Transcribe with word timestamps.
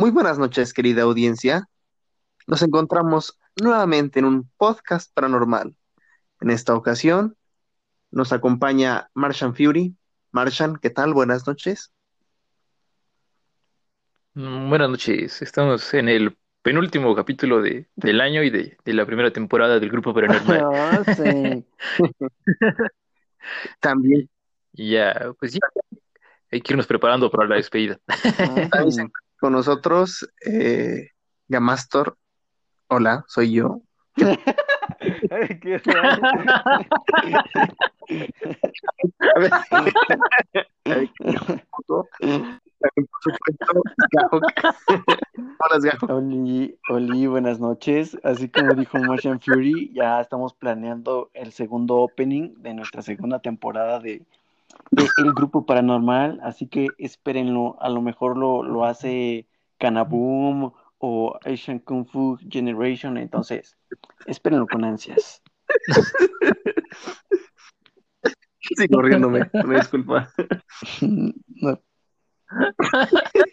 Muy 0.00 0.10
buenas 0.10 0.38
noches, 0.38 0.72
querida 0.72 1.02
audiencia. 1.02 1.68
Nos 2.46 2.62
encontramos 2.62 3.38
nuevamente 3.62 4.18
en 4.18 4.24
un 4.24 4.50
podcast 4.56 5.12
paranormal. 5.12 5.76
En 6.40 6.48
esta 6.48 6.74
ocasión 6.74 7.36
nos 8.10 8.32
acompaña 8.32 9.10
Martian 9.12 9.54
Fury. 9.54 9.94
Martian, 10.32 10.78
¿qué 10.78 10.88
tal? 10.88 11.12
Buenas 11.12 11.46
noches. 11.46 11.92
Mm, 14.32 14.70
Buenas 14.70 14.88
noches, 14.88 15.42
estamos 15.42 15.92
en 15.92 16.08
el 16.08 16.34
penúltimo 16.62 17.14
capítulo 17.14 17.60
de, 17.60 17.90
del 17.94 18.22
año 18.22 18.42
y 18.42 18.48
de, 18.48 18.78
de 18.82 18.94
la 18.94 19.04
primera 19.04 19.30
temporada 19.30 19.78
del 19.78 19.90
Grupo 19.90 20.14
Paranormal. 20.14 20.60
Ah, 20.72 21.04
sí. 21.04 21.64
También, 23.80 24.30
Y 24.72 24.92
ya, 24.92 25.32
pues 25.38 25.52
ya, 25.52 25.60
hay 26.50 26.60
que 26.62 26.72
irnos 26.72 26.86
preparando 26.86 27.30
para 27.30 27.48
la 27.48 27.56
despedida. 27.56 27.98
también 28.06 28.92
se 28.92 29.02
Ujú. 29.02 29.10
encuentra 29.10 29.29
con 29.40 29.52
nosotros 29.54 30.30
eh, 30.44 31.08
Gamastor. 31.48 32.16
Hola, 32.88 33.24
soy 33.26 33.52
yo. 33.52 33.80
Ay, 34.16 35.58
qué 35.60 35.78
raro. 35.84 36.22
A 39.34 39.38
ver, 39.38 39.50
también, 42.80 43.06
por 43.10 43.22
supuesto, 43.22 43.82
Gajo. 44.12 44.40
Hola, 45.36 45.78
Gajo. 45.82 46.06
Oli, 46.16 46.78
Oli, 46.88 47.26
buenas 47.26 47.60
noches. 47.60 48.18
Así 48.24 48.48
como 48.48 48.74
dijo 48.74 48.98
Martian 48.98 49.40
Fury, 49.40 49.92
ya 49.94 50.20
estamos 50.20 50.54
planeando 50.54 51.30
el 51.34 51.52
segundo 51.52 51.96
opening 51.96 52.54
de 52.58 52.74
nuestra 52.74 53.02
segunda 53.02 53.38
temporada 53.40 54.00
de, 54.00 54.22
de 54.90 55.08
El 55.18 55.32
Grupo 55.32 55.66
Paranormal. 55.66 56.40
Así 56.42 56.66
que 56.68 56.88
espérenlo. 56.98 57.76
A 57.80 57.88
lo 57.88 58.02
mejor 58.02 58.36
lo, 58.36 58.62
lo 58.62 58.84
hace 58.84 59.48
Canaboom 59.78 60.72
o 60.98 61.38
Asian 61.44 61.78
Kung 61.78 62.06
Fu 62.06 62.38
Generation. 62.48 63.16
Entonces, 63.16 63.76
espérenlo 64.26 64.66
con 64.66 64.84
ansias. 64.84 65.42
Sigo 68.76 69.02
riéndome, 69.02 69.50
me 69.64 69.76
disculpa. 69.76 70.30
No, 71.62 71.78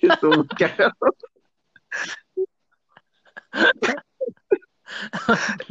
Estuvo 0.02 0.46
cagado. 0.58 0.94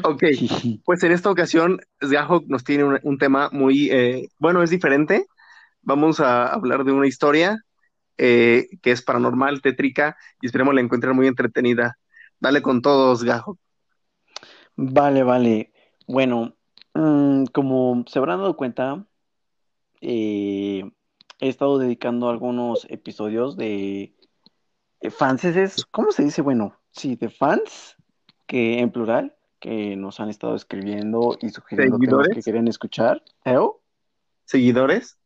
Ok, 0.04 0.22
pues 0.84 1.02
en 1.02 1.12
esta 1.12 1.30
ocasión 1.30 1.80
Gajo 2.00 2.42
nos 2.46 2.64
tiene 2.64 2.84
un, 2.84 3.00
un 3.02 3.18
tema 3.18 3.48
muy, 3.52 3.90
eh, 3.90 4.28
bueno, 4.38 4.62
es 4.62 4.70
diferente. 4.70 5.26
Vamos 5.86 6.18
a 6.18 6.48
hablar 6.48 6.82
de 6.82 6.90
una 6.90 7.06
historia 7.06 7.64
eh, 8.18 8.66
que 8.82 8.90
es 8.90 9.02
paranormal, 9.02 9.62
tétrica, 9.62 10.16
y 10.40 10.46
esperemos 10.46 10.74
la 10.74 10.80
encuentren 10.80 11.14
muy 11.14 11.28
entretenida. 11.28 11.96
Dale 12.40 12.60
con 12.60 12.82
todos, 12.82 13.22
Gajo. 13.22 13.56
Vale, 14.74 15.22
vale. 15.22 15.72
Bueno, 16.08 16.56
mm, 16.92 17.44
como 17.52 18.02
se 18.08 18.18
habrán 18.18 18.40
dado 18.40 18.56
cuenta, 18.56 19.06
eh, 20.00 20.90
he 21.38 21.48
estado 21.48 21.78
dedicando 21.78 22.30
algunos 22.30 22.84
episodios 22.90 23.56
de 23.56 24.12
eh, 25.00 25.10
fanses, 25.10 25.86
¿cómo 25.92 26.10
se 26.10 26.24
dice? 26.24 26.42
Bueno, 26.42 26.76
sí, 26.90 27.14
de 27.14 27.30
fans, 27.30 27.94
que 28.48 28.80
en 28.80 28.90
plural, 28.90 29.36
que 29.60 29.94
nos 29.94 30.18
han 30.18 30.30
estado 30.30 30.56
escribiendo 30.56 31.38
y 31.40 31.50
sugiriendo 31.50 32.22
que 32.34 32.42
quieren 32.42 32.66
escuchar. 32.66 33.22
¿Eo? 33.44 33.80
¿Seguidores? 34.46 35.16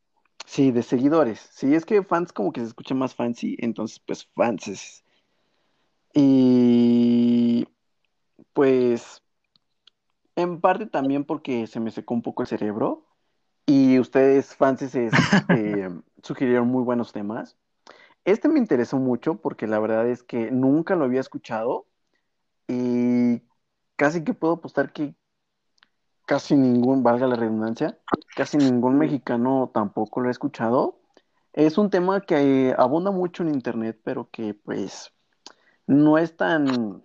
Sí, 0.47 0.71
de 0.73 0.83
seguidores. 0.83 1.49
Sí, 1.53 1.75
es 1.75 1.85
que 1.85 2.03
fans 2.03 2.33
como 2.33 2.53
que 2.53 2.61
se 2.61 2.67
escucha 2.67 2.95
más 2.95 3.15
fancy, 3.15 3.57
entonces 3.61 4.01
pues 4.01 4.29
fanses. 4.35 5.05
Y 6.13 7.69
pues 8.53 9.23
en 10.37 10.61
parte 10.61 10.87
también 10.87 11.25
porque 11.25 11.67
se 11.67 11.81
me 11.81 11.91
secó 11.91 12.15
un 12.15 12.23
poco 12.23 12.43
el 12.43 12.49
cerebro 12.49 13.07
y 13.67 13.99
ustedes 13.99 14.57
fanses 14.57 14.95
eh, 14.95 15.11
sugirieron 16.23 16.69
muy 16.69 16.83
buenos 16.83 17.13
temas. 17.13 17.57
Este 18.25 18.49
me 18.49 18.59
interesó 18.59 18.99
mucho 18.99 19.37
porque 19.37 19.67
la 19.67 19.79
verdad 19.79 20.09
es 20.09 20.23
que 20.23 20.51
nunca 20.51 20.97
lo 20.97 21.05
había 21.05 21.21
escuchado 21.21 21.87
y 22.69 23.43
casi 23.97 24.25
que 24.25 24.35
puedo 24.35 24.55
apostar 24.55 24.93
que 24.93 25.15
casi 26.27 26.55
ningún, 26.55 27.03
valga 27.03 27.27
la 27.27 27.37
redundancia, 27.37 27.99
casi 28.35 28.57
ningún 28.57 28.99
mexicano 28.99 29.71
tampoco 29.73 30.21
lo 30.21 30.29
ha 30.29 30.31
escuchado. 30.31 30.99
Es 31.53 31.79
un 31.79 31.91
tema 31.91 32.21
que 32.21 32.69
eh, 32.69 32.75
abunda 32.79 33.11
mucho 33.11 33.43
en 33.43 33.55
internet, 33.55 33.99
pero 34.05 34.29
que 34.31 34.55
pues 34.55 35.13
no 35.87 36.19
es 36.19 36.37
tan 36.37 37.03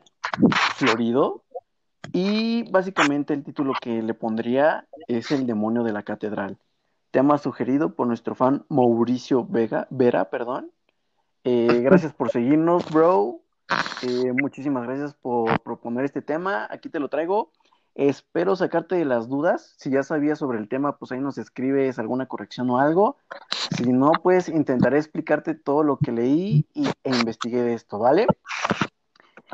florido. 0.75 1.43
Y 2.13 2.69
básicamente 2.71 3.33
el 3.33 3.43
título 3.43 3.73
que 3.81 4.01
le 4.01 4.13
pondría 4.13 4.87
es 5.07 5.31
El 5.31 5.47
demonio 5.47 5.83
de 5.83 5.91
la 5.91 6.03
catedral. 6.03 6.57
Tema 7.11 7.37
sugerido 7.37 7.95
por 7.95 8.07
nuestro 8.07 8.35
fan 8.35 8.65
Mauricio 8.69 9.45
Vega, 9.45 9.87
Vera, 9.89 10.29
perdón. 10.29 10.71
Eh, 11.43 11.67
gracias 11.83 12.13
por 12.13 12.29
seguirnos, 12.29 12.89
bro. 12.91 13.41
Eh, 14.03 14.31
muchísimas 14.33 14.83
gracias 14.83 15.13
por 15.15 15.59
proponer 15.61 16.05
este 16.05 16.21
tema. 16.21 16.67
Aquí 16.69 16.89
te 16.89 16.99
lo 16.99 17.09
traigo. 17.09 17.51
Espero 17.95 18.57
sacarte 18.57 18.95
de 18.95 19.05
las 19.05 19.29
dudas. 19.29 19.73
Si 19.77 19.89
ya 19.89 20.03
sabías 20.03 20.37
sobre 20.39 20.59
el 20.59 20.67
tema, 20.67 20.97
pues 20.97 21.13
ahí 21.13 21.19
nos 21.21 21.37
escribes 21.37 21.97
alguna 21.97 22.25
corrección 22.27 22.69
o 22.69 22.77
algo. 22.79 23.17
Si 23.77 23.91
no, 23.91 24.11
pues 24.21 24.49
intentaré 24.49 24.97
explicarte 24.97 25.55
todo 25.55 25.81
lo 25.81 25.97
que 25.97 26.11
leí 26.11 26.67
y, 26.73 26.87
e 27.03 27.09
investigué 27.09 27.61
de 27.61 27.73
esto, 27.73 27.97
¿vale? 27.97 28.27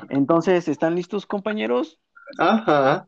Entonces, 0.10 0.68
¿están 0.68 0.96
listos, 0.96 1.28
compañeros? 1.28 2.00
Ajá. 2.40 3.08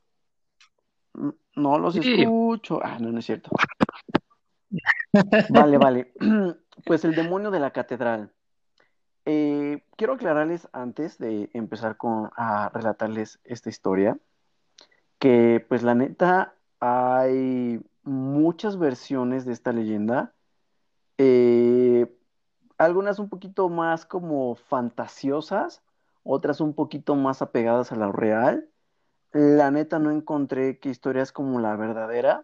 N- 1.16 1.34
No 1.56 1.80
los 1.80 1.96
Sí. 1.96 2.22
escucho. 2.22 2.80
Ah, 2.84 3.00
no, 3.00 3.12
no 3.12 3.18
es 3.20 3.26
cierto. 3.26 3.50
Vale, 5.50 5.78
vale. 5.78 6.14
Pues 6.86 7.06
el 7.06 7.14
demonio 7.14 7.52
de 7.52 7.60
la 7.60 7.70
catedral. 7.72 8.34
Eh, 9.26 9.86
quiero 9.96 10.14
aclararles 10.14 10.68
antes 10.74 11.20
de 11.20 11.52
empezar 11.54 11.98
con 11.98 12.32
a 12.36 12.70
relatarles 12.70 13.40
esta 13.44 13.70
historia 13.70 14.18
que 15.24 15.66
pues 15.70 15.84
la 15.84 15.96
neta 15.96 16.54
hay 16.82 17.82
muchas 18.04 18.78
versiones 18.78 19.46
de 19.46 19.54
esta 19.54 19.72
leyenda. 19.72 20.34
Eh, 21.18 22.14
algunas 22.78 23.20
un 23.20 23.30
poquito 23.30 23.70
más 23.70 24.06
como 24.06 24.56
fantasiosas, 24.56 25.82
otras 26.24 26.60
un 26.60 26.74
poquito 26.74 27.16
más 27.16 27.42
apegadas 27.42 27.94
a 27.94 27.96
lo 27.96 28.12
real. 28.12 28.68
La 29.32 29.72
neta 29.72 29.98
no 29.98 30.12
encontré 30.12 30.78
que 30.80 30.90
historias 30.90 31.32
como 31.32 31.62
la 31.62 31.78
verdadera. 31.78 32.44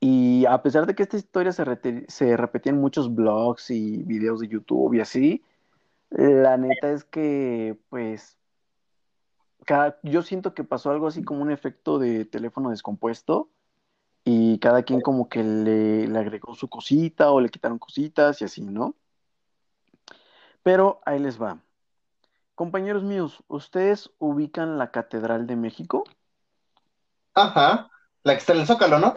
Y 0.00 0.46
a 0.46 0.62
pesar 0.62 0.86
de 0.86 0.94
que 0.94 1.02
esta 1.02 1.18
historia 1.18 1.52
se, 1.52 2.06
se 2.08 2.36
repetía 2.38 2.72
en 2.72 2.80
muchos 2.80 3.14
blogs 3.14 3.70
y 3.70 4.02
videos 4.04 4.40
de 4.40 4.48
YouTube 4.48 4.94
y 4.94 5.00
así, 5.00 5.44
la 6.08 6.56
neta 6.56 6.92
es 6.92 7.04
que 7.04 7.76
pues 7.90 8.38
cada, 9.64 9.98
yo 10.02 10.22
siento 10.22 10.54
que 10.54 10.64
pasó 10.64 10.90
algo 10.90 11.06
así 11.06 11.22
como 11.22 11.42
un 11.42 11.50
efecto 11.50 11.98
de 11.98 12.24
teléfono 12.24 12.70
descompuesto 12.70 13.48
y 14.24 14.58
cada 14.58 14.82
quien 14.82 15.00
como 15.00 15.28
que 15.28 15.42
le, 15.42 16.06
le 16.06 16.18
agregó 16.18 16.54
su 16.54 16.68
cosita 16.68 17.30
o 17.30 17.40
le 17.40 17.48
quitaron 17.48 17.78
cositas 17.78 18.40
y 18.40 18.44
así, 18.44 18.62
¿no? 18.62 18.94
Pero 20.62 21.00
ahí 21.04 21.18
les 21.18 21.40
va. 21.40 21.58
Compañeros 22.54 23.02
míos, 23.02 23.42
¿ustedes 23.48 24.10
ubican 24.18 24.78
la 24.78 24.90
Catedral 24.90 25.46
de 25.46 25.56
México? 25.56 26.04
Ajá. 27.34 27.90
La 28.22 28.34
que 28.34 28.38
está 28.38 28.52
en 28.52 28.60
el 28.60 28.66
Zócalo, 28.66 28.98
¿no? 28.98 29.14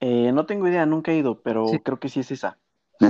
Eh, 0.00 0.30
no 0.32 0.46
tengo 0.46 0.68
idea, 0.68 0.86
nunca 0.86 1.10
he 1.12 1.16
ido, 1.16 1.40
pero 1.40 1.66
Sí. 1.68 1.80
creo 1.80 1.98
que 1.98 2.08
sí 2.08 2.20
es 2.20 2.30
esa. 2.30 2.58
Sí 3.00 3.08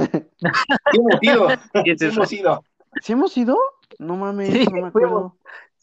hemos 0.93 1.19
ido. 1.21 1.49
¿Qué 1.85 1.93
es 1.93 2.01
Sí 2.01 2.07
hemos 2.07 2.33
ido. 2.33 2.65
¿Sí 3.03 3.13
hemos 3.13 3.37
ido? 3.37 3.59
No 3.99 4.17
mames, 4.17 4.53
Sí, 4.53 4.67
no 4.67 4.81
me 4.83 4.89
acuerdo. 4.89 5.37
Sí, 5.43 5.74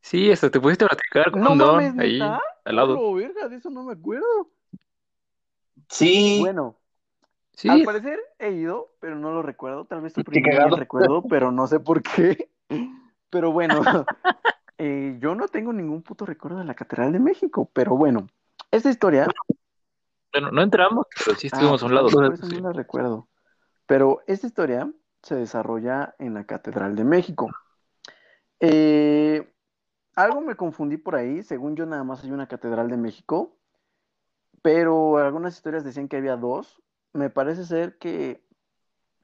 sí, 0.00 0.30
hasta 0.30 0.50
te 0.50 0.60
pudiste 0.60 0.86
platicar 0.86 1.30
con 1.32 1.42
No 1.42 1.52
un 1.52 1.58
don 1.58 1.76
mames, 1.76 1.98
ahí 1.98 2.12
¿neta? 2.18 2.40
al 2.64 2.76
lado. 2.76 3.14
Verga, 3.14 3.48
de 3.48 3.56
eso 3.56 3.70
no 3.70 3.84
me 3.84 3.92
acuerdo. 3.92 4.50
Sí. 5.88 6.38
Bueno, 6.40 6.76
Sí, 7.54 7.68
al 7.68 7.82
parecer 7.82 8.18
he 8.38 8.50
ido, 8.52 8.94
pero 8.98 9.14
no 9.16 9.30
lo 9.30 9.42
recuerdo. 9.42 9.84
Tal 9.84 10.00
vez 10.00 10.14
Qué 10.14 10.22
suprimí 10.22 10.48
el 10.48 10.56
cagado. 10.56 10.76
recuerdo, 10.76 11.22
pero 11.28 11.52
no 11.52 11.66
sé 11.66 11.80
por 11.80 12.02
qué. 12.02 12.50
Pero 13.30 13.50
bueno, 13.50 13.80
eh, 14.76 15.16
yo 15.18 15.34
no 15.34 15.48
tengo 15.48 15.72
ningún 15.72 16.02
puto 16.02 16.26
recuerdo 16.26 16.58
de 16.58 16.66
la 16.66 16.74
Catedral 16.74 17.12
de 17.12 17.18
México. 17.18 17.70
Pero 17.72 17.96
bueno, 17.96 18.26
esta 18.70 18.90
historia. 18.90 19.26
bueno, 20.34 20.50
no 20.50 20.60
entramos, 20.62 21.06
pero 21.16 21.34
sí 21.38 21.48
Ah, 21.50 21.56
estuvimos 21.56 21.82
a 21.82 21.86
un 21.86 21.94
lado. 21.94 22.08
por 22.10 22.34
eso 22.34 22.46
Sí. 22.46 22.56
no 22.56 22.68
la 22.68 22.72
recuerdo. 22.74 23.28
Pero 23.86 24.20
esta 24.26 24.46
historia 24.46 24.90
se 25.22 25.34
desarrolla 25.36 26.14
en 26.18 26.34
la 26.34 26.44
Catedral 26.44 26.94
de 26.94 27.04
México. 27.04 27.48
Eh, 28.64 29.52
algo 30.14 30.40
me 30.40 30.54
confundí 30.54 30.96
por 30.96 31.16
ahí. 31.16 31.42
Según 31.42 31.74
yo, 31.74 31.84
nada 31.84 32.04
más 32.04 32.22
hay 32.22 32.30
una 32.30 32.46
Catedral 32.46 32.88
de 32.88 32.96
México. 32.96 33.56
Pero 34.62 35.18
algunas 35.18 35.54
historias 35.54 35.84
decían 35.84 36.08
que 36.08 36.16
había 36.16 36.36
dos. 36.36 36.80
Me 37.12 37.28
parece 37.28 37.64
ser 37.66 37.98
que 37.98 38.46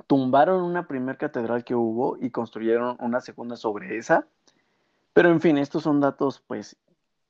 tumbaron 0.08 0.62
una 0.62 0.88
primer 0.88 1.16
catedral 1.16 1.64
que 1.64 1.74
hubo 1.74 2.18
y 2.20 2.30
construyeron 2.30 2.96
una 3.00 3.20
segunda 3.20 3.56
sobre 3.56 3.96
esa. 3.96 4.26
Pero 5.12 5.30
en 5.30 5.40
fin, 5.40 5.56
estos 5.56 5.84
son 5.84 6.00
datos 6.00 6.40
pues 6.46 6.76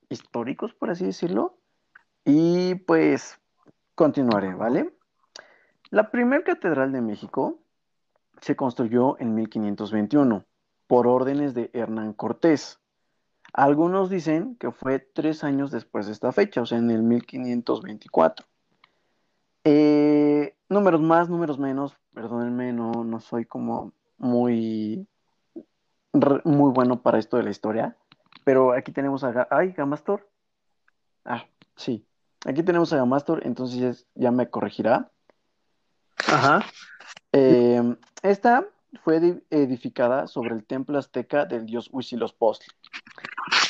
históricos, 0.09 0.73
por 0.73 0.91
así 0.91 1.05
decirlo. 1.05 1.59
Y 2.25 2.75
pues 2.75 3.39
continuaré, 3.95 4.55
¿vale? 4.55 4.95
La 5.91 6.11
primera 6.11 6.43
catedral 6.43 6.93
de 6.93 7.03
México 7.03 7.59
se 8.41 8.57
construyó 8.57 9.19
en 9.21 9.35
1521 9.35 10.48
por 10.89 11.07
órdenes 11.07 11.55
de 11.55 11.71
Hernán 11.73 12.13
Cortés. 12.15 12.81
Algunos 13.53 14.11
dicen 14.11 14.57
que 14.57 14.73
fue 14.73 14.99
tres 14.99 15.45
años 15.45 15.71
después 15.71 16.07
de 16.07 16.13
esta 16.13 16.33
fecha, 16.33 16.63
o 16.63 16.67
sea, 16.67 16.79
en 16.79 16.91
el 16.91 17.03
1524. 17.03 18.47
Eh, 19.65 20.57
números 20.69 21.01
más, 21.01 21.29
números 21.29 21.59
menos, 21.59 21.97
perdónenme, 22.15 22.73
no, 22.73 23.05
no 23.05 23.21
soy 23.21 23.45
como 23.45 23.93
muy, 24.17 25.07
muy 26.13 26.73
bueno 26.73 27.03
para 27.03 27.19
esto 27.19 27.37
de 27.37 27.43
la 27.43 27.51
historia, 27.51 27.97
pero 28.45 28.73
aquí 28.73 28.91
tenemos 28.93 29.25
a... 29.25 29.47
¡Ay, 29.51 29.73
Gamastor! 29.73 30.29
Ah, 31.25 31.45
sí. 31.77 32.05
Aquí 32.47 32.63
tenemos 32.63 32.93
a 32.93 32.97
Gamastor, 32.97 33.47
entonces 33.47 34.07
ya 34.15 34.31
me 34.31 34.49
corregirá. 34.49 35.11
Ajá. 36.27 36.65
Eh, 37.33 37.97
esta 38.23 38.65
fue 39.03 39.41
edificada 39.51 40.27
sobre 40.27 40.55
el 40.55 40.65
templo 40.65 40.99
azteca 40.99 41.45
del 41.45 41.67
dios 41.67 41.89
Huitzilopochtli. 41.93 42.73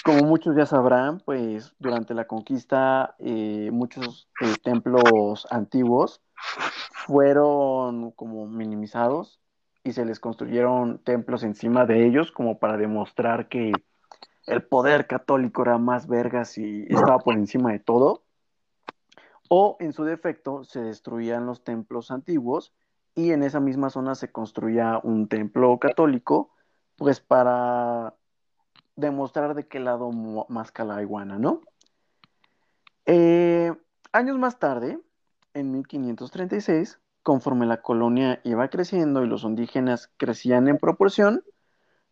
Como 0.05 0.23
muchos 0.25 0.57
ya 0.57 0.67
sabrán, 0.67 1.21
pues 1.21 1.75
durante 1.79 2.15
la 2.15 2.27
conquista 2.27 3.15
eh, 3.19 3.71
muchos 3.73 4.29
eh, 4.41 4.55
templos 4.63 5.47
antiguos 5.51 6.23
fueron 6.93 8.13
como 8.13 8.47
minimizados 8.47 9.41
y 9.85 9.93
se 9.93 10.05
les 10.05 10.21
construyeron 10.21 10.99
templos 10.99 11.43
encima 11.43 11.87
de 11.87 12.07
ellos 12.07 12.33
como 12.33 12.59
para 12.59 12.77
demostrar 12.77 13.49
que 13.49 13.73
el 14.47 14.63
poder 14.63 15.07
católico 15.07 15.63
era 15.63 15.79
más 15.79 16.07
vergas 16.07 16.57
y 16.59 16.87
estaba 16.89 17.19
por 17.19 17.35
encima 17.35 17.73
de 17.73 17.79
todo. 17.79 18.25
O 19.51 19.77
en 19.81 19.93
su 19.93 20.05
defecto 20.05 20.65
se 20.65 20.81
destruían 20.81 21.47
los 21.47 21.65
templos 21.65 22.11
antiguos 22.11 22.73
y 23.19 23.33
en 23.33 23.43
esa 23.43 23.59
misma 23.59 23.91
zona 23.91 24.15
se 24.15 24.31
construía 24.31 25.01
un 25.03 25.27
templo 25.27 25.77
católico, 25.81 26.53
pues 26.95 27.19
para 27.19 28.15
demostrar 28.95 29.57
de 29.57 29.67
qué 29.67 29.81
lado 29.81 30.13
más 30.49 30.73
la 30.79 31.03
iguana, 31.03 31.37
¿no? 31.37 31.63
Eh, 33.07 33.75
años 34.13 34.39
más 34.39 34.61
tarde, 34.61 35.01
en 35.53 35.73
1536, 35.73 37.01
conforme 37.25 37.67
la 37.67 37.83
colonia 37.83 38.41
iba 38.45 38.69
creciendo 38.69 39.25
y 39.25 39.27
los 39.27 39.43
indígenas 39.43 40.13
crecían 40.17 40.69
en 40.69 40.79
proporción, 40.79 41.43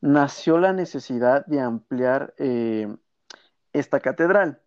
nació 0.00 0.58
la 0.58 0.72
necesidad 0.72 1.46
de 1.46 1.60
ampliar 1.60 2.34
eh, 2.38 2.96
esta 3.72 4.00
catedral. 4.00 4.60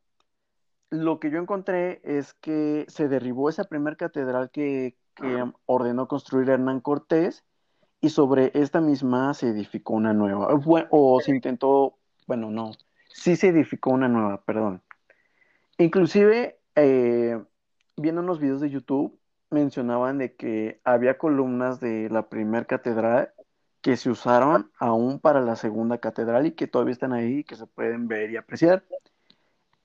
Lo 0.89 1.19
que 1.19 1.31
yo 1.31 1.39
encontré 1.39 1.99
es 2.05 2.33
que 2.33 2.85
se 2.87 3.09
derribó 3.09 3.49
esa 3.49 3.65
primera 3.65 3.97
catedral 3.97 4.51
que 4.51 4.95
que 5.19 5.51
ordenó 5.65 6.07
construir 6.07 6.49
Hernán 6.49 6.79
Cortés 6.79 7.43
y 8.01 8.09
sobre 8.09 8.51
esta 8.53 8.81
misma 8.81 9.33
se 9.33 9.49
edificó 9.49 9.93
una 9.93 10.13
nueva, 10.13 10.47
o 10.89 11.19
se 11.21 11.31
intentó, 11.31 11.97
bueno, 12.27 12.49
no, 12.49 12.71
sí 13.09 13.35
se 13.35 13.49
edificó 13.49 13.91
una 13.91 14.07
nueva, 14.07 14.41
perdón. 14.43 14.81
Inclusive, 15.77 16.59
eh, 16.75 17.41
viendo 17.97 18.21
unos 18.21 18.39
videos 18.39 18.61
de 18.61 18.69
YouTube, 18.69 19.19
mencionaban 19.49 20.17
de 20.17 20.35
que 20.35 20.79
había 20.83 21.17
columnas 21.17 21.79
de 21.79 22.09
la 22.09 22.29
primera 22.29 22.65
catedral 22.65 23.33
que 23.81 23.97
se 23.97 24.09
usaron 24.09 24.71
aún 24.77 25.19
para 25.19 25.41
la 25.41 25.55
segunda 25.55 25.97
catedral 25.99 26.45
y 26.45 26.51
que 26.51 26.67
todavía 26.67 26.93
están 26.93 27.13
ahí 27.13 27.39
y 27.39 27.43
que 27.43 27.55
se 27.55 27.65
pueden 27.65 28.07
ver 28.07 28.29
y 28.31 28.37
apreciar. 28.37 28.83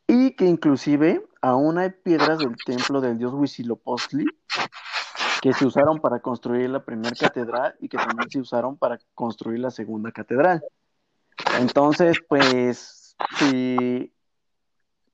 Y 0.06 0.32
que 0.32 0.44
inclusive 0.44 1.24
aún 1.40 1.78
hay 1.78 1.90
piedras 1.90 2.38
del 2.38 2.56
templo 2.64 3.00
del 3.00 3.18
dios 3.18 3.32
Huitzilopochtli 3.32 4.26
que 5.44 5.52
se 5.52 5.66
usaron 5.66 6.00
para 6.00 6.20
construir 6.20 6.70
la 6.70 6.82
primera 6.82 7.14
catedral 7.14 7.76
y 7.78 7.90
que 7.90 7.98
también 7.98 8.30
se 8.30 8.40
usaron 8.40 8.78
para 8.78 8.98
construir 9.14 9.60
la 9.60 9.70
segunda 9.70 10.10
catedral. 10.10 10.64
Entonces, 11.60 12.16
pues, 12.26 13.14
si 13.36 14.10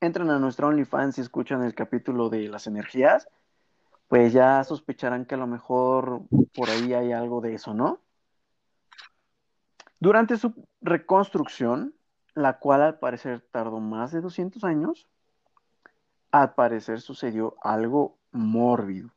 entran 0.01 0.31
a 0.31 0.39
nuestra 0.39 0.69
OnlyFans 0.69 1.19
y 1.19 1.23
escuchan 1.23 1.65
el 1.65 1.75
capítulo 1.75 2.29
de 2.29 2.47
las 2.47 2.69
energías, 2.69 3.27
pues 4.07 4.33
ya 4.33 4.63
sospecharán 4.63 5.27
que 5.27 5.35
a 5.35 5.39
lo 5.39 5.49
mejor 5.49 6.23
por 6.55 6.71
ahí 6.71 6.95
hay 6.95 7.11
algo 7.11 7.41
de 7.41 7.55
eso, 7.55 7.75
¿no? 7.75 7.99
Durante 9.99 10.37
su 10.37 10.55
reconstrucción, 10.81 11.93
la 12.35 12.61
cual 12.61 12.83
al 12.83 13.01
parecer 13.01 13.45
tardó 13.51 13.81
más 13.81 14.13
de 14.13 14.21
200 14.21 14.63
años, 14.63 15.09
al 16.31 16.55
parecer 16.55 17.01
sucedió 17.01 17.57
algo 17.65 18.17
mórbido. 18.31 19.11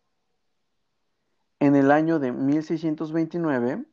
En 1.63 1.77
el 1.77 1.91
año 1.91 2.19
de 2.19 2.33
1629 2.33 3.85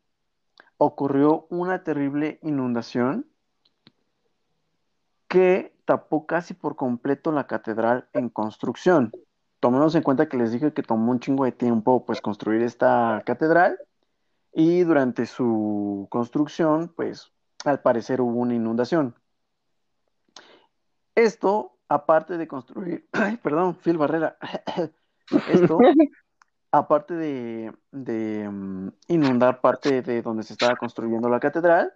ocurrió 0.76 1.46
una 1.50 1.84
terrible 1.84 2.40
inundación 2.42 3.30
que 5.28 5.72
tapó 5.84 6.26
casi 6.26 6.52
por 6.52 6.74
completo 6.74 7.30
la 7.30 7.46
catedral 7.46 8.08
en 8.12 8.28
construcción. 8.28 9.12
Tomemos 9.60 9.94
en 9.94 10.02
cuenta 10.02 10.28
que 10.28 10.36
les 10.36 10.50
dije 10.50 10.72
que 10.72 10.82
tomó 10.82 11.12
un 11.12 11.20
chingo 11.20 11.44
de 11.44 11.52
tiempo 11.52 12.04
pues 12.04 12.20
construir 12.20 12.62
esta 12.62 13.22
catedral 13.24 13.78
y 14.52 14.82
durante 14.82 15.26
su 15.26 16.08
construcción 16.10 16.92
pues 16.96 17.30
al 17.64 17.82
parecer 17.82 18.20
hubo 18.20 18.40
una 18.40 18.56
inundación. 18.56 19.14
Esto, 21.14 21.78
aparte 21.88 22.36
de 22.36 22.48
construir, 22.48 23.08
ay, 23.12 23.36
perdón, 23.36 23.76
Phil 23.76 23.96
Barrera, 23.96 24.38
esto 25.48 25.78
aparte 26.72 27.14
de, 27.14 27.72
mm, 28.48 28.88
inundar 29.08 29.60
parte 29.60 30.02
de 30.02 30.22
donde 30.22 30.42
se 30.42 30.52
estaba 30.52 30.76
construyendo 30.76 31.28
la 31.28 31.40
catedral, 31.40 31.92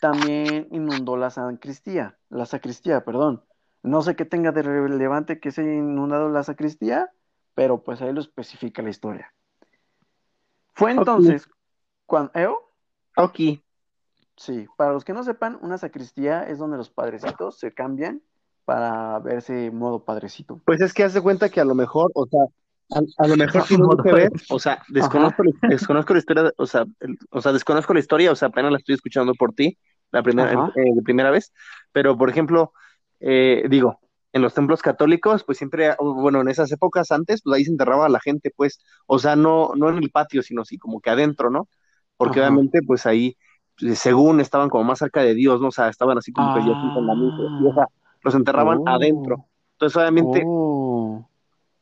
también 0.00 0.68
inundó 0.70 1.16
la 1.16 1.30
sacristía, 1.30 2.18
la 2.28 2.46
sacristía, 2.46 3.04
perdón. 3.04 3.44
No 3.82 4.02
sé 4.02 4.16
qué 4.16 4.24
tenga 4.24 4.52
de 4.52 4.62
relevante 4.62 5.40
que 5.40 5.52
se 5.52 5.62
haya 5.62 5.74
inundado 5.74 6.28
la 6.28 6.42
sacristía, 6.42 7.10
pero 7.54 7.82
pues 7.82 8.00
ahí 8.02 8.12
lo 8.12 8.20
especifica 8.20 8.82
la 8.82 8.90
historia. 8.90 9.32
Fue 10.74 10.90
entonces 10.92 11.48
cuando... 12.06 12.32
¿eh? 12.34 12.48
Ok. 13.16 13.60
Sí, 14.36 14.66
para 14.76 14.92
los 14.92 15.04
que 15.04 15.12
no 15.12 15.22
sepan, 15.22 15.58
una 15.60 15.76
sacristía 15.76 16.48
es 16.48 16.58
donde 16.58 16.78
los 16.78 16.88
padrecitos 16.88 17.58
se 17.58 17.72
cambian 17.72 18.22
para 18.64 19.18
verse 19.18 19.70
modo 19.70 20.04
padrecito. 20.04 20.60
Pues 20.64 20.80
es 20.80 20.94
que 20.94 21.04
hace 21.04 21.20
cuenta 21.20 21.50
que 21.50 21.60
a 21.60 21.64
lo 21.64 21.74
mejor, 21.74 22.10
o 22.14 22.26
sea, 22.26 22.40
a, 23.18 23.26
lo 23.26 23.36
mejor 23.36 23.62
sí 23.66 23.76
que 24.04 24.12
ver, 24.12 24.32
o 24.48 24.58
sea, 24.58 24.82
desconozco, 24.88 25.42
desconozco 25.62 26.12
la 26.14 26.18
historia, 26.18 26.52
o 26.56 26.66
sea, 26.66 26.84
o 27.30 27.40
sea, 27.40 27.52
desconozco 27.52 27.94
la 27.94 28.00
historia, 28.00 28.32
o 28.32 28.34
sea, 28.34 28.48
apenas 28.48 28.72
la 28.72 28.78
estoy 28.78 28.94
escuchando 28.94 29.34
por 29.34 29.52
ti, 29.52 29.78
la 30.10 30.22
primera, 30.22 30.72
eh, 30.74 31.02
primera 31.04 31.30
vez, 31.30 31.52
pero 31.92 32.16
por 32.16 32.30
ejemplo, 32.30 32.72
eh, 33.20 33.64
digo, 33.68 34.00
en 34.32 34.42
los 34.42 34.54
templos 34.54 34.82
católicos, 34.82 35.44
pues 35.44 35.58
siempre, 35.58 35.94
bueno, 35.98 36.40
en 36.40 36.48
esas 36.48 36.70
épocas 36.72 37.10
antes, 37.10 37.42
pues 37.42 37.56
ahí 37.56 37.64
se 37.64 37.70
enterraba 37.70 38.06
a 38.06 38.10
la 38.10 38.20
gente, 38.20 38.52
pues, 38.54 38.80
o 39.06 39.18
sea, 39.18 39.36
no, 39.36 39.72
no 39.76 39.88
en 39.88 39.98
el 39.98 40.10
patio, 40.10 40.42
sino 40.42 40.62
así 40.62 40.78
como 40.78 41.00
que 41.00 41.10
adentro, 41.10 41.50
¿no? 41.50 41.68
Porque 42.16 42.40
obviamente, 42.40 42.80
pues 42.86 43.06
ahí, 43.06 43.36
pues, 43.78 43.98
según 43.98 44.40
estaban 44.40 44.68
como 44.68 44.84
más 44.84 44.98
cerca 44.98 45.22
de 45.22 45.34
Dios, 45.34 45.60
¿no? 45.60 45.68
O 45.68 45.72
sea, 45.72 45.88
estaban 45.88 46.18
así 46.18 46.32
como 46.32 46.54
que 46.54 46.60
yo 46.60 46.72
con 46.72 47.06
la 47.06 47.12
o 47.14 47.74
sea, 47.74 47.86
los 48.22 48.34
enterraban 48.34 48.86
adentro. 48.86 49.36
Oh. 49.36 49.48
Entonces, 49.72 49.96
obviamente, 49.96 50.42
oh. 50.46 50.89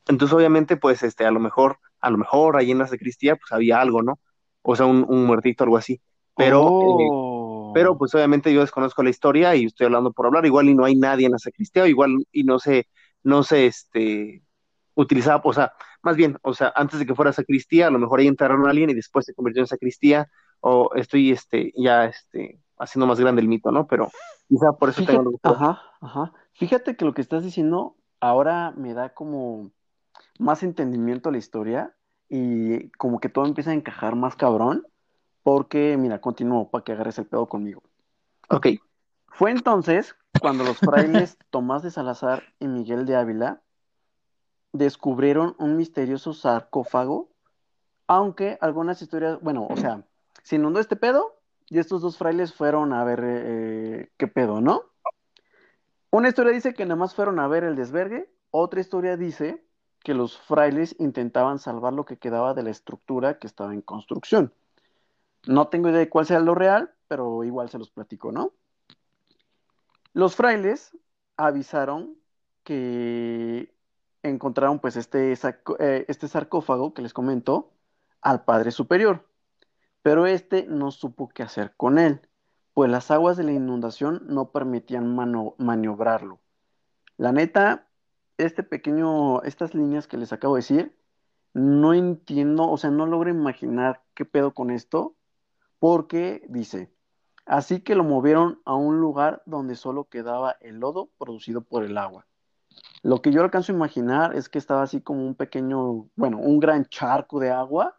Entonces, 0.08 0.34
obviamente, 0.34 0.76
pues, 0.76 1.02
este, 1.02 1.24
a 1.24 1.30
lo 1.30 1.40
mejor, 1.40 1.78
a 2.00 2.10
lo 2.10 2.18
mejor 2.18 2.56
ahí 2.56 2.70
en 2.70 2.78
la 2.78 2.86
sacristía, 2.86 3.36
pues 3.36 3.52
había 3.52 3.80
algo, 3.80 4.02
¿no? 4.02 4.18
O 4.62 4.74
sea, 4.74 4.86
un, 4.86 5.04
un 5.08 5.26
muertito, 5.26 5.64
algo 5.64 5.76
así. 5.76 6.00
Pero, 6.36 6.62
eh, 6.62 7.08
oh. 7.10 7.72
pero, 7.74 7.96
pues, 7.96 8.14
obviamente 8.14 8.52
yo 8.52 8.60
desconozco 8.60 9.02
la 9.02 9.10
historia 9.10 9.54
y 9.54 9.66
estoy 9.66 9.86
hablando 9.86 10.12
por 10.12 10.26
hablar. 10.26 10.46
Igual 10.46 10.68
y 10.68 10.74
no 10.74 10.84
hay 10.84 10.96
nadie 10.96 11.26
en 11.26 11.32
la 11.32 11.38
sacristía, 11.38 11.84
o 11.84 11.86
igual 11.86 12.26
y 12.32 12.44
no 12.44 12.58
se, 12.58 12.88
no 13.22 13.42
se, 13.42 13.66
este, 13.66 14.42
utilizaba, 14.94 15.40
o 15.44 15.52
sea, 15.52 15.72
más 16.02 16.16
bien, 16.16 16.38
o 16.42 16.54
sea, 16.54 16.72
antes 16.74 16.98
de 16.98 17.06
que 17.06 17.14
fuera 17.14 17.32
sacristía, 17.32 17.86
a 17.86 17.90
lo 17.90 18.00
mejor 18.00 18.18
ahí 18.20 18.26
enterraron 18.26 18.66
a 18.66 18.70
alguien 18.70 18.90
y 18.90 18.94
después 18.94 19.24
se 19.24 19.34
convirtió 19.34 19.62
en 19.62 19.68
sacristía, 19.68 20.28
o 20.60 20.90
estoy, 20.96 21.30
este, 21.30 21.72
ya, 21.76 22.06
este, 22.06 22.60
haciendo 22.78 23.06
más 23.06 23.20
grande 23.20 23.40
el 23.40 23.48
mito, 23.48 23.70
¿no? 23.70 23.86
Pero 23.86 24.10
quizá 24.48 24.72
por 24.72 24.88
eso 24.88 25.04
tengo 25.04 25.22
lo 25.22 25.30
Ajá, 25.42 25.80
ajá. 26.00 26.32
Fíjate 26.52 26.96
que 26.96 27.04
lo 27.04 27.14
que 27.14 27.20
estás 27.20 27.44
diciendo 27.44 27.96
ahora 28.20 28.72
me 28.72 28.92
da 28.94 29.14
como 29.14 29.70
más 30.38 30.62
entendimiento 30.62 31.28
a 31.28 31.32
la 31.32 31.38
historia 31.38 31.94
y 32.28 32.90
como 32.90 33.20
que 33.20 33.28
todo 33.28 33.46
empieza 33.46 33.70
a 33.70 33.74
encajar 33.74 34.16
más 34.16 34.36
cabrón, 34.36 34.86
porque, 35.42 35.96
mira, 35.98 36.20
continúo 36.20 36.70
para 36.70 36.84
que 36.84 36.92
agarres 36.92 37.18
el 37.18 37.26
pedo 37.26 37.48
conmigo. 37.48 37.82
Ok. 38.50 38.68
Fue 39.28 39.50
entonces 39.50 40.16
cuando 40.40 40.64
los 40.64 40.78
frailes 40.78 41.38
Tomás 41.50 41.82
de 41.82 41.90
Salazar 41.90 42.42
y 42.58 42.68
Miguel 42.68 43.06
de 43.06 43.16
Ávila 43.16 43.62
descubrieron 44.72 45.56
un 45.58 45.76
misterioso 45.76 46.34
sarcófago 46.34 47.30
Aunque 48.06 48.58
algunas 48.60 49.00
historias, 49.00 49.40
bueno, 49.40 49.66
o 49.68 49.76
sea, 49.76 50.04
se 50.42 50.56
inundó 50.56 50.80
este 50.80 50.96
pedo 50.96 51.40
y 51.66 51.78
estos 51.78 52.02
dos 52.02 52.16
frailes 52.16 52.54
fueron 52.54 52.92
a 52.92 53.04
ver 53.04 53.22
eh, 53.24 54.10
qué 54.16 54.26
pedo, 54.28 54.60
¿no? 54.60 54.82
Una 56.10 56.28
historia 56.28 56.52
dice 56.52 56.72
que 56.72 56.84
nada 56.84 56.96
más 56.96 57.14
fueron 57.14 57.38
a 57.38 57.48
ver 57.48 57.64
el 57.64 57.76
desvergue, 57.76 58.30
otra 58.50 58.80
historia 58.80 59.16
dice 59.16 59.62
que 60.02 60.14
los 60.14 60.38
frailes 60.38 60.96
intentaban 60.98 61.58
salvar 61.58 61.92
lo 61.92 62.04
que 62.04 62.18
quedaba 62.18 62.54
de 62.54 62.62
la 62.62 62.70
estructura 62.70 63.38
que 63.38 63.46
estaba 63.46 63.74
en 63.74 63.82
construcción. 63.82 64.52
No 65.46 65.68
tengo 65.68 65.88
idea 65.88 65.98
de 65.98 66.08
cuál 66.08 66.26
sea 66.26 66.40
lo 66.40 66.54
real, 66.54 66.92
pero 67.08 67.44
igual 67.44 67.68
se 67.70 67.78
los 67.78 67.90
platico, 67.90 68.32
¿no? 68.32 68.52
Los 70.12 70.36
frailes 70.36 70.96
avisaron 71.36 72.16
que 72.64 73.72
encontraron 74.22 74.78
pues 74.78 74.96
este, 74.96 75.32
eh, 75.32 76.04
este 76.08 76.28
sarcófago 76.28 76.92
que 76.92 77.02
les 77.02 77.12
comento 77.12 77.72
al 78.20 78.44
Padre 78.44 78.70
Superior, 78.70 79.26
pero 80.02 80.26
este 80.26 80.66
no 80.66 80.90
supo 80.90 81.28
qué 81.28 81.42
hacer 81.42 81.74
con 81.76 81.98
él, 81.98 82.20
pues 82.74 82.90
las 82.90 83.10
aguas 83.10 83.36
de 83.36 83.44
la 83.44 83.52
inundación 83.52 84.22
no 84.26 84.50
permitían 84.50 85.14
maniobrarlo. 85.58 86.40
La 87.16 87.32
neta, 87.32 87.87
este 88.38 88.62
pequeño, 88.62 89.42
estas 89.42 89.74
líneas 89.74 90.06
que 90.06 90.16
les 90.16 90.32
acabo 90.32 90.54
de 90.54 90.60
decir, 90.60 90.96
no 91.52 91.92
entiendo, 91.94 92.70
o 92.70 92.76
sea, 92.76 92.90
no 92.90 93.06
logro 93.06 93.30
imaginar 93.30 94.02
qué 94.14 94.24
pedo 94.24 94.54
con 94.54 94.70
esto, 94.70 95.16
porque 95.78 96.44
dice, 96.48 96.92
así 97.46 97.80
que 97.80 97.94
lo 97.94 98.04
movieron 98.04 98.60
a 98.64 98.74
un 98.74 99.00
lugar 99.00 99.42
donde 99.46 99.76
solo 99.76 100.04
quedaba 100.04 100.56
el 100.60 100.76
lodo 100.76 101.10
producido 101.18 101.62
por 101.62 101.84
el 101.84 101.98
agua. 101.98 102.26
Lo 103.02 103.22
que 103.22 103.32
yo 103.32 103.42
alcanzo 103.42 103.72
a 103.72 103.76
imaginar 103.76 104.34
es 104.34 104.48
que 104.48 104.58
estaba 104.58 104.82
así 104.82 105.00
como 105.00 105.24
un 105.26 105.34
pequeño, 105.34 106.08
bueno, 106.16 106.38
un 106.38 106.60
gran 106.60 106.84
charco 106.86 107.40
de 107.40 107.50
agua 107.50 107.98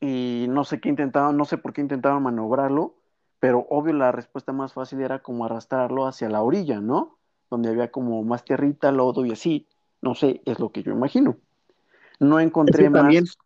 y 0.00 0.46
no 0.48 0.64
sé 0.64 0.80
qué 0.80 0.88
intentaban, 0.88 1.36
no 1.36 1.44
sé 1.44 1.58
por 1.58 1.72
qué 1.72 1.80
intentaban 1.80 2.22
maniobrarlo, 2.22 2.96
pero 3.40 3.66
obvio 3.70 3.92
la 3.94 4.12
respuesta 4.12 4.52
más 4.52 4.72
fácil 4.72 5.00
era 5.00 5.22
como 5.22 5.44
arrastrarlo 5.44 6.06
hacia 6.06 6.28
la 6.28 6.42
orilla, 6.42 6.80
¿no? 6.80 7.18
Donde 7.50 7.70
había 7.70 7.90
como 7.90 8.22
más 8.22 8.44
tierrita, 8.44 8.90
lodo 8.92 9.24
y 9.26 9.32
así. 9.32 9.68
No 10.04 10.14
sé, 10.14 10.42
es 10.44 10.58
lo 10.58 10.70
que 10.70 10.82
yo 10.82 10.92
imagino. 10.92 11.38
No 12.20 12.38
encontré 12.38 12.90
más. 12.90 13.10
Es, 13.14 13.38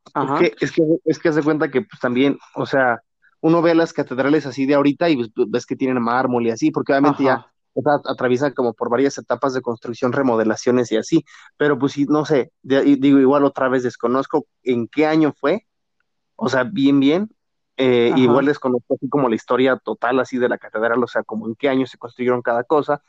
que, 0.73 0.99
es, 1.05 1.19
que, 1.21 1.29
hace 1.29 1.43
cuenta 1.43 1.71
que 1.71 1.83
pues, 1.83 2.01
también, 2.01 2.37
o 2.57 2.67
sea, 2.67 3.01
uno 3.41 3.63
ve 3.63 3.77
las 3.77 3.93
catedrales 3.93 4.45
así 4.45 4.67
de 4.67 4.75
ahorita 4.75 5.09
y 5.09 5.17
pues, 5.17 5.31
ves 5.49 5.67
que 5.67 5.77
tienen 5.77 6.03
mármol 6.03 6.45
y 6.47 6.51
así, 6.51 6.73
porque 6.73 6.93
obviamente 6.93 7.23
ya 7.23 7.47
atraviesa 8.07 8.53
como 8.53 8.75
por 8.75 8.91
varias 8.91 9.17
etapas 9.19 9.55
de 9.55 9.63
construcción, 9.63 10.13
remodelaciones 10.13 10.91
y 10.91 10.97
así, 10.97 11.25
pero 11.57 11.79
pues 11.79 11.93
sí, 11.93 12.07
no 12.09 12.25
sé, 12.25 12.51
digo 12.63 13.21
igual 13.21 13.45
otra 13.45 13.69
vez 13.69 13.85
desconozco 13.85 14.49
en 14.65 14.89
qué 14.89 15.07
año 15.07 15.33
fue, 15.39 15.65
o 16.35 16.49
sea, 16.49 16.65
bien, 16.65 16.99
bien, 16.99 17.31
eh, 17.77 18.13
igual 18.17 18.47
desconozco 18.47 18.95
así 18.97 19.09
como 19.09 19.29
la 19.29 19.37
historia 19.37 19.77
total 19.77 20.19
así 20.19 20.39
de 20.39 20.49
la 20.49 20.59
catedral, 20.59 21.01
o 21.05 21.07
sea, 21.07 21.23
como 21.23 21.47
en 21.47 21.55
qué 21.55 21.69
año 21.69 21.87
se 21.87 21.99
construyeron 21.99 22.43
cada 22.43 22.65
cosa, 22.65 23.01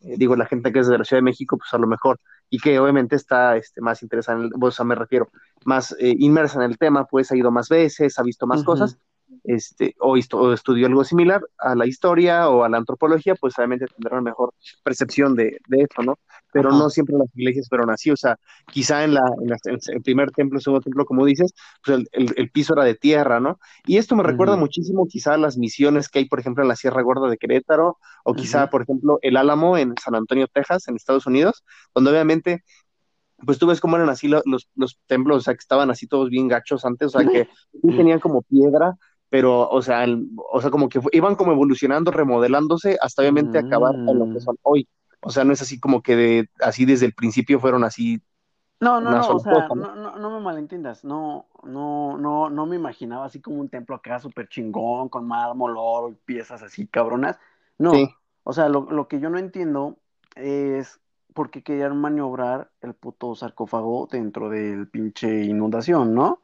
eh, 0.00 0.14
digo, 0.16 0.36
la 0.36 0.46
gente 0.46 0.72
que 0.72 0.80
es 0.80 0.88
de 0.88 0.98
la 0.98 1.04
Ciudad 1.04 1.18
de 1.18 1.24
México, 1.24 1.56
pues 1.58 1.72
a 1.74 1.78
lo 1.78 1.86
mejor, 1.86 2.20
y 2.50 2.58
que 2.58 2.78
obviamente 2.78 3.16
está 3.16 3.56
este, 3.56 3.80
más 3.80 4.02
interesada, 4.02 4.38
en 4.38 4.44
el, 4.46 4.52
o 4.60 4.70
sea, 4.70 4.84
me 4.84 4.94
refiero, 4.94 5.30
más 5.64 5.92
eh, 5.98 6.14
inmersa 6.18 6.62
en 6.62 6.70
el 6.70 6.78
tema, 6.78 7.04
pues 7.04 7.30
ha 7.30 7.36
ido 7.36 7.50
más 7.50 7.68
veces, 7.68 8.18
ha 8.18 8.22
visto 8.22 8.46
más 8.46 8.64
cosas, 8.64 8.98
este, 9.48 9.94
o, 9.98 10.16
estudió 10.18 10.86
algo 10.86 11.04
similar 11.04 11.40
a 11.56 11.74
la 11.74 11.86
historia 11.86 12.50
o 12.50 12.64
a 12.64 12.68
la 12.68 12.76
antropología, 12.76 13.34
pues 13.34 13.58
obviamente 13.58 13.86
tendrá 13.86 14.18
una 14.18 14.30
mejor 14.30 14.52
percepción 14.82 15.34
de, 15.34 15.58
de 15.68 15.82
esto, 15.82 16.02
¿no? 16.02 16.18
Pero 16.52 16.70
no 16.70 16.90
siempre 16.90 17.16
las 17.16 17.28
iglesias 17.34 17.66
fueron 17.66 17.88
así, 17.88 18.10
o 18.10 18.16
sea, 18.16 18.36
quizá 18.70 19.04
en, 19.04 19.14
la, 19.14 19.22
en, 19.42 19.78
el 19.94 20.02
primer 20.02 20.32
templo, 20.32 20.60
segundo 20.60 20.82
templo, 20.82 21.06
como 21.06 21.24
dices, 21.24 21.54
pues 21.82 22.04
el, 22.12 22.34
el, 22.36 22.50
piso 22.50 22.74
era 22.74 22.84
de 22.84 22.94
tierra, 22.94 23.40
¿no? 23.40 23.58
Y 23.86 23.96
esto 23.96 24.16
me 24.16 24.22
recuerda 24.22 24.56
muchísimo 24.56 25.06
quizá 25.08 25.34
a 25.34 25.38
las 25.38 25.56
misiones 25.56 26.10
que 26.10 26.18
hay, 26.18 26.24
por 26.26 26.40
ejemplo, 26.40 26.62
en 26.62 26.68
la 26.68 26.76
Sierra 26.76 27.00
Gorda 27.00 27.30
de 27.30 27.38
Querétaro, 27.38 27.96
o 28.24 28.34
quizá, 28.34 28.68
por 28.68 28.82
ejemplo, 28.82 29.18
el 29.22 29.38
Álamo 29.38 29.78
en 29.78 29.94
San 30.02 30.14
Antonio, 30.14 30.46
Texas, 30.46 30.88
en 30.88 30.96
Estados 30.96 31.26
Unidos, 31.26 31.64
donde 31.94 32.10
obviamente 32.10 32.64
pues 33.44 33.58
tú 33.58 33.66
ves 33.66 33.80
cómo 33.80 33.96
eran 33.96 34.08
así 34.08 34.28
los, 34.28 34.42
los, 34.74 34.98
templos, 35.06 35.36
o 35.36 35.40
sea, 35.40 35.54
que 35.54 35.60
estaban 35.60 35.90
así 35.90 36.06
todos 36.06 36.28
bien 36.28 36.48
gachos 36.48 36.84
antes, 36.84 37.14
o 37.14 37.18
sea, 37.18 37.28
que 37.28 37.48
tenían 37.96 38.20
como 38.20 38.42
piedra, 38.42 38.96
pero, 39.30 39.68
o 39.68 39.82
sea, 39.82 40.06
o 40.52 40.60
sea, 40.60 40.70
como 40.70 40.88
que 40.88 41.00
iban 41.12 41.34
como 41.34 41.52
evolucionando, 41.52 42.10
remodelándose, 42.10 42.96
hasta 43.00 43.22
obviamente 43.22 43.58
acabar 43.58 43.94
en 43.94 44.18
lo 44.18 44.24
que 44.26 44.38
mm. 44.38 44.40
son 44.40 44.56
hoy. 44.62 44.88
O 45.20 45.30
sea, 45.30 45.44
no 45.44 45.52
es 45.52 45.60
así 45.60 45.78
como 45.80 46.02
que 46.02 46.16
de, 46.16 46.50
así 46.60 46.84
desde 46.84 47.06
el 47.06 47.14
principio 47.14 47.60
fueron 47.60 47.84
así. 47.84 48.22
No, 48.80 49.00
no, 49.00 49.10
no, 49.10 49.28
o 49.28 49.38
sea, 49.40 49.68
¿no? 49.74 50.16
No, 50.16 50.30
me 50.30 50.40
malentiendas, 50.40 51.04
no, 51.04 51.46
no, 51.64 52.16
no, 52.16 52.48
no 52.48 52.66
me 52.66 52.76
imaginaba 52.76 53.24
así 53.24 53.40
como 53.40 53.58
un 53.58 53.68
templo 53.68 53.96
acá 53.96 54.20
súper 54.20 54.48
chingón, 54.48 55.08
con 55.08 55.26
mármol, 55.26 55.74
oro 55.76 56.10
y 56.10 56.14
piezas 56.14 56.62
así 56.62 56.86
cabronas. 56.86 57.38
No, 57.76 57.92
o 58.44 58.52
sea, 58.52 58.68
lo, 58.68 58.82
lo 58.90 59.08
que 59.08 59.18
yo 59.18 59.30
no 59.30 59.38
entiendo 59.38 59.98
es 60.36 61.00
por 61.34 61.50
qué 61.50 61.62
querían 61.62 62.00
maniobrar 62.00 62.70
el 62.80 62.94
puto 62.94 63.34
sarcófago 63.34 64.08
dentro 64.10 64.48
del 64.48 64.88
pinche 64.88 65.44
inundación, 65.44 66.14
¿no? 66.14 66.40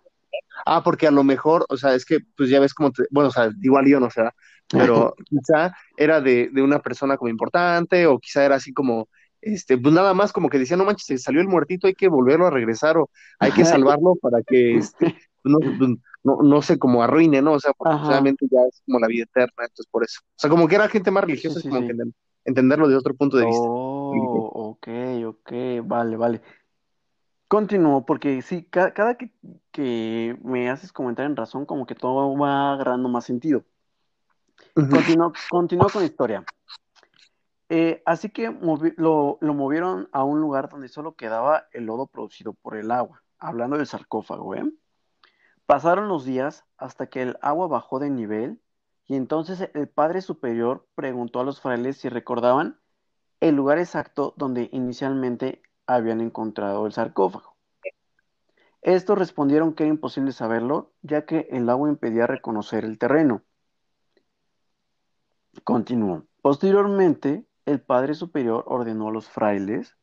Ah, 0.67 0.83
porque 0.83 1.07
a 1.07 1.11
lo 1.11 1.25
mejor, 1.25 1.67
o 1.69 1.77
sea, 1.77 1.95
es 1.95 2.05
que, 2.05 2.19
pues 2.37 2.51
ya 2.51 2.61
ves 2.61 2.75
como, 2.75 2.91
bueno, 3.11 3.29
o 3.29 3.33
sea, 3.33 3.51
igual 3.63 3.87
yo 3.87 4.01
no 4.01 4.11
sé, 4.11 4.23
pero 4.69 5.15
quizá 5.29 5.75
era 5.97 6.21
de, 6.21 6.49
de, 6.53 6.63
una 6.63 6.81
persona 6.81 7.17
como 7.17 7.29
importante, 7.29 8.07
o 8.07 8.19
quizá 8.19 8.45
era 8.45 8.57
así 8.57 8.73
como, 8.73 9.09
este, 9.41 9.77
pues 9.77 9.95
nada 9.95 10.15
más 10.15 10.33
como 10.33 10.49
que 10.49 10.59
decía, 10.59 10.77
no 10.77 10.85
manches, 10.85 11.07
se 11.07 11.19
salió 11.19 11.41
el 11.41 11.49
muertito, 11.49 11.87
hay 11.87 11.95
que 11.95 12.09
volverlo 12.09 12.47
a 12.47 12.51
regresar, 12.51 12.97
o 12.97 13.11
hay 13.39 13.53
que 13.53 13.65
salvarlo 13.65 14.17
para 14.17 14.43
que, 14.43 14.77
este, 14.77 15.15
no, 15.45 15.59
pues, 15.59 15.91
no, 16.25 16.39
no 16.43 16.63
se 16.63 16.79
como 16.79 17.03
arruine, 17.03 17.43
¿no? 17.43 17.53
O 17.53 17.61
sea, 17.61 17.73
porque 17.77 17.97
realmente 18.09 18.47
ya 18.51 18.61
es 18.69 18.83
como 18.87 18.99
la 18.99 19.07
vida 19.07 19.25
eterna, 19.25 19.65
entonces 19.65 19.87
por 19.91 20.03
eso. 20.03 20.21
O 20.25 20.39
sea, 20.39 20.51
como 20.51 20.67
que 20.67 20.75
era 20.75 20.89
gente 20.89 21.11
más 21.11 21.25
religiosa, 21.25 21.59
es 21.59 21.65
como 21.65 21.87
que 21.87 21.95
entenderlo 22.47 22.89
de 22.89 22.97
otro 22.97 23.15
punto 23.15 23.37
de 23.37 23.47
vista. 23.47 23.63
Oh, 23.63 24.71
ok, 24.71 24.89
ok, 25.27 25.53
vale, 25.85 26.17
vale. 26.17 26.41
Continúo, 27.55 28.05
porque 28.05 28.43
sí, 28.43 28.65
cada, 28.65 29.17
que, 29.17 30.37
me 30.43 30.69
haces 30.71 30.93
comentar 30.93 31.25
en 31.25 31.37
razón, 31.37 31.67
como 31.67 31.87
que 31.87 31.95
todo 31.95 32.37
va 32.37 32.73
agarrando 32.73 33.09
más 33.09 33.27
sentido. 33.27 33.63
Continúo, 34.75 35.33
con 35.93 36.03
la 36.03 36.05
historia. 36.05 36.45
Eh, 37.69 38.03
así 38.07 38.29
que 38.31 38.53
lo, 38.97 39.39
movieron 39.41 40.09
a 40.11 40.25
un 40.25 40.41
lugar 40.41 40.69
donde 40.69 40.89
solo 40.89 41.15
quedaba 41.15 41.69
el 41.71 41.87
lodo 41.87 42.09
producido 42.09 42.55
por 42.55 42.77
el 42.77 42.91
agua, 42.91 43.23
hablando 43.39 43.77
del 43.77 43.87
sarcófago. 43.87 44.57
¿eh? 44.57 44.69
Pasaron 45.65 46.09
los 46.09 46.25
días 46.25 46.65
hasta 46.77 47.07
que 47.07 47.23
el 47.23 47.39
agua 47.41 47.69
bajó 47.69 48.01
de 48.01 48.11
nivel 48.11 48.61
y 49.07 49.15
entonces 49.15 49.71
el 49.75 49.87
Padre 49.87 50.23
Superior 50.23 50.89
preguntó 50.97 51.39
a 51.39 51.45
los 51.45 51.61
frailes 51.61 51.99
si 51.99 52.09
recordaban 52.09 52.81
el 53.39 53.55
lugar 53.55 53.79
exacto 53.79 54.35
donde 54.37 54.71
inicialmente 54.73 55.63
habían 55.87 56.21
encontrado 56.21 56.87
el 56.87 56.93
sarcófago. 56.93 57.55
Estos 58.83 59.19
respondieron 59.19 59.75
que 59.75 59.85
era 59.85 59.91
imposible 59.91 60.33
saberlo, 60.33 60.93
ya 61.03 61.25
que 61.25 61.49
el 61.51 61.69
agua 61.71 61.89
impedía 61.89 62.27
reconocer 62.27 62.85
el 62.85 62.99
terreno. 62.99 63.43
Continuó. 65.63 66.25
Posteriormente, 66.43 67.47
el 67.65 67.81
Padre 67.81 68.15
Superior 68.15 68.65
ordenó 68.67 69.09
a 69.09 69.13
los 69.13 69.29
frailes 69.29 69.97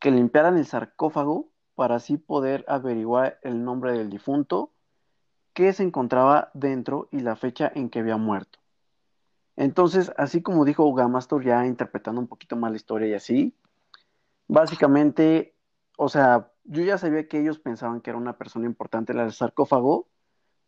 que 0.00 0.10
limpiaran 0.10 0.56
el 0.56 0.66
sarcófago 0.66 1.50
para 1.76 1.96
así 1.96 2.16
poder 2.16 2.64
averiguar 2.66 3.38
el 3.42 3.64
nombre 3.64 3.92
del 3.92 4.10
difunto 4.10 4.72
que 5.52 5.72
se 5.72 5.84
encontraba 5.84 6.50
dentro 6.54 7.08
y 7.12 7.20
la 7.20 7.36
fecha 7.36 7.70
en 7.72 7.88
que 7.88 8.00
había 8.00 8.16
muerto. 8.16 8.58
Entonces, 9.56 10.12
así 10.16 10.42
como 10.42 10.64
dijo 10.64 10.92
Gamastor, 10.92 11.44
ya 11.44 11.64
interpretando 11.66 12.20
un 12.20 12.26
poquito 12.26 12.56
más 12.56 12.72
la 12.72 12.76
historia 12.76 13.08
y 13.08 13.14
así, 13.14 13.54
Básicamente, 14.48 15.54
o 15.96 16.08
sea, 16.08 16.50
yo 16.64 16.82
ya 16.82 16.98
sabía 16.98 17.28
que 17.28 17.40
ellos 17.40 17.58
pensaban 17.58 18.00
que 18.00 18.10
era 18.10 18.18
una 18.18 18.36
persona 18.38 18.66
importante 18.66 19.12
del 19.12 19.32
sarcófago, 19.32 20.08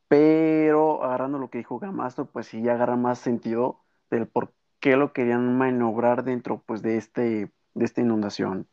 pero 0.09 1.03
agarrando 1.03 1.39
lo 1.39 1.51
que 1.51 1.59
dijo 1.59 1.79
Gamastro, 1.79 2.27
pues 2.27 2.47
sí 2.47 2.69
agarra 2.69 2.97
más 2.97 3.19
sentido 3.19 3.81
del 4.11 4.27
por 4.27 4.53
qué 4.81 4.97
lo 4.97 5.13
querían 5.13 5.57
maniobrar 5.59 6.23
dentro 6.25 6.63
pues 6.65 6.83
de 6.83 6.97
este 6.97 7.51
de 7.75 7.85
esta 7.85 8.01
inundación. 8.01 8.67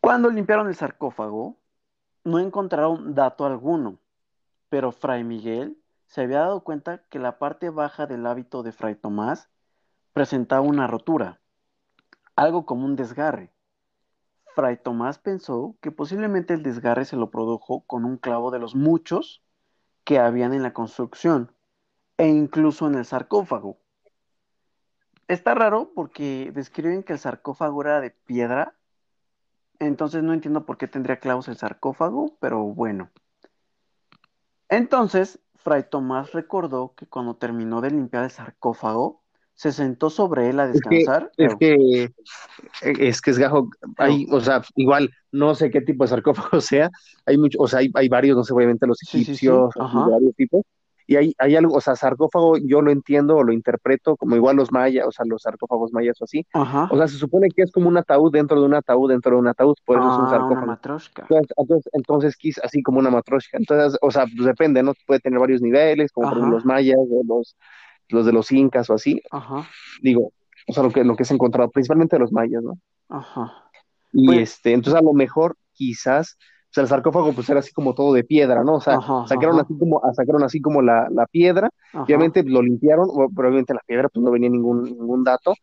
Cuando 0.00 0.30
limpiaron 0.30 0.68
el 0.68 0.74
sarcófago, 0.74 1.56
no 2.24 2.38
encontraron 2.38 3.14
dato 3.14 3.46
alguno, 3.46 3.98
pero 4.68 4.92
Fray 4.92 5.24
Miguel 5.24 5.78
se 6.06 6.22
había 6.22 6.40
dado 6.40 6.62
cuenta 6.62 7.02
que 7.08 7.18
la 7.18 7.38
parte 7.38 7.70
baja 7.70 8.06
del 8.06 8.26
hábito 8.26 8.62
de 8.62 8.72
Fray 8.72 8.94
Tomás 8.94 9.48
presentaba 10.12 10.62
una 10.62 10.86
rotura 10.86 11.39
algo 12.40 12.64
como 12.64 12.86
un 12.86 12.96
desgarre. 12.96 13.52
Fray 14.54 14.78
Tomás 14.78 15.18
pensó 15.18 15.76
que 15.82 15.92
posiblemente 15.92 16.54
el 16.54 16.62
desgarre 16.62 17.04
se 17.04 17.16
lo 17.16 17.30
produjo 17.30 17.82
con 17.82 18.06
un 18.06 18.16
clavo 18.16 18.50
de 18.50 18.58
los 18.58 18.74
muchos 18.74 19.42
que 20.04 20.18
habían 20.18 20.54
en 20.54 20.62
la 20.62 20.72
construcción 20.72 21.54
e 22.16 22.28
incluso 22.28 22.86
en 22.86 22.94
el 22.94 23.04
sarcófago. 23.04 23.78
Está 25.28 25.54
raro 25.54 25.92
porque 25.94 26.50
describen 26.54 27.02
que 27.02 27.12
el 27.12 27.18
sarcófago 27.18 27.82
era 27.82 28.00
de 28.00 28.10
piedra, 28.10 28.74
entonces 29.78 30.22
no 30.22 30.32
entiendo 30.32 30.64
por 30.64 30.78
qué 30.78 30.88
tendría 30.88 31.20
clavos 31.20 31.46
el 31.48 31.58
sarcófago, 31.58 32.38
pero 32.40 32.62
bueno. 32.62 33.10
Entonces, 34.70 35.40
Fray 35.56 35.84
Tomás 35.90 36.32
recordó 36.32 36.94
que 36.94 37.06
cuando 37.06 37.36
terminó 37.36 37.82
de 37.82 37.90
limpiar 37.90 38.24
el 38.24 38.30
sarcófago, 38.30 39.19
se 39.60 39.72
sentó 39.72 40.08
sobre 40.08 40.48
él 40.48 40.58
a 40.58 40.68
descansar. 40.68 41.30
Es 41.36 41.54
que, 41.56 42.10
es 42.80 43.20
que 43.20 43.30
es 43.30 43.38
gajo, 43.38 43.68
hay, 43.98 44.26
o 44.30 44.40
sea, 44.40 44.62
igual, 44.74 45.10
no 45.32 45.54
sé 45.54 45.70
qué 45.70 45.82
tipo 45.82 46.02
de 46.02 46.08
sarcófago 46.08 46.60
sea, 46.62 46.88
hay 47.26 47.36
muchos, 47.36 47.60
o 47.60 47.68
sea, 47.68 47.80
hay, 47.80 48.08
varios, 48.08 48.38
no 48.38 48.42
sé, 48.42 48.54
obviamente 48.54 48.86
los 48.86 49.02
egipcios, 49.02 49.74
varios 49.76 50.34
tipos, 50.34 50.62
y 51.06 51.16
hay, 51.16 51.34
hay 51.36 51.56
algo, 51.56 51.74
o 51.74 51.80
sea, 51.82 51.94
sarcófago 51.94 52.56
yo 52.56 52.80
lo 52.80 52.90
entiendo 52.90 53.36
o 53.36 53.44
lo 53.44 53.52
interpreto 53.52 54.16
como 54.16 54.34
igual 54.34 54.56
los 54.56 54.72
mayas, 54.72 55.06
o 55.06 55.12
sea, 55.12 55.26
los 55.26 55.42
sarcófagos 55.42 55.92
mayas 55.92 56.18
o 56.22 56.24
así. 56.24 56.46
O 56.54 56.96
sea, 56.96 57.06
se 57.06 57.18
supone 57.18 57.48
que 57.54 57.60
es 57.60 57.70
como 57.70 57.88
un 57.88 57.98
ataúd 57.98 58.32
dentro 58.32 58.58
de 58.58 58.64
un 58.64 58.72
ataúd 58.72 59.10
dentro 59.10 59.32
de 59.32 59.40
un 59.40 59.48
ataúd, 59.48 59.74
por 59.84 59.98
eso 59.98 60.10
es 60.10 60.18
un 60.20 60.24
ah, 60.24 60.30
sarcófago. 60.30 60.62
Una 60.62 60.66
matroshka. 60.66 61.26
Entonces, 61.28 61.52
entonces, 61.58 61.92
entonces 61.92 62.60
así 62.62 62.82
como 62.82 62.98
una 63.00 63.10
matroshka. 63.10 63.58
Entonces, 63.58 63.98
o 64.00 64.10
sea, 64.10 64.24
pues 64.24 64.46
depende, 64.46 64.82
¿no? 64.82 64.94
Puede 65.06 65.20
tener 65.20 65.38
varios 65.38 65.60
niveles, 65.60 66.12
como 66.12 66.32
los 66.32 66.64
mayas 66.64 66.96
o 66.96 67.22
los, 67.26 67.56
los 68.10 68.26
de 68.26 68.32
los 68.32 68.50
incas 68.52 68.90
o 68.90 68.94
así. 68.94 69.20
Ajá. 69.30 69.68
Digo, 70.02 70.32
o 70.66 70.72
sea, 70.72 70.82
lo 70.82 70.90
que, 70.90 71.04
lo 71.04 71.16
que 71.16 71.24
se 71.24 71.34
ha 71.34 71.36
encontrado, 71.36 71.70
principalmente 71.70 72.18
los 72.18 72.32
mayas, 72.32 72.62
¿no? 72.62 72.78
Ajá. 73.08 73.70
Y 74.12 74.26
pues 74.26 74.54
este, 74.54 74.72
entonces 74.72 75.00
a 75.00 75.04
lo 75.04 75.12
mejor 75.12 75.56
quizás 75.72 76.36
o 76.70 76.72
sea, 76.72 76.82
el 76.82 76.88
sarcófago 76.88 77.32
pues 77.32 77.48
era 77.50 77.58
así 77.58 77.72
como 77.72 77.94
todo 77.94 78.12
de 78.12 78.22
piedra, 78.22 78.62
¿no? 78.62 78.74
O 78.74 78.80
sea, 78.80 79.00
sacaron 79.26 79.58
así 79.58 79.76
como, 79.76 80.00
sacaron 80.14 80.44
así 80.44 80.60
como 80.60 80.82
la, 80.82 81.26
piedra, 81.32 81.68
obviamente 81.92 82.44
lo 82.44 82.62
limpiaron, 82.62 83.08
probablemente 83.34 83.74
la 83.74 83.82
piedra 83.84 84.08
pues 84.08 84.24
no 84.24 84.30
venía 84.30 84.50
ningún, 84.50 84.84
ningún 84.84 85.24
dato, 85.24 85.54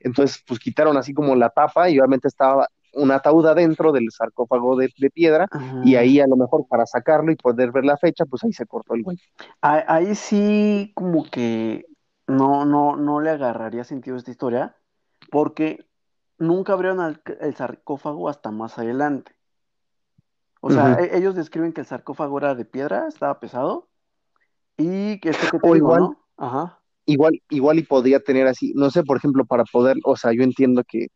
entonces 0.00 0.42
pues 0.46 0.58
quitaron 0.58 0.96
así 0.96 1.12
como 1.12 1.36
la 1.36 1.50
tapa 1.50 1.90
y 1.90 1.98
obviamente 1.98 2.28
estaba 2.28 2.66
una 2.94 3.16
ataúd 3.16 3.46
adentro 3.46 3.92
del 3.92 4.10
sarcófago 4.10 4.76
de, 4.76 4.88
piedra 5.12 5.48
y 5.84 5.96
ahí 5.96 6.20
a 6.20 6.26
lo 6.26 6.36
mejor 6.36 6.66
para 6.66 6.86
sacarlo 6.86 7.30
y 7.30 7.36
poder 7.36 7.70
ver 7.70 7.84
la 7.84 7.98
fecha, 7.98 8.24
pues 8.24 8.42
ahí 8.44 8.52
se 8.54 8.64
cortó 8.64 8.94
el 8.94 9.02
güey. 9.02 9.18
Ahí 9.60 10.14
sí 10.14 10.92
como 10.94 11.24
que 11.24 11.84
no, 12.26 12.64
no, 12.64 12.96
no 12.96 13.20
le 13.20 13.30
agarraría 13.30 13.84
sentido 13.84 14.16
esta 14.16 14.30
historia 14.30 14.76
porque 15.30 15.86
nunca 16.38 16.72
abrieron 16.72 17.18
el 17.40 17.54
sarcófago 17.54 18.28
hasta 18.28 18.50
más 18.50 18.78
adelante. 18.78 19.32
O 20.60 20.70
sea, 20.70 20.94
e-, 20.94 21.16
ellos 21.16 21.34
describen 21.34 21.72
que 21.72 21.82
el 21.82 21.86
sarcófago 21.86 22.38
era 22.38 22.54
de 22.54 22.64
piedra, 22.64 23.06
estaba 23.06 23.38
pesado, 23.38 23.88
y 24.76 25.20
que 25.20 25.30
esto 25.30 25.58
que 25.58 25.76
igual, 25.76 26.00
¿no? 26.00 26.26
Ajá. 26.36 26.80
Igual, 27.06 27.42
igual 27.50 27.78
y 27.78 27.82
podría 27.82 28.18
tener 28.20 28.46
así, 28.46 28.72
no 28.74 28.90
sé, 28.90 29.02
por 29.02 29.18
ejemplo, 29.18 29.44
para 29.44 29.64
poder, 29.64 29.96
o 30.04 30.16
sea, 30.16 30.32
yo 30.32 30.42
entiendo 30.42 30.82
que 30.88 31.08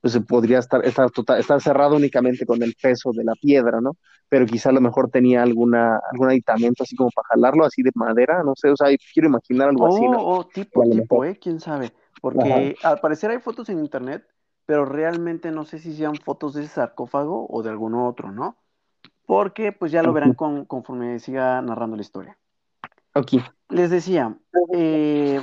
pues, 0.00 0.12
se 0.12 0.20
podría 0.20 0.58
estar, 0.58 0.84
estar, 0.84 1.10
total, 1.10 1.40
estar 1.40 1.60
cerrado 1.60 1.96
únicamente 1.96 2.46
con 2.46 2.62
el 2.62 2.74
peso 2.80 3.12
de 3.12 3.24
la 3.24 3.34
piedra, 3.34 3.80
¿no? 3.80 3.96
Pero 4.28 4.46
quizá 4.46 4.70
a 4.70 4.72
lo 4.72 4.80
mejor 4.80 5.10
tenía 5.10 5.42
alguna, 5.42 6.00
algún 6.12 6.28
aditamento 6.28 6.82
así 6.82 6.94
como 6.96 7.10
para 7.10 7.28
jalarlo, 7.28 7.64
así 7.64 7.82
de 7.82 7.90
madera, 7.94 8.42
no 8.44 8.52
sé, 8.56 8.70
o 8.70 8.76
sea, 8.76 8.88
quiero 9.12 9.28
imaginar 9.28 9.70
algo 9.70 9.86
así, 9.86 10.06
¿no? 10.06 10.18
Oh, 10.18 10.44
tipo, 10.44 10.82
tipo, 10.82 11.24
¿eh? 11.24 11.38
¿Quién 11.40 11.60
sabe? 11.60 11.92
Porque 12.20 12.76
al 12.82 13.00
parecer 13.00 13.30
hay 13.30 13.38
fotos 13.38 13.68
en 13.68 13.78
internet, 13.78 14.26
pero 14.66 14.84
realmente 14.84 15.50
no 15.50 15.64
sé 15.64 15.78
si 15.78 15.94
sean 15.94 16.16
fotos 16.16 16.54
de 16.54 16.64
ese 16.64 16.74
sarcófago 16.74 17.46
o 17.48 17.62
de 17.62 17.70
alguno 17.70 18.06
otro, 18.06 18.32
¿no? 18.32 18.56
porque 19.28 19.72
pues 19.72 19.92
ya 19.92 20.02
lo 20.02 20.14
verán 20.14 20.32
con, 20.32 20.64
conforme 20.64 21.18
siga 21.18 21.60
narrando 21.60 21.96
la 21.96 22.00
historia. 22.00 22.38
Ok. 23.12 23.32
Les 23.68 23.90
decía, 23.90 24.34
eh, 24.72 25.38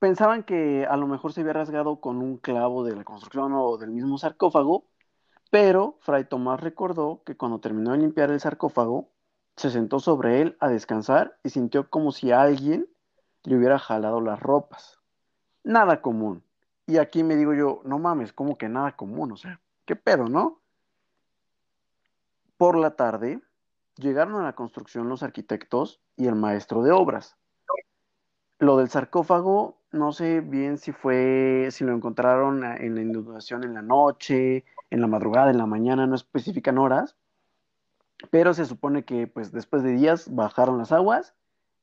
pensaban 0.00 0.42
que 0.42 0.86
a 0.86 0.96
lo 0.96 1.06
mejor 1.06 1.32
se 1.32 1.42
había 1.42 1.52
rasgado 1.52 2.00
con 2.00 2.18
un 2.18 2.38
clavo 2.38 2.82
de 2.82 2.96
la 2.96 3.04
construcción 3.04 3.52
o 3.52 3.76
del 3.76 3.90
mismo 3.90 4.18
sarcófago, 4.18 4.86
pero 5.50 5.98
Fray 6.00 6.24
Tomás 6.24 6.60
recordó 6.60 7.22
que 7.24 7.36
cuando 7.36 7.60
terminó 7.60 7.92
de 7.92 7.98
limpiar 7.98 8.30
el 8.30 8.40
sarcófago, 8.40 9.10
se 9.56 9.70
sentó 9.70 10.00
sobre 10.00 10.40
él 10.40 10.56
a 10.58 10.68
descansar 10.68 11.38
y 11.44 11.50
sintió 11.50 11.90
como 11.90 12.12
si 12.12 12.32
alguien 12.32 12.88
le 13.44 13.56
hubiera 13.56 13.78
jalado 13.78 14.20
las 14.20 14.40
ropas. 14.40 15.00
Nada 15.62 16.00
común. 16.00 16.42
Y 16.86 16.96
aquí 16.96 17.22
me 17.22 17.36
digo 17.36 17.52
yo, 17.52 17.82
no 17.84 17.98
mames, 17.98 18.32
como 18.32 18.56
que 18.56 18.68
nada 18.68 18.96
común, 18.96 19.32
o 19.32 19.36
sea, 19.36 19.60
qué 19.84 19.96
pedo, 19.96 20.28
¿no? 20.28 20.60
Por 22.56 22.76
la 22.76 22.96
tarde, 22.96 23.40
llegaron 23.96 24.36
a 24.36 24.44
la 24.44 24.54
construcción 24.54 25.08
los 25.08 25.22
arquitectos 25.22 26.00
y 26.16 26.26
el 26.26 26.36
maestro 26.36 26.82
de 26.82 26.92
obras. 26.92 27.36
Lo 28.60 28.76
del 28.76 28.90
sarcófago, 28.90 29.78
no 29.90 30.12
sé 30.12 30.42
bien 30.42 30.76
si 30.76 30.92
fue, 30.92 31.68
si 31.70 31.82
lo 31.82 31.94
encontraron 31.94 32.62
en 32.62 32.94
la 32.94 33.00
inundación 33.00 33.64
en 33.64 33.72
la 33.72 33.80
noche, 33.80 34.66
en 34.90 35.00
la 35.00 35.06
madrugada, 35.06 35.50
en 35.50 35.56
la 35.56 35.64
mañana, 35.64 36.06
no 36.06 36.14
especifican 36.14 36.76
horas, 36.76 37.16
pero 38.30 38.52
se 38.52 38.66
supone 38.66 39.06
que 39.06 39.26
pues 39.26 39.50
después 39.50 39.82
de 39.82 39.92
días 39.92 40.34
bajaron 40.34 40.76
las 40.76 40.92
aguas 40.92 41.34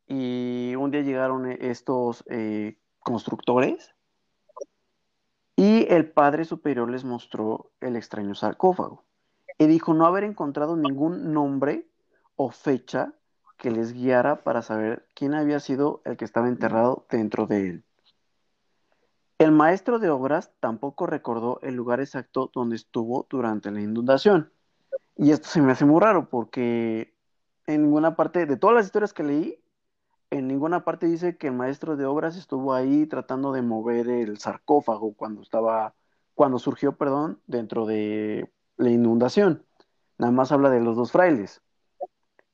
y 0.05 0.75
un 0.77 0.91
día 0.91 1.01
llegaron 1.01 1.51
estos 1.51 2.23
eh, 2.29 2.77
constructores 2.99 3.95
y 5.55 5.91
el 5.91 6.11
Padre 6.11 6.45
Superior 6.45 6.91
les 6.91 7.03
mostró 7.03 7.71
el 7.81 7.95
extraño 7.95 8.35
sarcófago 8.35 9.03
y 9.57 9.65
dijo 9.65 9.95
no 9.95 10.05
haber 10.05 10.23
encontrado 10.23 10.77
ningún 10.77 11.33
nombre 11.33 11.87
o 12.35 12.51
fecha 12.51 13.16
que 13.57 13.71
les 13.71 13.93
guiara 13.93 14.43
para 14.43 14.61
saber 14.61 15.07
quién 15.15 15.33
había 15.33 15.59
sido 15.59 16.01
el 16.05 16.17
que 16.17 16.25
estaba 16.25 16.47
enterrado 16.47 17.05
dentro 17.09 17.47
de 17.47 17.69
él. 17.69 17.83
El 19.39 19.51
maestro 19.51 19.99
de 19.99 20.09
obras 20.09 20.51
tampoco 20.59 21.05
recordó 21.05 21.59
el 21.61 21.75
lugar 21.75 21.99
exacto 21.99 22.49
donde 22.53 22.75
estuvo 22.75 23.27
durante 23.29 23.69
la 23.71 23.81
inundación. 23.81 24.51
Y 25.15 25.31
esto 25.31 25.47
se 25.47 25.61
me 25.61 25.71
hace 25.71 25.85
muy 25.85 25.99
raro 25.99 26.29
porque 26.29 27.13
en 27.67 27.83
ninguna 27.83 28.15
parte, 28.15 28.45
de 28.45 28.57
todas 28.57 28.75
las 28.75 28.85
historias 28.85 29.13
que 29.13 29.23
leí, 29.23 29.63
en 30.29 30.47
ninguna 30.47 30.83
parte 30.83 31.05
dice 31.05 31.37
que 31.37 31.47
el 31.47 31.53
maestro 31.53 31.95
de 31.97 32.05
obras 32.05 32.35
estuvo 32.35 32.73
ahí 32.73 33.05
tratando 33.05 33.51
de 33.51 33.61
mover 33.61 34.09
el 34.09 34.39
sarcófago 34.39 35.13
cuando 35.13 35.41
estaba, 35.41 35.93
cuando 36.33 36.59
surgió, 36.59 36.97
perdón, 36.97 37.39
dentro 37.47 37.85
de 37.85 38.51
la 38.77 38.89
inundación. 38.89 39.65
Nada 40.17 40.31
más 40.31 40.51
habla 40.51 40.69
de 40.69 40.81
los 40.81 40.95
dos 40.95 41.11
frailes. 41.11 41.61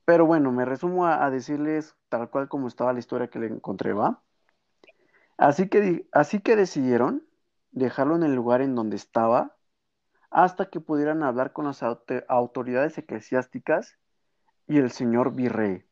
Pero 0.05 0.25
bueno, 0.25 0.51
me 0.51 0.65
resumo 0.65 1.05
a, 1.05 1.29
decirles 1.29 1.95
tal 2.09 2.29
cual 2.29 2.49
como 2.49 2.67
estaba 2.67 2.93
la 2.93 2.99
historia 2.99 3.29
que 3.29 3.39
le 3.39 3.47
encontré, 3.47 3.93
¿va? 3.93 4.21
Así 5.37 5.69
que, 5.69 6.07
así 6.11 6.39
que 6.39 6.55
decidieron 6.55 7.25
dejarlo 7.71 8.15
en 8.15 8.23
el 8.23 8.35
lugar 8.35 8.61
en 8.61 8.75
donde 8.75 8.95
estaba 8.95 9.55
hasta 10.29 10.69
que 10.69 10.79
pudieran 10.79 11.23
hablar 11.23 11.53
con 11.53 11.65
las 11.65 11.81
autoridades 11.83 12.97
eclesiásticas 12.97 13.97
y 14.67 14.77
el 14.79 14.91
señor 14.91 15.33
virrey. 15.33 15.85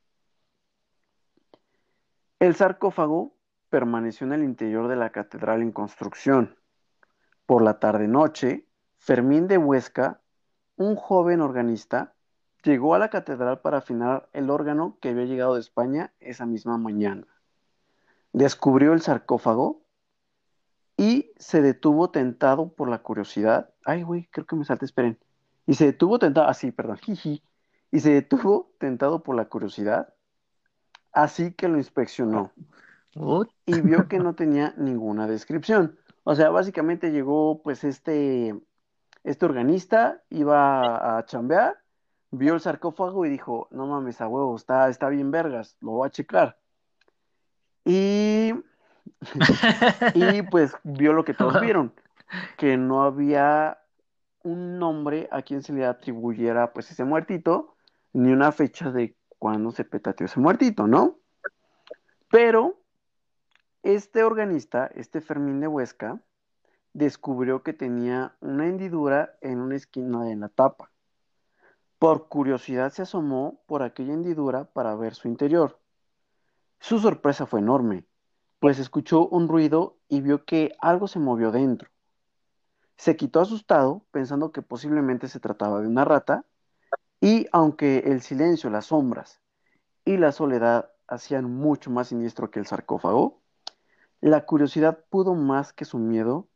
El 2.40 2.56
sarcófago 2.56 3.36
permaneció 3.70 4.26
en 4.26 4.34
el 4.34 4.44
interior 4.44 4.88
de 4.88 4.96
la 4.96 5.12
catedral 5.12 5.62
en 5.62 5.72
construcción. 5.72 6.58
Por 7.46 7.62
la 7.62 7.80
tarde-noche, 7.80 8.66
Fermín 8.98 9.48
de 9.48 9.58
Huesca 9.58 10.22
un 10.76 10.96
joven 10.96 11.42
organista 11.42 12.16
llegó 12.64 12.96
a 12.96 13.00
la 13.00 13.10
catedral 13.10 13.62
para 13.62 13.78
afinar 13.78 14.30
el 14.34 14.50
órgano 14.50 14.98
que 15.02 15.10
había 15.10 15.26
llegado 15.26 15.56
de 15.56 15.62
España 15.62 16.14
esa 16.20 16.46
misma 16.46 16.78
mañana. 16.78 17.28
Descubrió 18.34 18.94
el 18.94 19.02
sarcófago 19.02 19.84
y 20.98 21.32
se 21.38 21.62
detuvo 21.62 22.12
tentado 22.12 22.74
por 22.74 22.90
la 22.90 23.00
curiosidad. 23.00 23.74
Ay, 23.86 24.04
güey, 24.04 24.28
creo 24.32 24.46
que 24.46 24.56
me 24.56 24.66
salte, 24.66 24.86
esperen. 24.86 25.20
Y 25.66 25.76
se 25.76 25.86
detuvo 25.86 26.20
tentado, 26.20 26.48
así, 26.48 26.68
ah, 26.68 26.74
perdón, 26.76 26.98
jiji. 27.02 27.44
Y 27.92 28.00
se 28.00 28.12
detuvo 28.12 28.72
tentado 28.78 29.24
por 29.24 29.36
la 29.36 29.46
curiosidad. 29.46 30.14
Así 31.12 31.54
que 31.54 31.68
lo 31.68 31.78
inspeccionó. 31.78 32.52
Y 33.66 33.82
vio 33.82 34.08
que 34.08 34.20
no 34.20 34.36
tenía 34.36 34.74
ninguna 34.78 35.28
descripción. 35.28 36.00
O 36.24 36.36
sea, 36.36 36.50
básicamente 36.50 37.12
llegó 37.12 37.62
pues 37.62 37.84
este 37.84 38.56
este 39.24 39.46
organista 39.46 40.24
iba 40.30 41.18
a, 41.18 41.26
chambear, 41.26 41.81
vio 42.32 42.54
el 42.54 42.62
sarcófago 42.62 43.26
y 43.26 43.30
dijo, 43.30 43.68
no 43.72 43.88
mames, 43.88 44.22
a 44.22 44.28
huevo, 44.28 44.56
está, 44.56 44.90
está 44.90 45.10
bien 45.10 45.32
vergas, 45.32 45.76
lo 45.82 45.92
voy 45.92 46.08
a 46.08 46.12
checar. 46.12 46.58
Y, 47.86 48.54
y 50.16 50.42
pues 50.44 50.74
vio 50.84 51.14
lo 51.14 51.26
que 51.26 51.34
todos 51.34 51.60
vieron, 51.62 51.94
que 52.58 52.78
no 52.78 53.04
había 53.04 53.80
un 54.44 54.80
nombre 54.80 55.28
a 55.32 55.42
quien 55.42 55.62
se 55.62 55.74
le 55.74 55.86
atribuyera 55.86 56.74
pues 56.74 56.90
ese 56.92 57.04
muertito, 57.04 57.76
ni 58.14 58.32
una 58.32 58.52
fecha 58.52 58.92
de 58.92 59.16
cuándo 59.38 59.72
se 59.72 59.84
petateó 59.84 60.26
ese 60.26 60.40
muertito, 60.40 60.88
¿no? 60.88 61.20
Pero 62.30 62.80
este 63.84 64.24
organista, 64.24 64.88
este 64.96 65.22
Fermín 65.22 65.60
de 65.60 65.68
Huesca, 65.68 66.22
descubrió 66.94 67.64
que 67.64 67.74
tenía 67.74 68.36
una 68.40 68.68
hendidura 68.68 69.36
en 69.42 69.60
una 69.60 69.76
esquina 69.76 70.24
de 70.24 70.36
la 70.36 70.50
tapa. 70.50 70.91
Por 72.02 72.30
curiosidad 72.30 72.92
se 72.92 73.04
asomó 73.04 73.62
por 73.68 73.84
aquella 73.84 74.14
hendidura 74.14 74.66
para 74.66 74.96
ver 74.96 75.14
su 75.14 75.28
interior. 75.28 75.80
Su 76.80 76.98
sorpresa 76.98 77.46
fue 77.46 77.60
enorme, 77.60 78.06
pues 78.58 78.80
escuchó 78.80 79.28
un 79.28 79.48
ruido 79.48 80.00
y 80.08 80.22
vio 80.22 80.44
que 80.44 80.76
algo 80.80 81.08
se 81.08 81.20
movió 81.20 81.52
dentro. 81.52 81.92
Se 82.98 83.16
quitó 83.16 83.40
asustado, 83.40 84.04
pensando 84.10 84.52
que 84.52 84.64
posiblemente 84.64 85.28
se 85.28 85.40
trataba 85.40 85.80
de 85.80 85.88
una 85.90 86.04
rata, 86.04 86.44
y 87.20 87.46
aunque 87.52 88.00
el 88.00 88.24
silencio, 88.24 88.72
las 88.72 88.86
sombras 88.88 89.40
y 90.04 90.18
la 90.18 90.32
soledad 90.32 90.90
hacían 91.08 91.54
mucho 91.54 91.92
más 91.92 92.08
siniestro 92.08 92.50
que 92.50 92.58
el 92.58 92.66
sarcófago, 92.66 93.44
la 94.22 94.48
curiosidad 94.48 95.06
pudo 95.12 95.36
más 95.36 95.72
que 95.72 95.86
su 95.86 96.00
miedo 96.00 96.48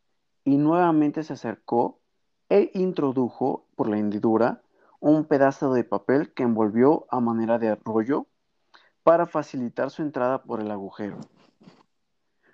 y 0.44 0.58
nuevamente 0.58 1.22
se 1.22 1.34
acercó 1.34 2.00
e 2.50 2.72
introdujo 2.74 3.68
por 3.76 3.88
la 3.88 4.00
hendidura 4.00 4.64
un 5.12 5.26
pedazo 5.26 5.72
de 5.72 5.84
papel 5.84 6.34
que 6.34 6.42
envolvió 6.42 7.06
a 7.12 7.20
manera 7.20 7.60
de 7.60 7.76
rollo 7.76 8.26
para 9.04 9.28
facilitar 9.28 9.92
su 9.92 10.02
entrada 10.02 10.42
por 10.42 10.62
el 10.62 10.72
agujero. 10.72 11.20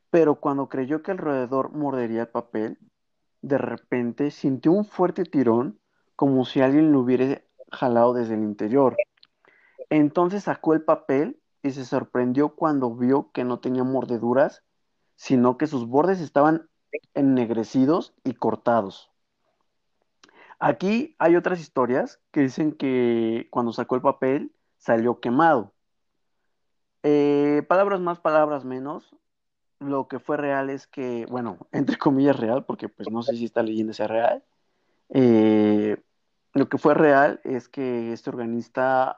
Pero 0.09 0.35
cuando 0.35 0.67
creyó 0.67 1.01
que 1.01 1.11
el 1.11 1.17
roedor 1.17 1.71
mordería 1.71 2.23
el 2.23 2.27
papel, 2.27 2.77
de 3.41 3.57
repente 3.57 4.31
sintió 4.31 4.73
un 4.73 4.83
fuerte 4.83 5.23
tirón 5.23 5.79
como 6.17 6.43
si 6.43 6.59
alguien 6.59 6.91
lo 6.91 6.99
hubiera 6.99 7.41
jalado 7.71 8.13
desde 8.13 8.33
el 8.33 8.41
interior. 8.41 8.97
Entonces 9.89 10.43
sacó 10.43 10.73
el 10.73 10.83
papel 10.83 11.39
y 11.63 11.71
se 11.71 11.85
sorprendió 11.85 12.49
cuando 12.49 12.93
vio 12.93 13.31
que 13.31 13.45
no 13.45 13.59
tenía 13.59 13.85
mordeduras, 13.85 14.61
sino 15.15 15.57
que 15.57 15.67
sus 15.67 15.87
bordes 15.87 16.19
estaban 16.19 16.69
ennegrecidos 17.13 18.13
y 18.25 18.33
cortados. 18.33 19.10
Aquí 20.63 21.15
hay 21.17 21.35
otras 21.35 21.59
historias 21.59 22.19
que 22.31 22.41
dicen 22.41 22.73
que 22.73 23.47
cuando 23.49 23.73
sacó 23.73 23.95
el 23.95 24.03
papel 24.03 24.51
salió 24.77 25.19
quemado. 25.19 25.73
Eh, 27.01 27.63
palabras 27.67 27.99
más, 27.99 28.19
palabras 28.19 28.63
menos. 28.63 29.15
Lo 29.79 30.07
que 30.07 30.19
fue 30.19 30.37
real 30.37 30.69
es 30.69 30.85
que, 30.85 31.25
bueno, 31.31 31.57
entre 31.71 31.97
comillas 31.97 32.39
real, 32.39 32.63
porque 32.63 32.89
pues 32.89 33.09
no 33.09 33.23
sé 33.23 33.35
si 33.37 33.45
esta 33.45 33.63
leyenda 33.63 33.93
sea 33.93 34.07
real. 34.07 34.43
Eh, 35.09 35.97
lo 36.53 36.69
que 36.69 36.77
fue 36.77 36.93
real 36.93 37.41
es 37.43 37.67
que 37.67 38.13
este 38.13 38.29
organista 38.29 39.17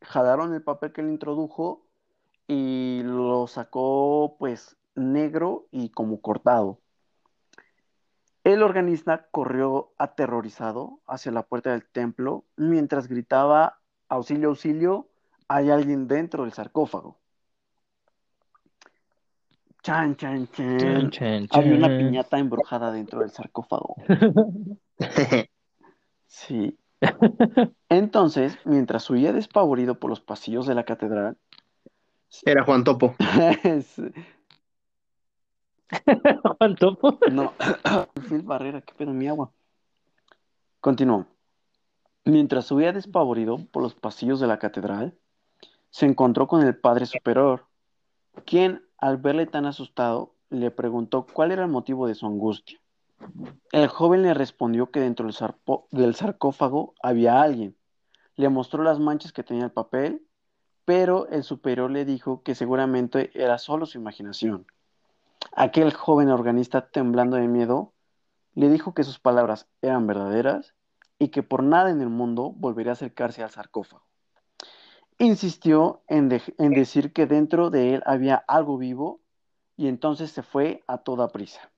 jalaron 0.00 0.54
el 0.54 0.62
papel 0.62 0.94
que 0.94 1.02
le 1.02 1.10
introdujo 1.10 1.86
y 2.48 3.02
lo 3.04 3.46
sacó 3.46 4.36
pues 4.38 4.78
negro 4.94 5.66
y 5.70 5.90
como 5.90 6.22
cortado. 6.22 6.80
El 8.46 8.62
organista 8.62 9.26
corrió 9.32 9.90
aterrorizado 9.98 11.00
hacia 11.08 11.32
la 11.32 11.42
puerta 11.42 11.72
del 11.72 11.84
templo 11.84 12.44
mientras 12.54 13.08
gritaba, 13.08 13.80
auxilio, 14.08 14.50
auxilio, 14.50 15.08
hay 15.48 15.70
alguien 15.70 16.06
dentro 16.06 16.44
del 16.44 16.52
sarcófago. 16.52 17.18
Chan, 19.82 20.14
chan, 20.14 20.46
chan. 20.52 21.48
Había 21.50 21.74
una 21.74 21.88
piñata 21.88 22.38
embrujada 22.38 22.92
dentro 22.92 23.18
del 23.18 23.30
sarcófago. 23.30 23.96
sí. 26.28 26.78
Entonces, 27.88 28.60
mientras 28.64 29.10
huía 29.10 29.32
despavorido 29.32 29.98
por 29.98 30.08
los 30.08 30.20
pasillos 30.20 30.68
de 30.68 30.76
la 30.76 30.84
catedral. 30.84 31.36
Era 32.44 32.62
Juan 32.62 32.84
Topo. 32.84 33.16
No, 37.30 37.52
Phil 38.28 38.42
Barrera, 38.42 38.80
qué 38.80 38.92
pedo 38.94 39.12
mi 39.12 39.28
agua. 39.28 39.50
Continuó. 40.80 41.26
Mientras 42.24 42.66
subía 42.66 42.92
despavorido 42.92 43.58
por 43.70 43.82
los 43.82 43.94
pasillos 43.94 44.40
de 44.40 44.46
la 44.48 44.58
catedral, 44.58 45.16
se 45.90 46.06
encontró 46.06 46.48
con 46.48 46.62
el 46.66 46.76
padre 46.76 47.06
superior, 47.06 47.66
quien, 48.44 48.84
al 48.98 49.16
verle 49.16 49.46
tan 49.46 49.66
asustado, 49.66 50.34
le 50.50 50.70
preguntó 50.70 51.26
cuál 51.32 51.52
era 51.52 51.62
el 51.62 51.70
motivo 51.70 52.06
de 52.06 52.14
su 52.14 52.26
angustia. 52.26 52.80
El 53.72 53.88
joven 53.88 54.22
le 54.22 54.34
respondió 54.34 54.90
que 54.90 55.00
dentro 55.00 55.26
del, 55.26 55.36
del 55.90 56.14
sarcófago 56.14 56.94
había 57.02 57.40
alguien. 57.40 57.76
Le 58.34 58.48
mostró 58.48 58.82
las 58.82 58.98
manchas 58.98 59.32
que 59.32 59.42
tenía 59.42 59.64
el 59.64 59.70
papel, 59.70 60.22
pero 60.84 61.26
el 61.28 61.42
superior 61.42 61.90
le 61.90 62.04
dijo 62.04 62.42
que 62.42 62.54
seguramente 62.54 63.30
era 63.34 63.58
solo 63.58 63.86
su 63.86 63.98
imaginación. 63.98 64.66
Aquel 65.52 65.92
joven 65.92 66.28
organista, 66.28 66.88
temblando 66.88 67.36
de 67.36 67.48
miedo, 67.48 67.92
le 68.54 68.68
dijo 68.68 68.94
que 68.94 69.04
sus 69.04 69.18
palabras 69.18 69.68
eran 69.82 70.06
verdaderas 70.06 70.74
y 71.18 71.28
que 71.28 71.42
por 71.42 71.62
nada 71.62 71.90
en 71.90 72.00
el 72.00 72.08
mundo 72.08 72.52
volvería 72.56 72.92
a 72.92 72.94
acercarse 72.94 73.42
al 73.42 73.50
sarcófago. 73.50 74.04
Insistió 75.18 76.02
en, 76.08 76.28
decir 76.28 77.12
que 77.12 77.26
dentro 77.26 77.70
de 77.70 77.94
él 77.94 78.02
había 78.06 78.36
algo 78.36 78.76
vivo 78.76 79.20
y 79.76 79.88
entonces 79.88 80.30
se 80.30 80.42
fue 80.42 80.82
a 80.86 80.98
toda 80.98 81.28
prisa. 81.28 81.70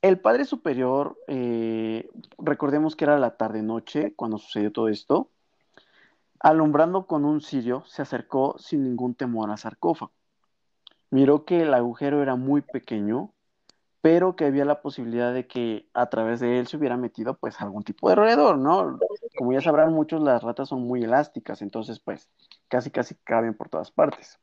El 0.00 0.18
Padre 0.18 0.44
Superior, 0.44 1.16
eh, 1.28 2.08
recordemos 2.38 2.96
que 2.96 3.04
era 3.04 3.18
la 3.18 3.36
tarde-noche 3.36 4.14
cuando 4.16 4.38
sucedió 4.38 4.72
todo 4.72 4.88
esto, 4.88 5.30
alumbrando 6.40 7.06
con 7.06 7.24
un 7.24 7.40
cirio, 7.40 7.84
se 7.86 8.02
acercó 8.02 8.56
sin 8.58 8.82
ningún 8.82 9.14
temor 9.14 9.50
al 9.50 9.58
sarcófago 9.58 10.12
miró 11.12 11.44
que 11.44 11.60
el 11.60 11.74
agujero 11.74 12.22
era 12.22 12.36
muy 12.36 12.62
pequeño, 12.62 13.34
pero 14.00 14.34
que 14.34 14.46
había 14.46 14.64
la 14.64 14.80
posibilidad 14.80 15.32
de 15.32 15.46
que 15.46 15.86
a 15.92 16.06
través 16.08 16.40
de 16.40 16.58
él 16.58 16.66
se 16.66 16.78
hubiera 16.78 16.96
metido 16.96 17.34
pues 17.34 17.60
algún 17.60 17.84
tipo 17.84 18.08
de 18.08 18.14
roedor, 18.14 18.56
¿no? 18.56 18.98
Como 19.36 19.52
ya 19.52 19.60
sabrán 19.60 19.92
muchos, 19.92 20.22
las 20.22 20.42
ratas 20.42 20.70
son 20.70 20.82
muy 20.82 21.04
elásticas, 21.04 21.60
entonces 21.60 22.00
pues 22.00 22.30
casi 22.66 22.90
casi 22.90 23.14
caben 23.14 23.54
por 23.54 23.68
todas 23.68 23.90
partes. 23.90 24.40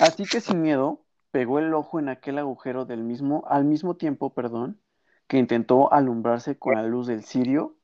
Así 0.00 0.24
que 0.24 0.40
sin 0.40 0.60
miedo, 0.60 1.04
pegó 1.30 1.60
el 1.60 1.72
ojo 1.72 2.00
en 2.00 2.08
aquel 2.08 2.38
agujero 2.38 2.84
del 2.84 3.04
mismo, 3.04 3.44
al 3.46 3.64
mismo 3.64 3.94
tiempo, 3.94 4.34
perdón, 4.34 4.80
que 5.28 5.38
intentó 5.38 5.92
alumbrarse 5.92 6.58
con 6.58 6.74
la 6.74 6.82
luz 6.82 7.06
del 7.06 7.22
cirio, 7.22 7.76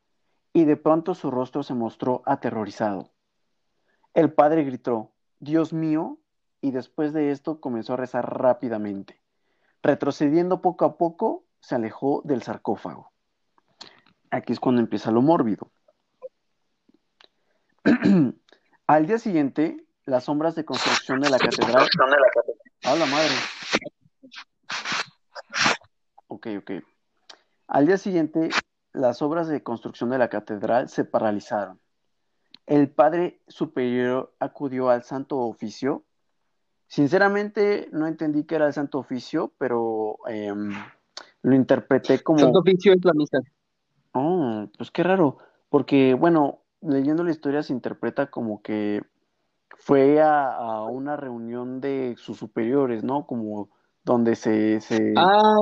y 0.53 0.65
de 0.65 0.77
pronto 0.77 1.15
su 1.15 1.31
rostro 1.31 1.63
se 1.63 1.75
mostró 1.75 2.23
aterrorizado. 2.27 3.13
El 4.13 4.33
padre 4.33 4.65
gritó, 4.65 5.13
Dios 5.39 5.73
mío, 5.73 6.19
y 6.61 6.71
después 6.71 7.13
de 7.13 7.31
esto 7.31 7.61
comenzó 7.61 7.95
a 7.95 7.97
rezar 7.97 8.39
rápidamente. 8.39 9.21
Retrocediendo 9.83 10.61
poco 10.61 10.85
a 10.85 10.97
poco, 10.97 11.45
se 11.61 11.75
alejó 11.75 12.23
del 12.25 12.43
sarcófago. 12.43 13.13
Aquí 14.31 14.53
es 14.53 14.61
cuando 14.61 14.81
empieza 14.81 15.11
lo 15.11 15.23
mórbido. 15.23 15.71
Al 18.87 19.07
día 19.07 19.19
siguiente, 19.19 19.87
las 20.05 20.25
sombras 20.25 20.55
de 20.55 20.65
construcción 20.65 21.21
de 21.21 21.31
la 21.31 21.39
catedral. 21.39 21.87
¡A 22.85 22.95
la 22.95 23.07
madre! 23.07 23.35
Ok, 26.27 26.47
ok. 26.59 26.71
Al 27.69 27.87
día 27.87 27.99
siguiente, 27.99 28.51
las 28.93 29.23
obras 29.23 29.49
de 29.49 29.63
construcción 29.63 30.11
de 30.11 30.19
la 30.19 30.29
catedral 30.29 30.89
se 30.89 31.05
paralizaron. 31.05 31.81
El 32.67 32.91
padre 32.91 33.41
superior 33.49 34.35
acudió 34.41 34.91
al 34.91 35.03
santo 35.03 35.39
oficio 35.39 36.05
Sinceramente, 36.89 37.89
no 37.93 38.07
entendí 38.07 38.45
que 38.45 38.55
era 38.55 38.67
el 38.67 38.73
Santo 38.73 38.99
Oficio, 38.99 39.53
pero 39.59 40.17
em, 40.27 40.73
lo 41.43 41.55
interpreté 41.55 42.21
como. 42.21 42.39
Santo 42.39 42.61
Oficio 42.61 42.95
es 42.95 43.05
la 43.05 43.13
misa. 43.13 43.39
Oh, 44.13 44.67
pues 44.77 44.91
qué 44.91 45.03
raro. 45.03 45.37
Porque, 45.69 46.15
bueno, 46.15 46.63
leyendo 46.81 47.23
la 47.25 47.31
historia 47.31 47.63
se 47.63 47.75
interpreta 47.75 48.31
como 48.31 48.63
que 48.63 49.03
fue 49.77 50.21
a, 50.23 50.83
una 50.85 51.17
reunión 51.17 51.81
de 51.83 52.15
sus 52.17 52.39
superiores, 52.39 53.05
¿no? 53.05 53.27
Como 53.27 53.69
donde 54.03 54.35
se. 54.35 54.81
se... 54.81 55.13
Ah, 55.15 55.59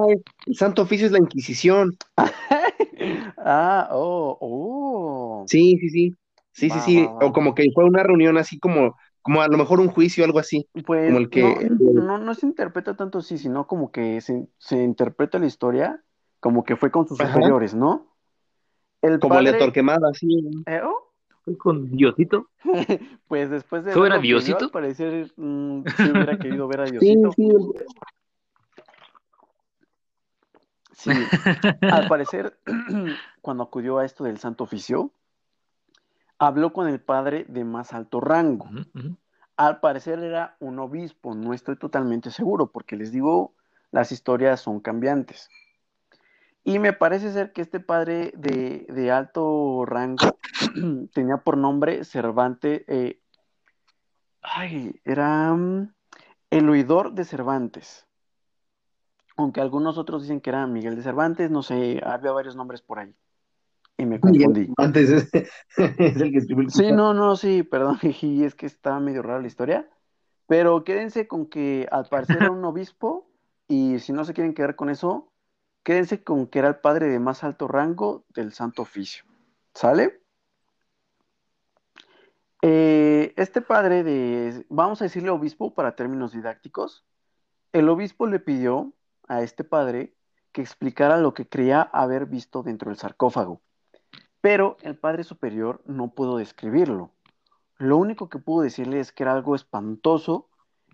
el 0.47 0.55
Santo 0.55 0.83
Oficio 0.83 1.07
es 1.07 1.13
la 1.13 1.19
Inquisición. 1.19 1.97
ah, 3.39 3.89
oh, 3.91 4.39
oh. 4.41 5.45
Sí, 5.49 5.77
sí, 5.79 5.91
sí. 5.91 6.15
Sí, 6.53 6.71
sí, 6.71 6.81
sí. 6.81 7.07
O 7.21 7.33
como 7.33 7.55
que 7.55 7.69
fue 7.75 7.85
una 7.85 8.03
reunión 8.03 8.39
así 8.39 8.59
como 8.59 8.97
como 9.27 9.43
a 9.43 9.49
lo 9.49 9.59
mejor 9.59 9.81
un 9.81 9.89
juicio 9.89 10.23
o 10.23 10.27
algo 10.27 10.39
así. 10.39 10.69
Pues 10.87 11.07
como 11.09 11.19
el 11.19 11.31
que, 11.31 11.69
no, 11.69 12.17
no, 12.17 12.35
se 12.35 12.47
interpreta 12.47 12.95
tanto 12.95 13.19
así, 13.19 13.39
sino 13.39 13.67
como 13.67 13.91
que 13.91 14.21
se, 14.21 14.47
interpreta 14.71 15.41
la 15.41 15.47
historia 15.47 16.01
como 16.39 16.63
que 16.63 16.77
fue 16.77 16.93
con 16.93 17.09
sus 17.09 17.19
superiores, 17.19 17.75
¿no? 17.75 18.07
El 19.03 19.19
como 19.19 19.41
el 19.41 19.47
de 19.47 19.55
Torquemada, 19.55 20.13
sí. 20.15 20.29
¿Eh? 20.67 20.81
Oh? 20.85 21.13
¿Fue 21.45 21.59
con 21.59 21.91
Diosito? 21.91 22.51
pues 23.27 23.51
después 23.51 23.85
de... 23.85 23.95
¿Tú 23.95 24.05
era 24.05 24.21
Diosito? 24.21 24.67
Al 24.67 24.71
parecer 24.71 25.33
mm, 25.35 25.81
hubiera 25.81 26.39
querido 26.39 26.69
ver 26.69 26.81
a 26.83 26.85
Diosito. 26.85 27.33
Sí, 27.33 27.49
sí. 27.49 27.85
Sí, 30.93 31.11
al 31.81 32.07
parecer, 32.07 32.57
cuando 33.43 33.65
acudió 33.65 33.99
a 33.99 34.05
esto 34.05 34.23
del 34.23 34.39
Santo 34.39 34.63
Oficio, 34.63 35.11
habló 36.39 36.73
con 36.73 36.89
el 36.89 37.01
padre 37.01 37.45
de 37.49 37.65
más 37.65 37.93
alto 37.93 38.21
rango. 38.21 38.69
Al 39.57 39.81
parecer 39.81 40.19
era 40.19 40.57
un 40.61 40.79
obispo, 40.79 41.35
no 41.35 41.55
estoy 41.55 41.77
totalmente 41.77 42.31
seguro, 42.31 42.71
porque 42.71 42.97
les 42.97 43.13
digo, 43.13 43.55
las 43.91 44.13
historias 44.13 44.61
son 44.61 44.81
cambiantes. 44.81 45.49
Y 46.63 46.79
me 46.79 46.93
parece 46.93 47.33
ser 47.33 47.53
que 47.53 47.63
este 47.63 47.81
padre 47.81 48.33
de, 48.37 49.11
alto 49.13 49.85
rango 49.87 50.37
tenía 51.15 51.39
por 51.39 51.57
nombre 51.57 52.05
Cervantes, 52.05 52.83
eh, 52.89 53.21
ay, 54.43 55.01
era 55.05 55.55
mm, 55.55 55.95
el 56.51 56.69
oidor 56.69 57.13
de 57.13 57.25
Cervantes. 57.25 58.07
Aunque 59.37 59.61
algunos 59.61 59.97
otros 59.97 60.23
dicen 60.23 60.41
que 60.41 60.51
era 60.51 60.67
Miguel 60.67 60.97
de 60.97 61.03
Cervantes, 61.03 61.51
no 61.51 61.63
sé, 61.63 62.01
había 62.05 62.33
varios 62.33 62.57
nombres 62.57 62.83
por 62.83 62.99
ahí. 62.99 63.15
Y 63.99 64.07
me 64.07 64.21
confundí. 64.21 64.73
Antes 64.77 65.11
es, 65.11 65.31
el 65.77 65.97
que 66.33 66.39
escribió 66.39 66.65
el 66.65 66.71
Sí, 66.71 66.93
no, 66.93 67.15
no, 67.15 67.37
sí, 67.37 67.63
perdón, 67.63 67.99
y 68.23 68.45
es 68.45 68.55
que 68.55 68.67
está 68.67 68.99
medio 69.01 69.23
rara 69.23 69.41
la 69.41 69.47
historia. 69.47 69.89
Pero 70.47 70.85
quédense 70.85 71.27
con 71.27 71.47
que 71.47 71.89
al 71.91 72.07
parecer 72.07 72.37
era 72.37 72.51
un 72.51 72.65
obispo, 72.65 73.29
y 73.67 73.99
si 73.99 74.13
no 74.13 74.25
se 74.25 74.33
quieren 74.33 74.55
quedar 74.55 74.77
con 74.77 74.91
eso, 74.91 75.33
quédense 75.83 76.23
con 76.23 76.47
que 76.47 76.61
era 76.61 76.69
el 76.69 76.77
padre 76.77 77.09
de 77.09 77.19
más 77.19 77.43
alto 77.43 77.67
rango 77.67 78.25
del 78.33 78.53
Santo 78.53 78.83
Oficio. 78.83 79.25
¿Sale? 79.75 80.21
Eh, 82.63 83.35
este 83.37 83.61
padre 83.61 84.05
de, 84.05 84.65
vamos 84.69 85.01
a 85.01 85.05
decirle 85.05 85.31
obispo 85.31 85.75
para 85.75 85.97
términos 85.97 86.33
didácticos, 86.33 87.05
el 87.73 87.89
obispo 87.89 88.27
le 88.27 88.39
pidió 88.39 88.93
a 89.29 89.43
este 89.43 89.65
padre 89.65 90.15
que 90.53 90.63
explicara 90.63 91.19
lo 91.19 91.35
que 91.35 91.49
creía 91.49 91.83
haber 91.83 92.27
visto 92.27 92.63
dentro 92.63 92.89
del 92.91 92.99
sarcófago, 92.99 93.61
pero 94.47 94.77
el 94.83 94.95
padre 94.95 95.25
superior 95.25 95.83
no 95.87 96.15
pudo 96.15 96.37
describirlo. 96.37 97.11
Lo 97.79 97.97
único 97.97 98.29
que 98.29 98.39
pudo 98.39 98.63
decirle 98.63 99.01
es 99.01 99.11
que 99.11 99.25
era 99.25 99.33
algo 99.33 99.57
espantoso 99.57 100.49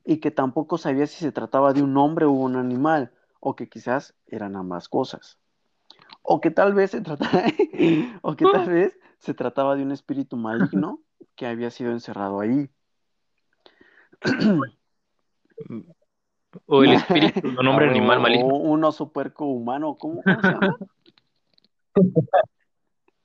y 0.07 0.21
que 0.21 0.31
tampoco 0.31 0.79
sabía 0.79 1.07
si 1.07 1.23
se 1.23 1.33
trataba 1.33 1.75
de 1.75 1.83
un 1.83 1.95
hombre 1.99 2.25
o 2.25 2.31
un 2.31 2.57
animal, 2.57 3.12
o 3.41 3.55
que 3.55 3.69
quizás 3.69 4.15
eran 4.27 4.57
ambas 4.57 4.88
cosas. 4.88 5.38
O 6.23 6.41
que 6.41 6.51
tal 6.51 6.73
vez 6.73 6.93
se 6.93 7.03
trataba, 7.03 7.43
o 8.23 8.37
que 8.37 8.47
tal 8.47 8.71
vez 8.71 8.99
se 9.19 9.35
trataba 9.35 9.77
de 9.77 9.83
un 9.83 9.93
espíritu 9.93 10.38
maligno 10.38 11.01
que 11.37 11.47
había 11.47 11.71
sido 11.71 11.93
encerrado 11.93 12.41
ahí. 12.41 12.71
O 16.65 16.85
el 16.85 16.93
espíritu 16.95 17.51
de 17.51 17.59
un 17.59 17.69
hombre 17.69 17.91
animal 17.91 18.19
maligno. 18.19 18.47
O 18.47 18.57
un 18.57 18.83
oso 18.83 19.12
puerco 19.12 19.45
humano, 19.45 19.99
¿cómo, 19.99 20.23
cómo 20.23 20.41
se 20.41 20.49
llama? 20.49 20.79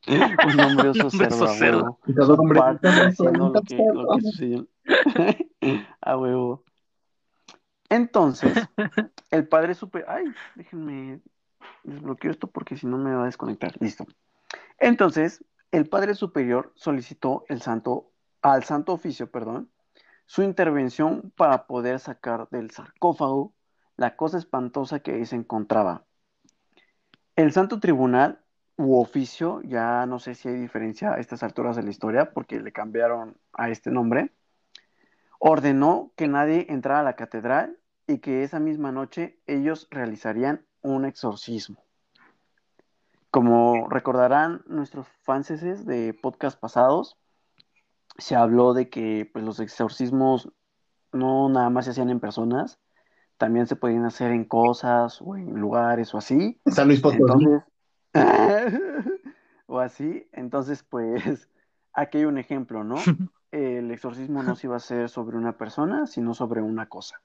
un 0.54 0.60
hombre 0.62 0.90
oso 0.90 1.08
Un 1.08 1.12
hombre 1.12 1.30
cerdo, 1.30 1.36
oso 1.36 1.46
a 1.46 1.56
cerdo. 1.56 1.78
huevo. 1.84 2.00
Quizás 2.06 2.30
un 2.30 2.40
hombre- 2.40 2.60
Parte 2.60 2.88
haciendo 2.88 3.50
lo 3.50 3.62
que, 3.62 3.78
lo 3.78 4.08
que 4.16 4.22
sucedió. 4.22 4.68
a 6.02 6.18
huevo. 6.18 6.64
Entonces, 7.90 8.54
el 9.32 9.48
padre 9.48 9.74
super... 9.74 10.06
Ay, 10.08 10.26
déjenme 10.56 11.22
desbloqueo 11.84 12.32
esto 12.32 12.48
porque 12.48 12.78
si 12.78 12.86
no 12.88 12.98
me 12.98 13.14
va 13.16 13.24
a 13.24 13.26
desconectar. 13.26 13.74
Listo. 13.80 14.06
Entonces, 14.80 15.44
el 15.72 15.88
padre 15.90 16.16
superior 16.16 16.72
solicitó 16.76 17.46
el 17.50 17.62
santo, 17.62 18.12
al 18.42 18.64
santo 18.64 18.94
oficio, 18.94 19.30
perdón, 19.32 19.72
su 20.26 20.44
intervención 20.44 21.32
para 21.36 21.68
poder 21.68 22.00
sacar 22.00 22.50
del 22.50 22.72
sarcófago 22.72 23.54
la 23.96 24.16
cosa 24.16 24.38
espantosa 24.38 25.00
que 25.00 25.12
ahí 25.14 25.26
se 25.26 25.36
encontraba. 25.38 26.06
El 27.36 27.52
santo 27.52 27.80
tribunal 27.80 28.42
u 28.78 29.00
oficio, 29.00 29.62
ya 29.64 30.06
no 30.06 30.20
sé 30.20 30.36
si 30.36 30.48
hay 30.48 30.56
diferencia 30.56 31.14
a 31.14 31.20
estas 31.20 31.44
alturas 31.44 31.76
de 31.76 31.84
la 31.84 31.90
historia 31.90 32.32
porque 32.32 32.60
le 32.60 32.72
cambiaron 32.72 33.36
a 33.54 33.70
este 33.70 33.92
nombre, 33.92 34.32
ordenó 35.40 36.12
que 36.16 36.28
nadie 36.28 36.68
entrara 36.70 37.02
a 37.02 37.04
la 37.04 37.16
catedral 37.16 37.78
y 38.06 38.20
que 38.20 38.44
esa 38.44 38.60
misma 38.60 38.92
noche 38.92 39.40
ellos 39.48 39.88
realizarían 39.90 40.66
un 40.82 41.06
exorcismo. 41.06 41.84
Como 43.32 43.90
recordarán 43.90 44.64
nuestros 44.68 45.08
fanses 45.24 45.86
de 45.86 46.14
podcast 46.14 46.60
pasados, 46.60 47.18
se 48.18 48.36
habló 48.36 48.74
de 48.74 48.90
que 48.90 49.30
pues, 49.32 49.44
los 49.44 49.60
exorcismos 49.60 50.52
no 51.12 51.50
nada 51.50 51.70
más 51.70 51.86
se 51.86 51.92
hacían 51.92 52.10
en 52.10 52.20
personas, 52.20 52.80
también 53.38 53.68
se 53.68 53.76
podían 53.76 54.06
hacer 54.06 54.32
en 54.32 54.46
cosas 54.46 55.22
o 55.22 55.36
en 55.36 55.60
lugares 55.60 56.14
o 56.14 56.18
así. 56.18 56.60
San 56.68 56.88
Luis 56.88 57.02
Potosí. 57.02 57.22
Entonces, 57.22 57.64
o 59.68 59.80
así, 59.80 60.28
entonces 60.32 60.84
pues 60.84 61.50
aquí 61.94 62.20
hay 62.20 62.26
un 62.26 62.38
ejemplo, 62.38 62.84
¿no? 62.84 62.96
El 63.52 63.92
exorcismo 63.92 64.44
no 64.44 64.56
se 64.56 64.68
iba 64.68 64.76
a 64.76 64.78
hacer 64.78 65.10
sobre 65.10 65.38
una 65.38 65.58
persona, 65.58 66.06
sino 66.06 66.34
sobre 66.34 66.62
una 66.62 66.88
cosa. 66.88 67.22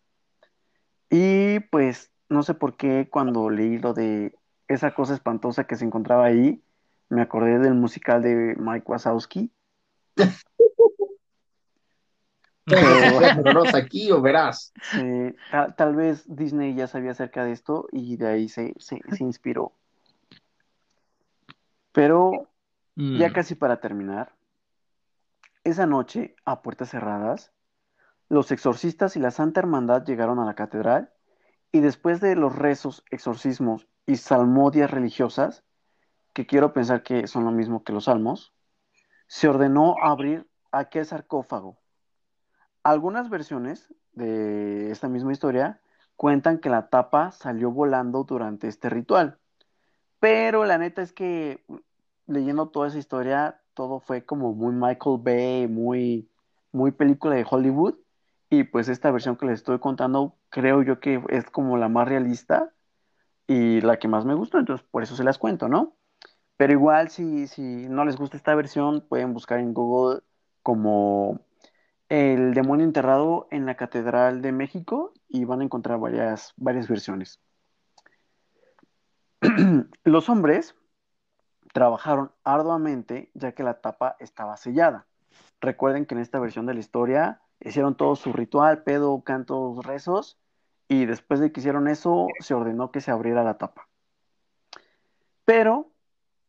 Y 1.11 1.59
pues 1.61 2.13
no 2.29 2.43
sé 2.43 2.55
por 2.55 2.77
qué 2.77 3.09
cuando 3.11 3.51
leí 3.51 3.79
lo 3.79 3.93
de 3.93 4.35
esa 4.69 4.95
cosa 4.95 5.15
espantosa 5.15 5.65
que 5.65 5.77
se 5.77 5.85
encontraba 5.85 6.25
ahí, 6.25 6.63
me 7.09 7.23
acordé 7.23 7.59
del 7.59 7.75
musical 7.75 8.23
de 8.23 8.55
Mike 8.57 8.85
Wazowski. 8.87 9.53
Pero 12.65 13.65
aquí 13.75 14.11
o 14.13 14.23
verás. 14.23 14.73
Eh, 14.97 15.35
tal, 15.51 15.75
tal 15.75 15.97
vez 15.97 16.25
Disney 16.27 16.75
ya 16.75 16.87
sabía 16.87 17.11
acerca 17.11 17.45
de 17.45 17.53
esto 17.53 17.89
y 17.91 18.17
de 18.17 18.29
ahí 18.29 18.49
se, 18.49 18.73
se, 18.79 19.01
se 19.11 19.25
inspiró. 19.25 19.73
Pero 21.93 22.53
Mm. 22.95 23.19
Ya 23.19 23.33
casi 23.33 23.55
para 23.55 23.81
terminar, 23.81 24.35
esa 25.65 25.87
noche, 25.87 26.35
a 26.45 26.63
puertas 26.63 26.91
cerradas, 26.91 27.53
los 28.29 28.51
exorcistas 28.51 29.17
y 29.17 29.21
la 29.21 29.31
Santa 29.31 29.61
Hermandad 29.61 30.05
llegaron 30.05 30.39
a 30.39 30.45
la 30.45 30.55
catedral 30.55 31.13
y 31.71 31.81
después 31.81 32.21
de 32.21 32.37
los 32.37 32.55
rezos, 32.55 33.05
exorcismos 33.11 33.89
y 34.07 34.17
salmodias 34.17 34.91
religiosas, 34.91 35.65
que 36.33 36.47
quiero 36.47 36.73
pensar 36.73 37.03
que 37.03 37.27
son 37.27 37.45
lo 37.45 37.51
mismo 37.51 37.85
que 37.85 37.93
los 37.93 38.05
salmos, 38.05 38.55
se 39.27 39.49
ordenó 39.49 39.97
abrir 40.03 40.49
aquel 40.71 41.07
sarcófago. 41.07 41.79
Algunas 42.83 43.31
versiones 43.31 43.95
de 44.13 44.91
esta 44.91 45.09
misma 45.09 45.33
historia 45.33 45.81
cuentan 46.17 46.59
que 46.59 46.69
la 46.69 46.89
tapa 46.89 47.31
salió 47.31 47.71
volando 47.71 48.25
durante 48.25 48.69
este 48.69 48.91
ritual, 48.91 49.39
pero 50.23 50.65
la 50.65 50.79
neta 50.79 51.03
es 51.03 51.13
que 51.13 51.65
leyendo 52.29 52.69
toda 52.69 52.87
esa 52.87 52.99
historia, 52.99 53.61
todo 53.75 53.99
fue 53.99 54.25
como 54.25 54.55
muy 54.55 54.73
Michael 54.73 55.19
Bay, 55.21 55.67
muy, 55.67 56.31
muy 56.71 56.93
película 56.93 57.35
de 57.35 57.45
Hollywood. 57.51 57.97
Y 58.49 58.63
pues 58.65 58.89
esta 58.89 59.11
versión 59.11 59.37
que 59.37 59.47
les 59.47 59.57
estoy 59.57 59.81
contando, 59.81 60.39
creo 60.51 60.83
yo 60.85 61.01
que 61.01 61.21
es 61.31 61.51
como 61.51 61.77
la 61.77 61.89
más 61.89 62.07
realista 62.09 62.73
y 63.49 63.81
la 63.81 63.99
que 63.99 64.07
más 64.09 64.25
me 64.25 64.35
gustó, 64.35 64.59
entonces 64.61 64.87
por 64.93 65.03
eso 65.03 65.17
se 65.17 65.25
las 65.25 65.39
cuento, 65.39 65.69
¿no? 65.69 65.97
Pero 66.57 66.73
igual, 66.73 67.11
si, 67.11 67.49
si 67.49 67.63
no 67.89 68.05
les 68.05 68.17
gusta 68.17 68.37
esta 68.37 68.55
versión, 68.55 69.07
pueden 69.09 69.35
buscar 69.35 69.59
en 69.61 69.75
Google 69.75 70.23
como 70.63 71.41
El 72.09 72.55
demonio 72.55 72.87
enterrado 72.87 73.49
en 73.51 73.67
la 73.67 73.77
Catedral 73.77 74.43
de 74.43 74.53
México 74.53 75.15
y 75.29 75.45
van 75.47 75.63
a 75.63 75.65
encontrar 75.65 75.99
varias, 76.01 76.55
varias 76.57 76.89
versiones. 76.89 77.41
Los 80.05 80.29
hombres 80.29 80.77
trabajaron 81.73 82.31
arduamente 82.45 83.31
ya 83.35 83.53
que 83.53 83.65
la 83.65 83.81
tapa 83.81 84.17
estaba 84.21 84.57
sellada. 84.57 85.07
Recuerden 85.61 86.07
que 86.07 86.15
en 86.15 86.21
esta 86.21 86.39
versión 86.39 86.67
de 86.67 86.75
la 86.75 86.81
historia 86.81 87.41
hicieron 87.61 87.97
todo 87.97 88.15
su 88.17 88.33
ritual, 88.33 88.83
pedo, 88.83 89.23
cantos, 89.23 89.85
rezos, 89.85 90.39
y 90.89 91.07
después 91.07 91.41
de 91.41 91.53
que 91.53 91.61
hicieron 91.61 91.89
eso, 91.89 92.29
se 92.41 92.55
ordenó 92.55 92.91
que 92.91 93.01
se 93.01 93.11
abriera 93.11 93.43
la 93.43 93.59
tapa. 93.59 93.89
Pero, 95.45 95.91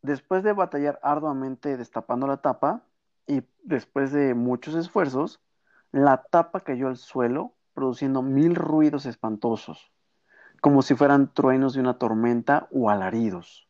después 0.01 0.43
de 0.43 0.53
batallar 0.53 0.99
arduamente 1.01 1.77
destapando 1.77 2.27
la 2.27 2.37
tapa, 2.37 2.83
y 3.25 3.43
después 3.63 4.11
de 4.11 4.33
muchos 4.33 4.75
esfuerzos, 4.75 5.39
la 5.91 6.23
tapa 6.23 6.59
cayó 6.59 6.89
al 6.89 6.97
suelo, 6.97 7.53
produciendo 7.73 8.21
mil 8.21 8.55
ruidos 8.55 9.05
espantosos, 9.05 9.92
como 10.63 10.81
si 10.81 10.95
fueran 10.95 11.33
truenos 11.33 11.73
de 11.73 11.81
una 11.81 11.97
tormenta 11.97 12.69
o 12.71 12.89
alaridos. 12.89 13.67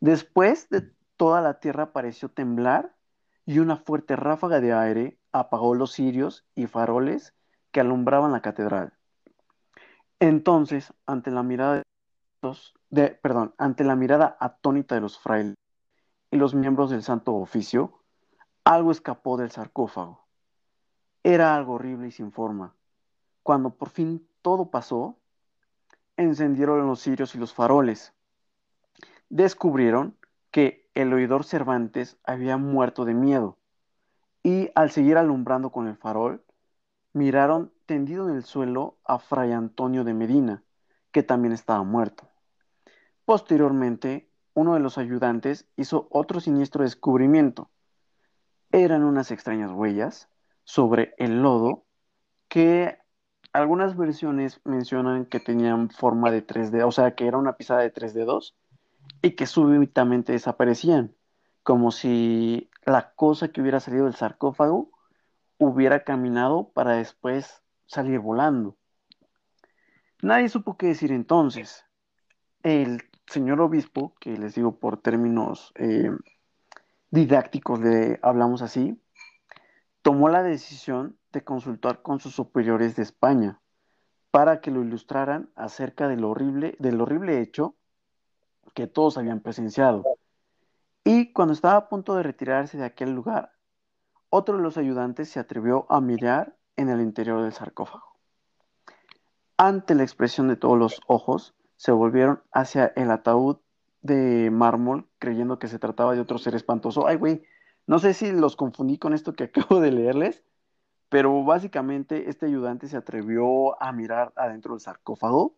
Después 0.00 0.70
de 0.70 0.90
toda 1.18 1.42
la 1.42 1.60
tierra 1.60 1.92
pareció 1.92 2.30
temblar 2.30 2.94
y 3.44 3.58
una 3.58 3.76
fuerte 3.76 4.16
ráfaga 4.16 4.62
de 4.62 4.72
aire 4.72 5.18
apagó 5.32 5.74
los 5.74 5.92
cirios 5.92 6.46
y 6.54 6.66
faroles 6.66 7.34
que 7.72 7.80
alumbraban 7.80 8.32
la 8.32 8.40
catedral. 8.40 8.94
Entonces, 10.18 10.94
ante 11.04 11.30
la 11.30 11.42
mirada 11.42 11.82
de, 12.88 13.20
ante 13.58 13.84
la 13.84 13.94
mirada 13.94 14.34
atónita 14.40 14.94
de 14.94 15.02
los 15.02 15.18
frailes 15.18 15.56
y 16.30 16.38
los 16.38 16.54
miembros 16.54 16.88
del 16.88 17.02
Santo 17.02 17.34
Oficio, 17.34 18.00
algo 18.64 18.92
escapó 18.92 19.36
del 19.36 19.50
sarcófago. 19.50 20.24
Era 21.22 21.54
algo 21.54 21.74
horrible 21.74 22.08
y 22.08 22.12
sin 22.12 22.32
forma. 22.32 22.74
Cuando 23.42 23.74
por 23.74 23.90
fin 23.90 24.26
todo 24.40 24.70
pasó, 24.70 25.18
encendieron 26.18 26.86
los 26.86 27.00
cirios 27.00 27.34
y 27.34 27.38
los 27.38 27.54
faroles 27.54 28.12
descubrieron 29.30 30.16
que 30.50 30.88
el 30.94 31.12
oidor 31.12 31.44
Cervantes 31.44 32.18
había 32.24 32.56
muerto 32.56 33.04
de 33.04 33.14
miedo 33.14 33.58
y 34.42 34.70
al 34.74 34.90
seguir 34.90 35.16
alumbrando 35.16 35.70
con 35.70 35.88
el 35.88 35.96
farol, 35.96 36.44
miraron 37.12 37.72
tendido 37.86 38.28
en 38.28 38.36
el 38.36 38.44
suelo 38.44 38.98
a 39.04 39.18
Fray 39.18 39.52
Antonio 39.52 40.04
de 40.04 40.14
Medina, 40.14 40.62
que 41.12 41.22
también 41.22 41.52
estaba 41.52 41.82
muerto. 41.82 42.28
Posteriormente, 43.24 44.30
uno 44.54 44.74
de 44.74 44.80
los 44.80 44.96
ayudantes 44.98 45.68
hizo 45.76 46.08
otro 46.10 46.40
siniestro 46.40 46.82
descubrimiento. 46.82 47.70
Eran 48.72 49.04
unas 49.04 49.30
extrañas 49.30 49.70
huellas 49.70 50.28
sobre 50.64 51.14
el 51.18 51.42
lodo 51.42 51.84
que 52.48 52.98
algunas 53.52 53.96
versiones 53.96 54.60
mencionan 54.64 55.26
que 55.26 55.40
tenían 55.40 55.90
forma 55.90 56.30
de 56.30 56.42
tres 56.42 56.70
dedos, 56.70 56.88
o 56.88 56.92
sea, 56.92 57.14
que 57.14 57.26
era 57.26 57.38
una 57.38 57.56
pisada 57.56 57.80
de 57.80 57.90
tres 57.90 58.14
dedos 58.14 58.56
y 59.22 59.32
que 59.32 59.46
súbitamente 59.46 60.32
desaparecían. 60.32 61.14
como 61.62 61.90
si 61.90 62.70
la 62.86 63.12
cosa 63.14 63.48
que 63.48 63.60
hubiera 63.60 63.80
salido 63.80 64.06
del 64.06 64.14
sarcófago 64.14 64.90
hubiera 65.58 66.02
caminado 66.02 66.70
para 66.72 66.92
después 66.94 67.62
salir 67.86 68.20
volando. 68.20 68.78
Nadie 70.22 70.48
supo 70.48 70.78
qué 70.78 70.86
decir 70.86 71.12
entonces. 71.12 71.84
El 72.62 73.02
señor 73.26 73.60
obispo, 73.60 74.14
que 74.18 74.38
les 74.38 74.54
digo 74.54 74.78
por 74.78 75.02
términos 75.02 75.72
eh, 75.74 76.10
didácticos 77.10 77.80
le 77.80 78.18
hablamos 78.22 78.62
así, 78.62 78.98
tomó 80.02 80.28
la 80.28 80.42
decisión 80.42 81.18
de 81.32 81.44
consultar 81.44 82.02
con 82.02 82.20
sus 82.20 82.34
superiores 82.34 82.96
de 82.96 83.02
España 83.02 83.60
para 84.30 84.60
que 84.60 84.70
lo 84.70 84.82
ilustraran 84.82 85.50
acerca 85.54 86.08
del 86.08 86.24
horrible, 86.24 86.76
del 86.78 87.00
horrible 87.00 87.40
hecho 87.40 87.76
que 88.74 88.86
todos 88.86 89.18
habían 89.18 89.40
presenciado. 89.40 90.04
Y 91.04 91.32
cuando 91.32 91.54
estaba 91.54 91.76
a 91.76 91.88
punto 91.88 92.14
de 92.14 92.22
retirarse 92.22 92.76
de 92.76 92.84
aquel 92.84 93.10
lugar, 93.10 93.52
otro 94.30 94.56
de 94.56 94.62
los 94.62 94.76
ayudantes 94.76 95.30
se 95.30 95.40
atrevió 95.40 95.86
a 95.88 96.00
mirar 96.00 96.56
en 96.76 96.90
el 96.90 97.00
interior 97.00 97.42
del 97.42 97.52
sarcófago. 97.52 98.18
Ante 99.56 99.94
la 99.94 100.02
expresión 100.02 100.48
de 100.48 100.56
todos 100.56 100.78
los 100.78 101.00
ojos, 101.06 101.54
se 101.76 101.92
volvieron 101.92 102.42
hacia 102.52 102.92
el 102.94 103.10
ataúd 103.10 103.56
de 104.02 104.50
mármol, 104.52 105.08
creyendo 105.18 105.58
que 105.58 105.68
se 105.68 105.78
trataba 105.78 106.14
de 106.14 106.20
otro 106.20 106.38
ser 106.38 106.54
espantoso. 106.54 107.06
Ay, 107.06 107.16
güey, 107.16 107.42
no 107.86 107.98
sé 107.98 108.14
si 108.14 108.30
los 108.30 108.54
confundí 108.54 108.98
con 108.98 109.14
esto 109.14 109.32
que 109.32 109.44
acabo 109.50 109.80
de 109.80 109.92
leerles, 109.92 110.44
pero 111.08 111.42
básicamente 111.44 112.28
este 112.28 112.46
ayudante 112.46 112.88
se 112.88 112.96
atrevió 112.96 113.80
a 113.82 113.92
mirar 113.92 114.32
adentro 114.36 114.74
del 114.74 114.80
sarcófago. 114.80 115.56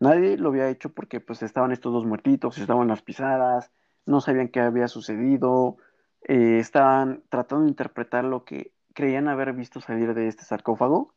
Nadie 0.00 0.36
lo 0.36 0.50
había 0.50 0.68
hecho 0.68 0.90
porque 0.90 1.20
pues 1.20 1.42
estaban 1.42 1.72
estos 1.72 1.92
dos 1.92 2.04
muertitos, 2.04 2.58
estaban 2.58 2.88
las 2.88 3.02
pisadas, 3.02 3.72
no 4.06 4.20
sabían 4.20 4.48
qué 4.48 4.60
había 4.60 4.88
sucedido, 4.88 5.76
eh, 6.22 6.58
estaban 6.58 7.22
tratando 7.28 7.64
de 7.64 7.70
interpretar 7.70 8.24
lo 8.24 8.44
que 8.44 8.72
creían 8.92 9.28
haber 9.28 9.52
visto 9.52 9.80
salir 9.80 10.14
de 10.14 10.28
este 10.28 10.44
sarcófago. 10.44 11.14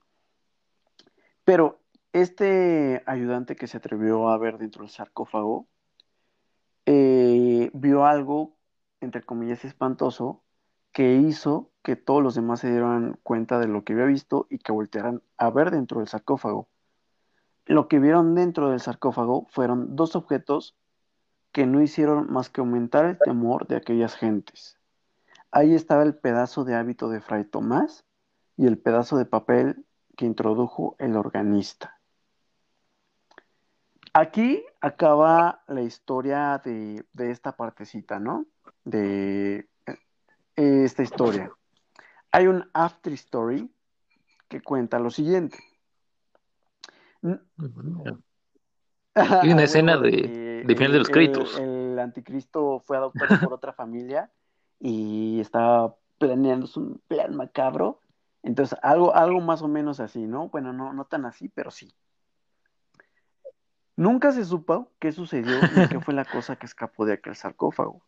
Pero 1.44 1.80
este 2.14 3.04
ayudante 3.06 3.56
que 3.56 3.68
se 3.68 3.78
atrevió 3.78 4.30
a 4.30 4.38
ver 4.38 4.58
dentro 4.58 4.84
del 4.84 4.92
sarcófago 4.92 5.68
eh, 6.86 7.70
vio 7.74 8.06
algo, 8.06 8.56
entre 9.02 9.22
comillas, 9.22 9.64
espantoso, 9.66 10.44
que 10.92 11.16
hizo 11.16 11.72
que 11.84 11.96
todos 11.96 12.24
los 12.24 12.36
demás 12.36 12.62
se 12.62 12.72
dieran 12.72 13.20
cuenta 13.24 13.60
de 13.60 13.68
lo 13.68 13.84
que 13.84 13.94
había 13.94 14.06
visto 14.06 14.48
y 14.50 14.60
que 14.60 14.72
voltearan 14.72 15.22
a 15.38 15.50
ver 15.50 15.72
dentro 15.72 16.00
del 16.00 16.08
sarcófago. 16.08 16.68
Lo 17.66 17.88
que 17.88 18.00
vieron 18.00 18.36
dentro 18.36 18.70
del 18.70 18.80
sarcófago 18.80 19.46
fueron 19.50 19.96
dos 19.96 20.16
objetos 20.16 20.76
que 21.52 21.66
no 21.66 21.82
hicieron 21.82 22.32
más 22.32 22.50
que 22.50 22.62
aumentar 22.62 23.06
el 23.06 23.18
temor 23.18 23.68
de 23.68 23.76
aquellas 23.76 24.16
gentes. 24.16 24.78
Ahí 25.52 25.74
estaba 25.74 26.04
el 26.04 26.16
pedazo 26.16 26.64
de 26.64 26.76
hábito 26.76 27.10
de 27.10 27.22
Fray 27.22 27.46
Tomás 27.46 28.06
y 28.58 28.68
el 28.68 28.78
pedazo 28.78 29.18
de 29.18 29.26
papel 29.26 29.86
que 30.16 30.26
introdujo 30.26 30.96
el 31.00 31.16
organista. 31.16 31.98
Aquí 34.14 34.64
acaba 34.82 35.64
la 35.68 35.82
historia 35.82 36.60
de, 36.64 37.06
esta 37.18 37.56
partecita, 37.56 38.20
¿no? 38.20 38.46
De 38.84 39.70
eh, 40.58 40.84
esta 40.84 41.04
historia. 41.04 41.52
Hay 42.32 42.48
un 42.48 42.70
after 42.74 43.14
story 43.14 43.72
que 44.48 44.62
cuenta 44.62 45.00
lo 45.00 45.10
siguiente. 45.10 45.58
Hay 49.16 49.52
una 49.52 49.64
escena 49.64 49.98
de, 49.98 50.64
de 50.66 50.76
final 50.76 50.92
de 50.92 51.00
los 51.00 51.10
créditos. 51.10 51.58
El, 51.58 52.00
anticristo 52.00 52.84
fue 52.86 52.98
adoptado 52.98 53.40
por 53.40 53.54
otra 53.54 53.74
familia 53.74 54.30
y 54.80 55.40
estaba 55.40 55.96
planeando 56.20 56.68
un 56.76 57.02
plan 57.08 57.36
macabro. 57.36 58.02
Entonces, 58.44 58.78
algo, 58.82 59.16
algo 59.16 59.42
más 59.42 59.62
o 59.62 59.68
menos 59.68 60.00
así, 60.00 60.26
¿no? 60.28 60.50
Bueno, 60.50 60.74
no, 60.74 60.94
no 60.94 61.06
tan 61.06 61.26
así, 61.26 61.50
pero 61.50 61.72
sí. 61.72 61.92
Nunca 63.96 64.32
se 64.32 64.46
supo 64.46 64.92
qué 65.00 65.12
sucedió 65.12 65.60
ni 65.76 65.88
qué 65.88 66.00
fue 66.00 66.14
la 66.14 66.24
cosa 66.24 66.56
que 66.56 66.68
escapó 66.68 67.06
de 67.06 67.14
aquel 67.14 67.36
sarcófago. 67.36 68.04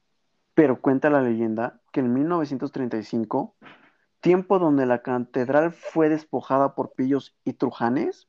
Pero 0.60 0.82
cuenta 0.82 1.10
la 1.10 1.22
leyenda 1.22 1.80
que 1.93 2.02
en 2.02 2.13
1935, 2.13 3.56
tiempo 4.19 4.60
donde 4.60 4.86
la 4.86 5.02
catedral 5.02 5.72
fue 5.72 6.10
despojada 6.10 6.76
por 6.76 6.91
pillos 6.91 7.34
y 7.45 7.54
trujanes, 7.54 8.28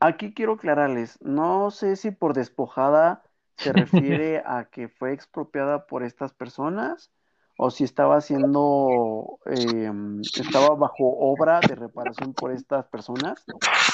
Aquí 0.00 0.34
quiero 0.34 0.52
aclararles, 0.54 1.18
no 1.22 1.70
sé 1.70 1.96
si 1.96 2.10
por 2.10 2.34
despojada 2.34 3.22
se 3.56 3.72
refiere 3.72 4.42
a 4.44 4.66
que 4.66 4.88
fue 4.88 5.14
expropiada 5.14 5.86
por 5.86 6.02
estas 6.02 6.34
personas 6.34 7.10
o 7.56 7.70
si 7.70 7.84
estaba 7.84 8.16
haciendo, 8.16 9.38
em, 9.46 10.20
estaba 10.20 10.74
bajo 10.74 11.04
obra 11.04 11.60
de 11.66 11.74
reparación 11.74 12.34
por 12.34 12.52
estas 12.52 12.84
personas. 12.88 13.46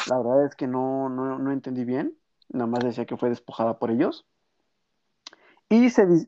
La 0.08 0.18
verdad 0.18 0.46
es 0.46 0.56
que 0.56 0.66
no, 0.66 1.08
no, 1.08 1.52
entendí 1.52 1.84
bien, 1.84 2.16
nada 2.48 2.66
más 2.66 2.82
decía 2.82 3.06
que 3.06 3.16
fue 3.16 3.28
despojada 3.28 3.78
por 3.78 3.92
ellos. 3.92 4.26
Y 5.68 5.90
se, 5.90 6.26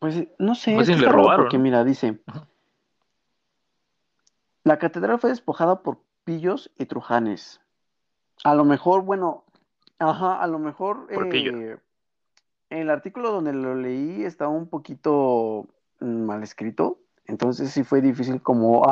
pues 0.00 0.26
no 0.38 0.54
sé, 0.54 0.74
pues 0.74 0.88
le 0.88 1.08
robaron. 1.08 1.44
porque 1.44 1.58
mira, 1.58 1.84
dice, 1.84 2.18
la 4.64 4.78
catedral 4.78 5.20
fue 5.20 5.30
despojada 5.30 5.82
por 5.82 6.00
pillos 6.24 6.72
y 6.78 6.86
trujanes. 6.86 7.60
A 8.42 8.54
lo 8.54 8.64
mejor, 8.64 9.02
bueno, 9.02 9.44
ajá, 9.98 10.42
a 10.42 10.46
lo 10.46 10.58
mejor 10.58 11.06
eh, 11.10 11.76
el 12.70 12.88
artículo 12.88 13.30
donde 13.30 13.52
lo 13.52 13.74
leí 13.74 14.24
estaba 14.24 14.50
un 14.50 14.68
poquito 14.68 15.68
mm, 16.00 16.22
mal 16.24 16.42
escrito, 16.42 16.98
entonces 17.26 17.70
sí 17.70 17.84
fue 17.84 18.00
difícil 18.00 18.40
como 18.40 18.82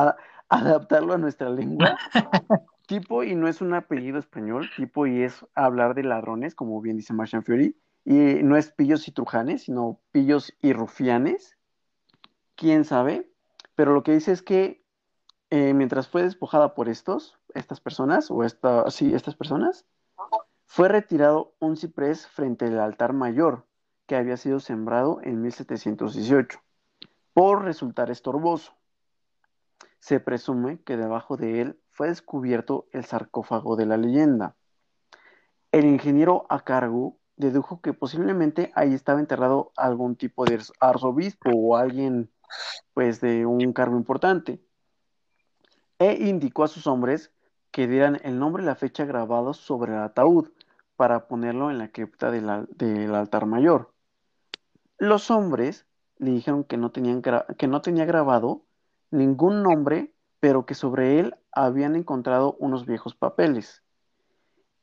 adaptarlo 0.50 1.14
a 1.14 1.18
nuestra 1.18 1.48
lengua. 1.48 1.96
tipo 2.86 3.22
y 3.22 3.34
no 3.34 3.48
es 3.48 3.62
un 3.62 3.72
apellido 3.72 4.18
español, 4.18 4.68
tipo 4.76 5.06
y 5.06 5.22
es 5.22 5.46
hablar 5.54 5.94
de 5.94 6.02
ladrones, 6.02 6.54
como 6.54 6.82
bien 6.82 6.98
dice 6.98 7.14
Martian 7.14 7.44
Fury, 7.44 7.74
y 8.08 8.42
no 8.42 8.56
es 8.56 8.70
pillos 8.70 9.06
y 9.06 9.12
trujanes, 9.12 9.64
sino 9.64 10.00
pillos 10.12 10.54
y 10.62 10.72
rufianes, 10.72 11.58
quién 12.56 12.86
sabe, 12.86 13.30
pero 13.74 13.92
lo 13.92 14.02
que 14.02 14.12
dice 14.12 14.32
es 14.32 14.40
que 14.40 14.82
eh, 15.50 15.74
mientras 15.74 16.08
fue 16.08 16.22
despojada 16.22 16.74
por 16.74 16.88
estos, 16.88 17.38
estas 17.52 17.82
personas, 17.82 18.30
o 18.30 18.44
esta, 18.44 18.90
sí, 18.90 19.12
estas 19.12 19.36
personas, 19.36 19.84
fue 20.64 20.88
retirado 20.88 21.52
un 21.58 21.76
ciprés 21.76 22.26
frente 22.26 22.64
al 22.64 22.80
altar 22.80 23.12
mayor 23.12 23.66
que 24.06 24.16
había 24.16 24.38
sido 24.38 24.58
sembrado 24.58 25.20
en 25.22 25.42
1718 25.42 26.62
por 27.34 27.62
resultar 27.62 28.10
estorboso. 28.10 28.72
Se 29.98 30.18
presume 30.18 30.80
que 30.80 30.96
debajo 30.96 31.36
de 31.36 31.60
él 31.60 31.80
fue 31.90 32.08
descubierto 32.08 32.86
el 32.92 33.04
sarcófago 33.04 33.76
de 33.76 33.84
la 33.84 33.98
leyenda. 33.98 34.56
El 35.72 35.84
ingeniero 35.84 36.46
a 36.48 36.64
cargo 36.64 37.18
dedujo 37.38 37.80
que 37.80 37.94
posiblemente 37.94 38.72
ahí 38.74 38.92
estaba 38.92 39.20
enterrado 39.20 39.72
algún 39.76 40.16
tipo 40.16 40.44
de 40.44 40.60
arzobispo 40.80 41.50
o 41.50 41.76
alguien 41.76 42.30
pues 42.94 43.20
de 43.20 43.46
un 43.46 43.72
cargo 43.72 43.96
importante 43.96 44.60
e 45.98 46.14
indicó 46.28 46.64
a 46.64 46.68
sus 46.68 46.86
hombres 46.86 47.32
que 47.70 47.86
dieran 47.86 48.20
el 48.22 48.38
nombre 48.38 48.62
y 48.62 48.66
la 48.66 48.74
fecha 48.74 49.04
grabados 49.04 49.58
sobre 49.58 49.92
el 49.92 50.00
ataúd 50.00 50.48
para 50.96 51.28
ponerlo 51.28 51.70
en 51.70 51.78
la 51.78 51.88
cripta 51.88 52.30
del, 52.30 53.14
altar 53.14 53.46
mayor. 53.46 53.92
Los 54.98 55.30
hombres 55.30 55.86
le 56.16 56.32
dijeron 56.32 56.64
que 56.64 56.76
no, 56.76 56.90
tenían 56.90 57.22
que 57.22 57.68
no 57.68 57.82
tenía 57.82 58.04
grabado 58.04 58.64
ningún 59.10 59.62
nombre, 59.62 60.12
pero 60.40 60.66
que 60.66 60.74
sobre 60.74 61.20
él 61.20 61.36
habían 61.52 61.94
encontrado 61.94 62.56
unos 62.58 62.86
viejos 62.86 63.14
papeles. 63.14 63.82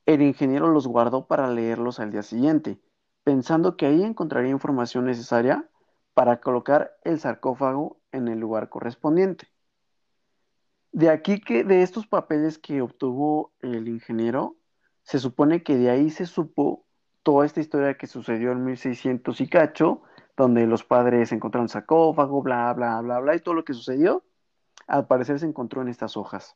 El 0.06 0.22
ingeniero 0.22 0.68
los 0.68 0.88
guardó 0.88 1.26
para 1.26 1.50
leerlos 1.50 2.00
al 2.00 2.12
día 2.12 2.22
siguiente, 2.22 2.80
pensando 3.24 3.76
que 3.76 3.88
ahí 3.88 4.04
encontraría 4.04 4.52
información 4.52 5.06
necesaria 5.06 5.68
para 6.14 6.40
colocar 6.40 6.96
el 7.04 7.20
sarcófago 7.20 8.00
en 8.12 8.28
el 8.28 8.40
lugar 8.40 8.70
correspondiente. 8.70 9.48
De 10.92 11.10
aquí 11.10 11.42
que 11.42 11.64
de 11.64 11.82
estos 11.82 12.08
papeles 12.08 12.58
que 12.60 12.82
obtuvo 12.82 13.52
el 13.60 13.88
ingeniero, 13.88 14.56
se 15.04 15.20
supone 15.20 15.64
que 15.64 15.76
de 15.76 15.90
ahí 15.90 16.10
se 16.10 16.26
supo 16.26 16.86
toda 17.24 17.46
esta 17.46 17.60
historia 17.60 17.98
que 17.98 18.08
sucedió 18.08 18.52
en 18.52 18.64
1600 18.64 19.42
y 19.42 19.50
cacho, 19.50 20.04
donde 20.38 20.68
los 20.68 20.84
padres 20.84 21.32
encontraron 21.32 21.68
sarcófago, 21.68 22.44
bla, 22.44 22.72
bla, 22.74 23.02
bla, 23.02 23.20
bla, 23.20 23.36
y 23.36 23.40
todo 23.40 23.56
lo 23.56 23.66
que 23.66 23.74
sucedió, 23.74 24.24
al 24.88 25.08
parecer 25.08 25.40
se 25.40 25.48
encontró 25.48 25.82
en 25.82 25.88
estas 25.88 26.16
hojas. 26.16 26.56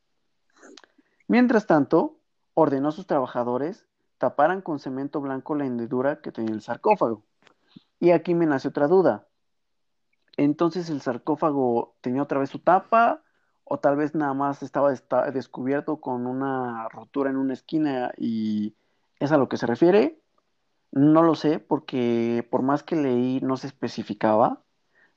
Mientras 1.28 1.66
tanto, 1.66 2.19
ordenó 2.60 2.90
a 2.90 2.92
sus 2.92 3.08
trabajadores 3.08 3.88
taparan 4.18 4.62
con 4.62 4.80
cemento 4.80 5.22
blanco 5.22 5.56
la 5.56 5.66
hendidura 5.66 6.20
que 6.20 6.32
tenía 6.32 6.54
el 6.54 6.62
sarcófago. 6.62 7.24
Y 8.00 8.12
aquí 8.12 8.36
me 8.36 8.46
nace 8.46 8.68
otra 8.68 8.88
duda. 8.88 9.28
Entonces 10.36 10.90
el 10.90 11.02
sarcófago 11.02 11.96
tenía 12.02 12.22
otra 12.22 12.40
vez 12.40 12.50
su 12.50 12.60
tapa, 12.60 13.24
o 13.64 13.80
tal 13.80 13.96
vez 13.96 14.16
nada 14.16 14.34
más 14.34 14.62
estaba 14.62 14.92
descubierto 15.32 16.02
con 16.02 16.28
una 16.28 16.90
rotura 16.90 17.30
en 17.30 17.38
una 17.38 17.54
esquina 17.54 18.12
y 18.18 18.76
es 19.20 19.32
a 19.32 19.38
lo 19.38 19.48
que 19.48 19.58
se 19.58 19.66
refiere. 19.66 20.20
No 20.92 21.22
lo 21.22 21.36
sé 21.36 21.60
porque 21.60 22.46
por 22.50 22.62
más 22.62 22.84
que 22.84 22.96
leí 22.96 23.40
no 23.42 23.58
se 23.58 23.68
especificaba. 23.68 24.64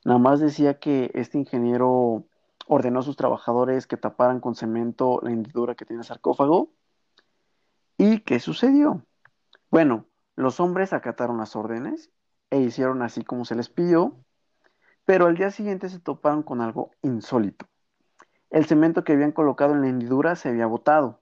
Nada 0.05 0.19
más 0.19 0.39
decía 0.39 0.79
que 0.79 1.11
este 1.13 1.39
ingeniero 1.39 2.25
ordenó 2.67 2.99
a 2.99 3.03
sus 3.03 3.17
trabajadores 3.17 3.87
que 3.87 3.97
taparan 3.97 4.39
con 4.39 4.55
cemento 4.55 5.19
la 5.23 5.31
hendidura 5.31 5.75
que 5.75 5.85
tiene 5.85 6.01
el 6.01 6.05
sarcófago. 6.07 6.69
¿Y 8.05 8.19
qué 8.19 8.41
sucedió? 8.41 9.05
Bueno, 9.71 10.07
los 10.35 10.59
hombres 10.59 10.91
acataron 10.91 11.37
las 11.37 11.55
órdenes 11.55 12.11
e 12.49 12.59
hicieron 12.59 13.01
así 13.01 13.23
como 13.23 13.45
se 13.45 13.55
les 13.55 13.69
pidió, 13.69 14.17
pero 15.05 15.25
al 15.25 15.37
día 15.37 15.51
siguiente 15.51 15.87
se 15.87 16.01
toparon 16.01 16.43
con 16.43 16.59
algo 16.59 16.91
insólito. 17.01 17.65
El 18.49 18.65
cemento 18.65 19.05
que 19.05 19.13
habían 19.13 19.31
colocado 19.31 19.73
en 19.73 19.79
la 19.79 19.87
hendidura 19.87 20.35
se 20.35 20.49
había 20.49 20.65
botado. 20.65 21.21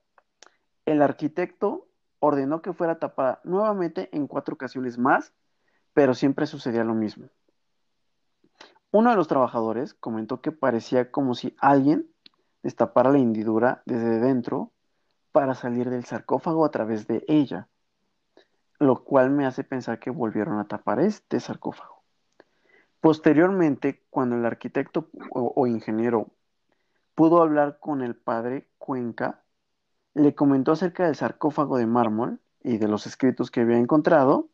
El 0.84 1.02
arquitecto 1.02 1.86
ordenó 2.18 2.62
que 2.62 2.72
fuera 2.72 2.98
tapada 2.98 3.40
nuevamente 3.44 4.08
en 4.10 4.26
cuatro 4.26 4.54
ocasiones 4.56 4.98
más, 4.98 5.32
pero 5.94 6.14
siempre 6.14 6.46
sucedía 6.46 6.82
lo 6.82 6.94
mismo. 6.94 7.28
Uno 8.90 9.10
de 9.10 9.16
los 9.16 9.28
trabajadores 9.28 9.94
comentó 9.94 10.40
que 10.40 10.50
parecía 10.50 11.12
como 11.12 11.36
si 11.36 11.54
alguien 11.60 12.10
destapara 12.64 13.12
la 13.12 13.18
hendidura 13.18 13.84
desde 13.86 14.18
dentro 14.18 14.72
para 15.32 15.54
salir 15.54 15.90
del 15.90 16.04
sarcófago 16.04 16.64
a 16.64 16.70
través 16.70 17.06
de 17.06 17.24
ella, 17.26 17.68
lo 18.78 19.02
cual 19.02 19.30
me 19.30 19.46
hace 19.46 19.64
pensar 19.64 19.98
que 19.98 20.10
volvieron 20.10 20.58
a 20.58 20.68
tapar 20.68 21.00
este 21.00 21.40
sarcófago. 21.40 22.02
Posteriormente, 23.00 24.04
cuando 24.10 24.36
el 24.36 24.46
arquitecto 24.46 25.08
o, 25.30 25.66
ingeniero 25.66 26.28
pudo 27.14 27.42
hablar 27.42 27.78
con 27.80 28.02
el 28.02 28.14
padre 28.14 28.68
Cuenca, 28.78 29.42
le 30.14 30.34
comentó 30.34 30.72
acerca 30.72 31.06
del 31.06 31.16
sarcófago 31.16 31.78
de 31.78 31.86
mármol 31.86 32.38
y 32.62 32.78
de 32.78 32.88
los 32.88 33.06
escritos 33.06 33.50
que 33.50 33.62
había 33.62 33.78
encontrado, 33.78 34.50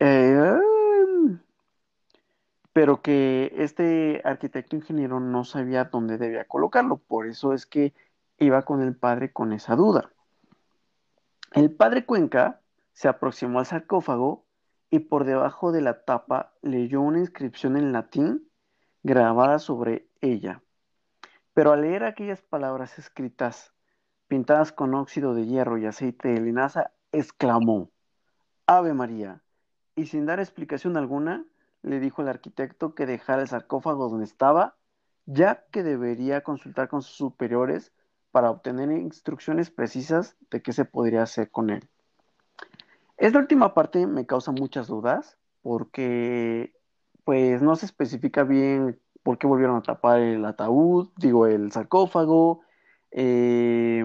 eh, 0.00 0.58
pero 2.72 3.02
que 3.02 3.52
este 3.56 4.20
arquitecto 4.24 4.76
ingeniero 4.76 5.20
no 5.20 5.44
sabía 5.44 5.84
dónde 5.84 6.18
debía 6.18 6.44
colocarlo, 6.44 6.98
por 6.98 7.26
eso 7.26 7.52
es 7.52 7.66
que 7.66 7.94
iba 8.38 8.64
con 8.64 8.82
el 8.82 8.96
padre 8.96 9.32
con 9.32 9.52
esa 9.52 9.76
duda. 9.76 10.10
El 11.52 11.74
padre 11.74 12.04
Cuenca 12.04 12.60
se 12.92 13.08
aproximó 13.08 13.58
al 13.58 13.66
sarcófago 13.66 14.44
y 14.90 15.00
por 15.00 15.24
debajo 15.24 15.72
de 15.72 15.82
la 15.82 16.04
tapa 16.04 16.52
leyó 16.62 17.00
una 17.00 17.18
inscripción 17.18 17.76
en 17.76 17.92
latín 17.92 18.48
grabada 19.02 19.58
sobre 19.58 20.08
ella. 20.20 20.62
Pero 21.54 21.72
al 21.72 21.82
leer 21.82 22.04
aquellas 22.04 22.42
palabras 22.42 22.98
escritas, 22.98 23.72
pintadas 24.28 24.72
con 24.72 24.94
óxido 24.94 25.34
de 25.34 25.46
hierro 25.46 25.78
y 25.78 25.86
aceite 25.86 26.28
de 26.28 26.40
linaza, 26.40 26.92
exclamó, 27.12 27.90
Ave 28.66 28.92
María, 28.92 29.42
y 29.96 30.06
sin 30.06 30.26
dar 30.26 30.40
explicación 30.40 30.96
alguna, 30.96 31.44
le 31.82 32.00
dijo 32.00 32.22
al 32.22 32.28
arquitecto 32.28 32.94
que 32.94 33.06
dejara 33.06 33.42
el 33.42 33.48
sarcófago 33.48 34.08
donde 34.08 34.24
estaba, 34.24 34.76
ya 35.26 35.64
que 35.70 35.82
debería 35.82 36.42
consultar 36.42 36.88
con 36.88 37.02
sus 37.02 37.16
superiores 37.16 37.92
para 38.38 38.52
obtener 38.52 38.92
instrucciones 38.92 39.68
precisas 39.68 40.36
de 40.48 40.62
qué 40.62 40.72
se 40.72 40.84
podría 40.84 41.24
hacer 41.24 41.50
con 41.50 41.70
él. 41.70 41.88
Esta 43.16 43.40
última 43.40 43.74
parte 43.74 44.06
me 44.06 44.26
causa 44.26 44.52
muchas 44.52 44.86
dudas 44.86 45.36
porque 45.60 46.72
pues 47.24 47.62
no 47.62 47.74
se 47.74 47.86
especifica 47.86 48.44
bien 48.44 49.00
por 49.24 49.38
qué 49.38 49.48
volvieron 49.48 49.74
a 49.74 49.82
tapar 49.82 50.20
el 50.20 50.44
ataúd, 50.44 51.08
digo, 51.16 51.48
el 51.48 51.72
sarcófago. 51.72 52.60
Eh, 53.10 54.04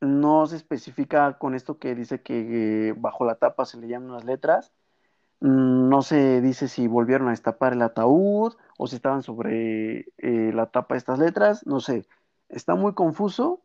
no 0.00 0.46
se 0.46 0.54
especifica 0.54 1.38
con 1.38 1.56
esto 1.56 1.80
que 1.80 1.96
dice 1.96 2.22
que 2.22 2.90
eh, 2.90 2.94
bajo 2.96 3.24
la 3.24 3.34
tapa 3.34 3.64
se 3.64 3.78
le 3.78 3.88
llaman 3.88 4.10
unas 4.10 4.24
letras. 4.24 4.72
No 5.40 6.02
se 6.02 6.40
dice 6.40 6.68
si 6.68 6.86
volvieron 6.86 7.26
a 7.26 7.30
destapar 7.32 7.72
el 7.72 7.82
ataúd 7.82 8.54
o 8.78 8.86
si 8.86 8.94
estaban 8.94 9.24
sobre 9.24 10.06
eh, 10.18 10.52
la 10.54 10.66
tapa 10.66 10.96
estas 10.96 11.18
letras. 11.18 11.66
No 11.66 11.80
sé. 11.80 12.06
Está 12.48 12.74
muy 12.74 12.94
confuso, 12.94 13.62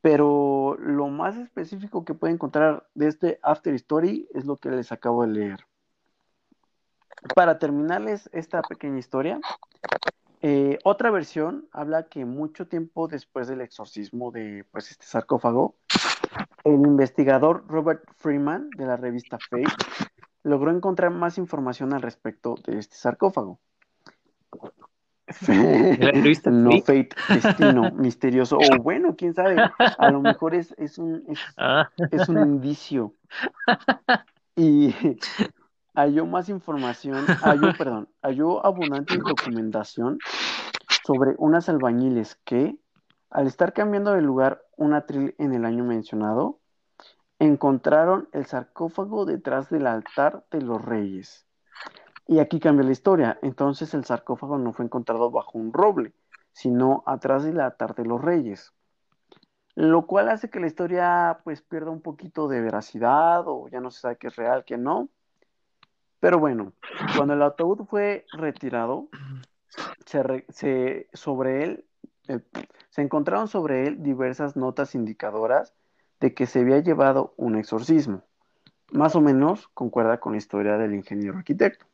pero 0.00 0.76
lo 0.78 1.08
más 1.08 1.36
específico 1.36 2.04
que 2.04 2.14
pueden 2.14 2.36
encontrar 2.36 2.88
de 2.94 3.08
este 3.08 3.38
After 3.42 3.74
Story 3.74 4.28
es 4.34 4.44
lo 4.44 4.56
que 4.56 4.70
les 4.70 4.92
acabo 4.92 5.22
de 5.22 5.32
leer 5.32 5.66
para 7.34 7.58
terminarles 7.58 8.28
esta 8.32 8.62
pequeña 8.62 8.98
historia, 8.98 9.40
eh, 10.42 10.78
otra 10.84 11.10
versión 11.10 11.68
habla 11.72 12.08
que 12.08 12.24
mucho 12.24 12.66
tiempo 12.66 13.08
después 13.08 13.48
del 13.48 13.62
exorcismo 13.62 14.30
de 14.30 14.66
pues, 14.70 14.90
este 14.90 15.06
sarcófago, 15.06 15.76
el 16.64 16.74
investigador 16.74 17.64
Robert 17.66 18.04
Freeman 18.16 18.68
de 18.76 18.86
la 18.86 18.96
revista 18.96 19.38
Fate 19.38 19.64
logró 20.42 20.70
encontrar 20.70 21.10
más 21.10 21.38
información 21.38 21.94
al 21.94 22.02
respecto 22.02 22.56
de 22.66 22.78
este 22.78 22.96
sarcófago. 22.96 23.58
no 26.50 26.70
Fate, 26.80 27.10
destino 27.28 27.90
misterioso, 27.92 28.58
o 28.58 28.82
bueno, 28.82 29.14
quién 29.16 29.34
sabe, 29.34 29.56
a 29.78 30.10
lo 30.10 30.20
mejor 30.20 30.54
es, 30.54 30.74
es, 30.78 30.98
un, 30.98 31.24
es, 31.28 31.38
Ah. 31.56 31.90
es 32.10 32.28
un 32.28 32.38
indicio. 32.38 33.14
Y 34.56 34.94
halló 35.94 36.26
más 36.26 36.48
información, 36.48 37.24
halló, 37.42 37.72
perdón, 37.76 38.08
halló 38.22 38.64
abundante 38.64 39.16
documentación 39.16 40.18
sobre 41.06 41.34
unas 41.38 41.68
albañiles 41.68 42.36
que, 42.44 42.76
al 43.30 43.46
estar 43.46 43.72
cambiando 43.72 44.12
de 44.12 44.22
lugar 44.22 44.62
un 44.76 44.94
atril 44.94 45.34
en 45.38 45.54
el 45.54 45.64
año 45.64 45.84
mencionado, 45.84 46.60
encontraron 47.38 48.28
el 48.32 48.46
sarcófago 48.46 49.24
detrás 49.24 49.70
del 49.70 49.86
altar 49.86 50.44
de 50.50 50.62
los 50.62 50.84
reyes. 50.84 51.46
Y 52.26 52.38
aquí 52.38 52.58
cambia 52.60 52.84
la 52.84 52.92
historia. 52.92 53.38
Entonces 53.42 53.92
el 53.94 54.04
sarcófago 54.04 54.58
no 54.58 54.72
fue 54.72 54.84
encontrado 54.84 55.30
bajo 55.30 55.58
un 55.58 55.72
roble, 55.72 56.12
sino 56.52 57.02
atrás 57.06 57.44
del 57.44 57.60
altar 57.60 57.94
de 57.94 58.04
los 58.04 58.22
reyes. 58.22 58.72
Lo 59.74 60.06
cual 60.06 60.28
hace 60.28 60.50
que 60.50 60.60
la 60.60 60.68
historia 60.68 61.40
pues 61.44 61.60
pierda 61.60 61.90
un 61.90 62.00
poquito 62.00 62.48
de 62.48 62.60
veracidad 62.60 63.42
o 63.46 63.68
ya 63.68 63.80
no 63.80 63.90
se 63.90 64.00
sabe 64.00 64.16
qué 64.16 64.28
es 64.28 64.36
real, 64.36 64.64
qué 64.64 64.78
no. 64.78 65.08
Pero 66.20 66.38
bueno, 66.38 66.72
cuando 67.16 67.34
el 67.34 67.42
ataúd 67.42 67.84
fue 67.86 68.26
retirado, 68.32 69.08
se, 70.06 70.22
re- 70.22 70.46
se- 70.48 71.08
sobre 71.12 71.64
él, 71.64 71.84
eh, 72.28 72.40
se 72.88 73.02
encontraron 73.02 73.48
sobre 73.48 73.86
él 73.86 74.02
diversas 74.02 74.56
notas 74.56 74.94
indicadoras 74.94 75.74
de 76.20 76.32
que 76.32 76.46
se 76.46 76.60
había 76.60 76.78
llevado 76.78 77.34
un 77.36 77.56
exorcismo. 77.56 78.22
Más 78.92 79.16
o 79.16 79.20
menos 79.20 79.68
concuerda 79.74 80.20
con 80.20 80.32
la 80.32 80.38
historia 80.38 80.78
del 80.78 80.94
ingeniero 80.94 81.36
arquitecto. 81.36 81.84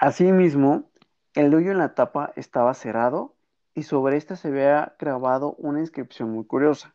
Asimismo, 0.00 0.92
el 1.34 1.52
hoyo 1.52 1.72
en 1.72 1.78
la 1.78 1.96
tapa 1.96 2.32
estaba 2.36 2.72
cerrado 2.74 3.34
y 3.74 3.82
sobre 3.82 4.16
esta 4.16 4.36
se 4.36 4.46
había 4.46 4.94
grabado 4.96 5.54
una 5.58 5.80
inscripción 5.80 6.30
muy 6.30 6.44
curiosa. 6.44 6.94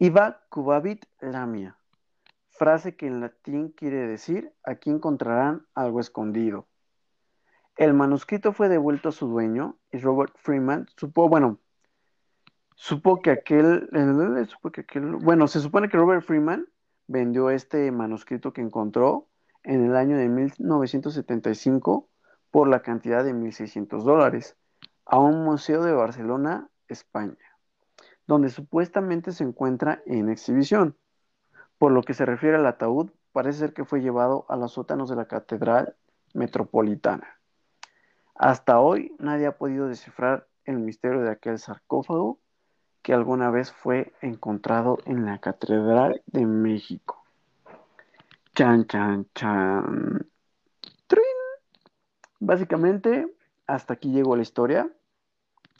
Iba 0.00 0.40
cubabit 0.48 1.04
lamia, 1.20 1.78
frase 2.48 2.96
que 2.96 3.06
en 3.06 3.20
latín 3.20 3.68
quiere 3.68 4.08
decir 4.08 4.52
aquí 4.64 4.90
encontrarán 4.90 5.68
algo 5.76 6.00
escondido. 6.00 6.66
El 7.76 7.94
manuscrito 7.94 8.52
fue 8.52 8.68
devuelto 8.68 9.10
a 9.10 9.12
su 9.12 9.28
dueño 9.28 9.78
y 9.92 9.98
Robert 9.98 10.34
Freeman 10.36 10.88
supo, 10.96 11.28
bueno, 11.28 11.60
supo 12.74 13.22
que 13.22 13.30
aquel, 13.30 13.88
eh, 13.92 14.46
supo 14.46 14.72
que 14.72 14.80
aquel, 14.80 15.14
bueno, 15.14 15.46
se 15.46 15.60
supone 15.60 15.88
que 15.88 15.96
Robert 15.96 16.24
Freeman 16.24 16.66
vendió 17.06 17.50
este 17.50 17.92
manuscrito 17.92 18.52
que 18.52 18.62
encontró 18.62 19.29
en 19.62 19.84
el 19.84 19.96
año 19.96 20.16
de 20.16 20.28
1975 20.28 22.08
por 22.50 22.68
la 22.68 22.82
cantidad 22.82 23.24
de 23.24 23.34
1.600 23.34 24.02
dólares 24.02 24.56
a 25.04 25.18
un 25.18 25.44
museo 25.44 25.82
de 25.82 25.92
Barcelona, 25.92 26.68
España, 26.88 27.36
donde 28.26 28.48
supuestamente 28.48 29.32
se 29.32 29.44
encuentra 29.44 30.02
en 30.06 30.28
exhibición. 30.28 30.96
Por 31.78 31.92
lo 31.92 32.02
que 32.02 32.14
se 32.14 32.26
refiere 32.26 32.56
al 32.56 32.66
ataúd, 32.66 33.10
parece 33.32 33.60
ser 33.60 33.72
que 33.72 33.84
fue 33.84 34.00
llevado 34.00 34.46
a 34.48 34.56
los 34.56 34.72
sótanos 34.72 35.08
de 35.08 35.16
la 35.16 35.26
Catedral 35.26 35.96
Metropolitana. 36.34 37.40
Hasta 38.34 38.80
hoy 38.80 39.14
nadie 39.18 39.46
ha 39.46 39.58
podido 39.58 39.88
descifrar 39.88 40.46
el 40.64 40.78
misterio 40.78 41.20
de 41.20 41.30
aquel 41.30 41.58
sarcófago 41.58 42.38
que 43.02 43.12
alguna 43.12 43.50
vez 43.50 43.72
fue 43.72 44.12
encontrado 44.20 44.98
en 45.06 45.24
la 45.24 45.38
Catedral 45.38 46.22
de 46.26 46.46
México. 46.46 47.19
Chan, 48.54 48.86
chan, 48.86 49.26
chan. 49.34 50.28
¡Trin! 51.06 51.24
Básicamente, 52.40 53.26
hasta 53.66 53.94
aquí 53.94 54.10
llegó 54.10 54.36
la 54.36 54.42
historia. 54.42 54.90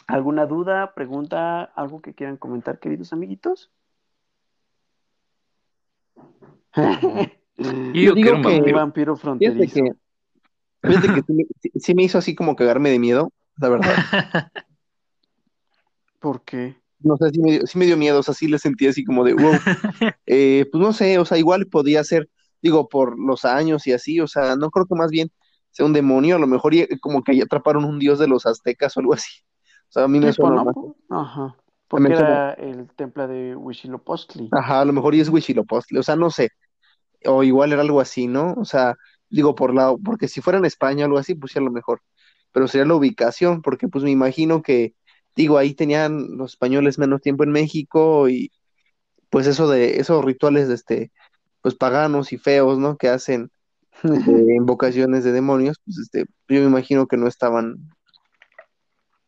¿Alguna 0.07 0.47
duda, 0.47 0.95
pregunta, 0.95 1.62
algo 1.62 2.01
que 2.01 2.14
quieran 2.14 2.37
comentar, 2.37 2.79
queridos 2.79 3.12
amiguitos? 3.12 3.71
Yo 6.75 6.83
digo 8.14 8.41
que 8.43 8.49
vampiro. 8.49 8.77
vampiro 8.77 9.16
Fíjate 9.16 9.21
fronterizo. 9.21 9.85
que, 9.85 9.93
fíjate 10.89 11.09
que 11.09 11.23
sí, 11.23 11.33
me, 11.33 11.45
sí- 11.61 11.73
sí 11.77 11.95
me 11.95 12.03
hizo 12.05 12.18
así 12.18 12.35
como 12.35 12.57
cagarme 12.57 12.91
de 12.91 12.99
miedo, 12.99 13.33
la 13.59 13.68
verdad. 13.68 13.95
¿Por 16.21 16.43
qué? 16.43 16.77
No 17.01 17.16
sé, 17.16 17.31
sí 17.31 17.41
me, 17.41 17.51
dio- 17.53 17.66
sí 17.66 17.79
me 17.79 17.87
dio 17.87 17.97
miedo, 17.97 18.21
o 18.21 18.23
sea, 18.23 18.35
sí 18.35 18.47
le 18.47 18.59
sentí 18.59 18.87
así 18.87 19.05
como 19.05 19.25
de, 19.25 19.35
wow. 19.35 19.53
Eh, 20.27 20.68
pues 20.71 20.81
no 20.81 20.93
sé, 20.93 21.18
o 21.18 21.25
sea, 21.25 21.39
igual 21.39 21.66
podía 21.66 22.05
ser, 22.05 22.29
digo, 22.62 22.88
por 22.88 23.18
los 23.18 23.44
años 23.44 23.86
y 23.86 23.92
así, 23.92 24.20
o 24.20 24.26
sea, 24.26 24.56
no 24.56 24.70
creo 24.70 24.86
que 24.86 24.94
más 24.94 25.11
bien 25.11 25.30
sea 25.70 25.86
un 25.86 25.92
demonio, 25.92 26.36
a 26.36 26.38
lo 26.38 26.46
mejor 26.46 26.74
y- 26.74 26.86
como 27.00 27.22
que 27.22 27.32
ahí 27.32 27.40
atraparon 27.40 27.84
un 27.84 27.98
dios 27.98 28.18
de 28.18 28.28
los 28.28 28.46
aztecas 28.46 28.96
o 28.96 29.00
algo 29.00 29.14
así. 29.14 29.30
O 29.88 29.92
sea, 29.92 30.04
a 30.04 30.08
mí 30.08 30.20
me 30.20 30.32
suena. 30.32 30.64
Ajá. 31.08 31.56
Porque 31.88 32.12
era 32.12 32.52
el 32.52 32.88
templo 32.94 33.26
de 33.26 33.56
Huitzilopochtli. 33.56 34.48
Ajá, 34.52 34.82
a 34.82 34.84
lo 34.84 34.92
mejor 34.92 35.14
y 35.16 35.20
es 35.20 35.28
Huitzilopochtli, 35.28 35.98
o 35.98 36.02
sea, 36.04 36.14
no 36.14 36.30
sé. 36.30 36.50
O 37.26 37.42
igual 37.42 37.72
era 37.72 37.82
algo 37.82 38.00
así, 38.00 38.28
¿no? 38.28 38.54
O 38.56 38.64
sea, 38.64 38.94
digo 39.28 39.56
por 39.56 39.74
la, 39.74 39.96
porque 39.96 40.28
si 40.28 40.40
fuera 40.40 40.58
en 40.61 40.64
España 40.64 41.04
o 41.04 41.06
algo 41.06 41.18
así, 41.18 41.34
pues 41.34 41.52
sí 41.52 41.58
a 41.58 41.62
lo 41.62 41.72
mejor. 41.72 42.02
Pero 42.52 42.68
sería 42.68 42.86
la 42.86 42.94
ubicación, 42.94 43.62
porque 43.62 43.88
pues 43.88 44.04
me 44.04 44.11
imagino 44.12 44.62
que, 44.62 44.94
digo, 45.34 45.58
ahí 45.58 45.74
tenían 45.74 46.36
los 46.36 46.52
españoles 46.52 46.98
menos 46.98 47.20
tiempo 47.22 47.42
en 47.42 47.50
México 47.50 48.28
y 48.28 48.52
pues 49.28 49.48
eso 49.48 49.68
de, 49.68 49.98
esos 49.98 50.24
rituales 50.24 50.68
de 50.68 50.74
este, 50.74 51.12
pues 51.62 51.74
paganos 51.74 52.32
y 52.32 52.38
feos, 52.38 52.78
¿no? 52.78 52.96
Que 52.96 53.08
hacen 53.08 53.50
de 54.02 54.02
invocaciones 54.56 55.24
de 55.24 55.32
demonios, 55.32 55.78
pues 55.84 55.98
este, 55.98 56.26
yo 56.48 56.61
me 56.61 56.66
imagino 56.66 57.06
que 57.06 57.16
no 57.16 57.26
estaban 57.26 57.76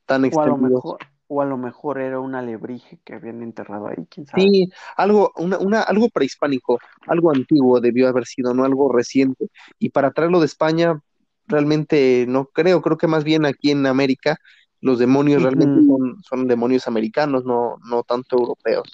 tan 0.07 0.25
extendidos. 0.25 0.83
o 1.29 1.41
a 1.41 1.47
lo 1.47 1.57
mejor 1.57 1.99
era 1.99 2.21
un 2.21 2.35
alebrije 2.35 3.01
que 3.05 3.15
habían 3.15 3.43
enterrado 3.43 3.89
ahí, 3.89 4.07
quién 4.11 4.27
sabe. 4.27 4.43
Sí, 4.43 4.71
algo, 4.97 5.33
una, 5.37 5.59
una, 5.59 5.83
algo 5.83 6.09
prehispánico, 6.09 6.79
algo 7.07 7.31
antiguo 7.31 7.81
debió 7.81 8.09
haber 8.09 8.27
sido, 8.27 8.53
no 8.55 8.65
algo 8.65 8.93
reciente. 8.93 9.49
Y 9.79 9.91
para 9.91 10.11
traerlo 10.11 10.41
de 10.41 10.47
España, 10.47 11.01
realmente 11.47 12.27
no 12.29 12.47
creo, 12.47 12.83
creo 12.83 12.99
que 12.99 13.07
más 13.07 13.25
bien 13.25 13.47
aquí 13.47 13.71
en 13.71 13.87
América 13.87 14.39
los 14.81 14.99
demonios 14.99 15.43
realmente 15.43 15.87
son, 15.87 16.23
son 16.23 16.49
demonios 16.49 16.89
americanos, 16.89 17.45
no, 17.45 17.77
no 17.89 18.03
tanto 18.03 18.37
europeos. 18.37 18.89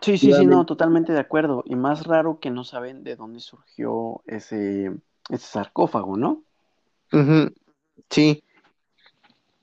Sí, 0.00 0.18
sí, 0.18 0.32
sí, 0.32 0.46
no, 0.46 0.66
totalmente 0.66 1.12
de 1.12 1.20
acuerdo. 1.20 1.62
Y 1.66 1.76
más 1.76 2.06
raro 2.06 2.38
que 2.40 2.50
no 2.50 2.64
saben 2.64 3.04
de 3.04 3.16
dónde 3.16 3.40
surgió 3.40 4.22
ese, 4.26 4.92
ese 5.28 5.46
sarcófago, 5.46 6.16
¿no? 6.16 6.42
Sí, 8.10 8.42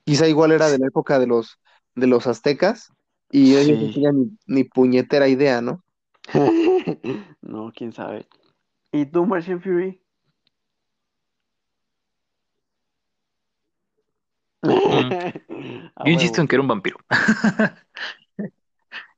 quizá 0.05 0.27
igual 0.27 0.51
era 0.51 0.69
de 0.69 0.79
la 0.79 0.87
época 0.87 1.19
de 1.19 1.27
los, 1.27 1.59
de 1.95 2.07
los 2.07 2.27
aztecas 2.27 2.91
y 3.31 3.55
ellos 3.55 3.79
no 3.79 3.91
tenían 3.91 4.19
ni, 4.19 4.37
ni 4.47 4.63
puñetera 4.63 5.27
idea, 5.27 5.61
¿no? 5.61 5.83
No, 7.41 7.71
quién 7.75 7.93
sabe. 7.93 8.27
¿Y 8.91 9.05
tú, 9.05 9.25
Martian 9.25 9.61
Fury? 9.61 10.01
A 14.61 16.05
Yo 16.05 16.11
insisto 16.11 16.41
en 16.41 16.47
que 16.47 16.55
era 16.55 16.61
un 16.61 16.67
vampiro. 16.67 16.97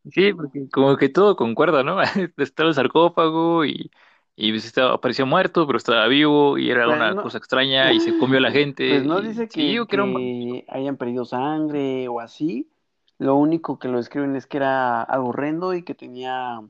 Sí, 0.10 0.34
porque 0.34 0.68
como 0.72 0.98
que 0.98 1.10
todo 1.10 1.36
concuerda, 1.36 1.84
¿no? 1.84 1.98
Estaba 2.38 2.70
el 2.70 2.76
sarcófago 2.76 3.66
y, 3.66 3.92
y 4.36 4.52
pues 4.52 4.66
estaba, 4.66 4.94
apareció 4.96 5.26
muerto, 5.28 5.68
pero 5.68 5.78
estaba 5.78 6.08
vivo 6.08 6.58
y 6.58 6.72
era 6.72 6.88
Pues 6.88 6.90
una 6.90 7.16
no- 7.16 7.18
cosa 7.18 7.38
extraña 7.38 7.94
y 7.94 8.00
se 8.00 8.16
comió 8.16 8.38
a 8.40 8.42
la 8.42 8.52
gente. 8.52 8.84
Pues 8.86 9.04
no 9.06 9.22
y- 9.22 9.22
dice 9.22 9.50
sí, 9.50 9.74
que, 9.88 9.88
yo 9.88 10.64
hayan 10.68 10.98
perdido 10.98 11.26
sangre 11.26 12.08
o 12.08 12.20
así. 12.20 12.72
Lo 13.18 13.36
único 13.36 13.80
que 13.80 13.88
lo 13.88 13.98
describen 13.98 14.36
es 14.36 14.48
que 14.48 14.58
era 14.58 15.04
algo 15.04 15.30
horrendo 15.30 15.74
y 15.74 15.84
que 15.84 15.96
tenía 15.96 16.62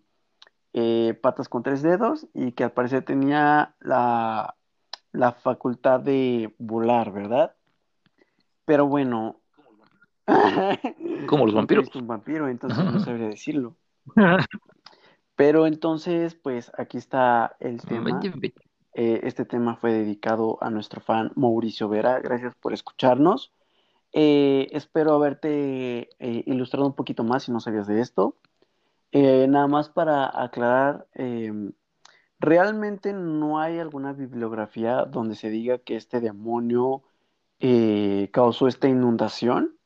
eh, 0.73 1.15
patas 1.21 1.49
con 1.49 1.63
tres 1.63 1.81
dedos 1.83 2.27
y 2.33 2.53
que 2.53 2.65
al 2.65 2.73
parecer 2.73 3.05
tenía 3.05 3.75
la, 3.81 4.57
la 5.13 5.33
facultad 5.33 5.99
de 6.01 6.55
volar, 6.59 7.11
¿verdad? 7.13 7.55
Pero 8.65 8.87
bueno. 8.87 9.40
Como 11.27 11.45
los 11.45 11.55
vampiros. 11.55 11.85
visto 11.85 11.99
un 11.99 12.07
vampiro, 12.07 12.47
entonces 12.47 12.83
no 12.83 12.99
sabría 12.99 13.27
decirlo. 13.27 13.75
Pero 15.35 15.65
entonces, 15.65 16.35
pues 16.35 16.71
aquí 16.77 16.97
está 16.97 17.55
el 17.59 17.81
tema. 17.81 18.19
Eh, 18.93 19.21
este 19.23 19.45
tema 19.45 19.75
fue 19.77 19.93
dedicado 19.93 20.57
a 20.61 20.69
nuestro 20.69 21.01
fan 21.01 21.31
Mauricio 21.35 21.87
Vera. 21.89 22.19
Gracias 22.19 22.53
por 22.55 22.73
escucharnos. 22.73 23.51
Eh, 24.13 24.67
espero 24.71 25.13
haberte 25.13 26.09
eh, 26.19 26.43
ilustrado 26.45 26.85
un 26.85 26.95
poquito 26.95 27.23
más 27.23 27.43
si 27.43 27.51
no 27.51 27.59
sabías 27.59 27.87
de 27.87 28.01
esto. 28.01 28.35
Nada 29.13 29.67
más 29.67 29.89
para 29.89 30.41
aclarar, 30.41 31.05
eh, 31.15 31.51
realmente 32.39 33.11
no 33.11 33.59
hay 33.59 33.77
alguna 33.77 34.13
bibliografía 34.13 35.03
donde 35.03 35.35
se 35.35 35.49
diga 35.49 35.79
que 35.79 35.97
este 35.97 36.21
demonio 36.21 37.03
causó 38.31 38.67
esta 38.67 38.87
inundación, 38.87 39.77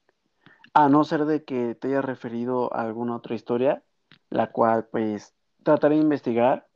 a 0.75 0.89
no 0.89 1.05
ser 1.05 1.23
de 1.23 1.45
que 1.45 1.73
te 1.73 1.87
hayas 1.87 2.03
referido 2.03 2.71
a 2.75 2.81
alguna 2.81 3.15
otra 3.15 3.33
historia, 3.33 3.81
la 4.29 4.51
cual 4.51 4.87
pues 4.91 5.33
trataré 5.63 5.95
de 5.95 6.01
investigar, 6.01 6.67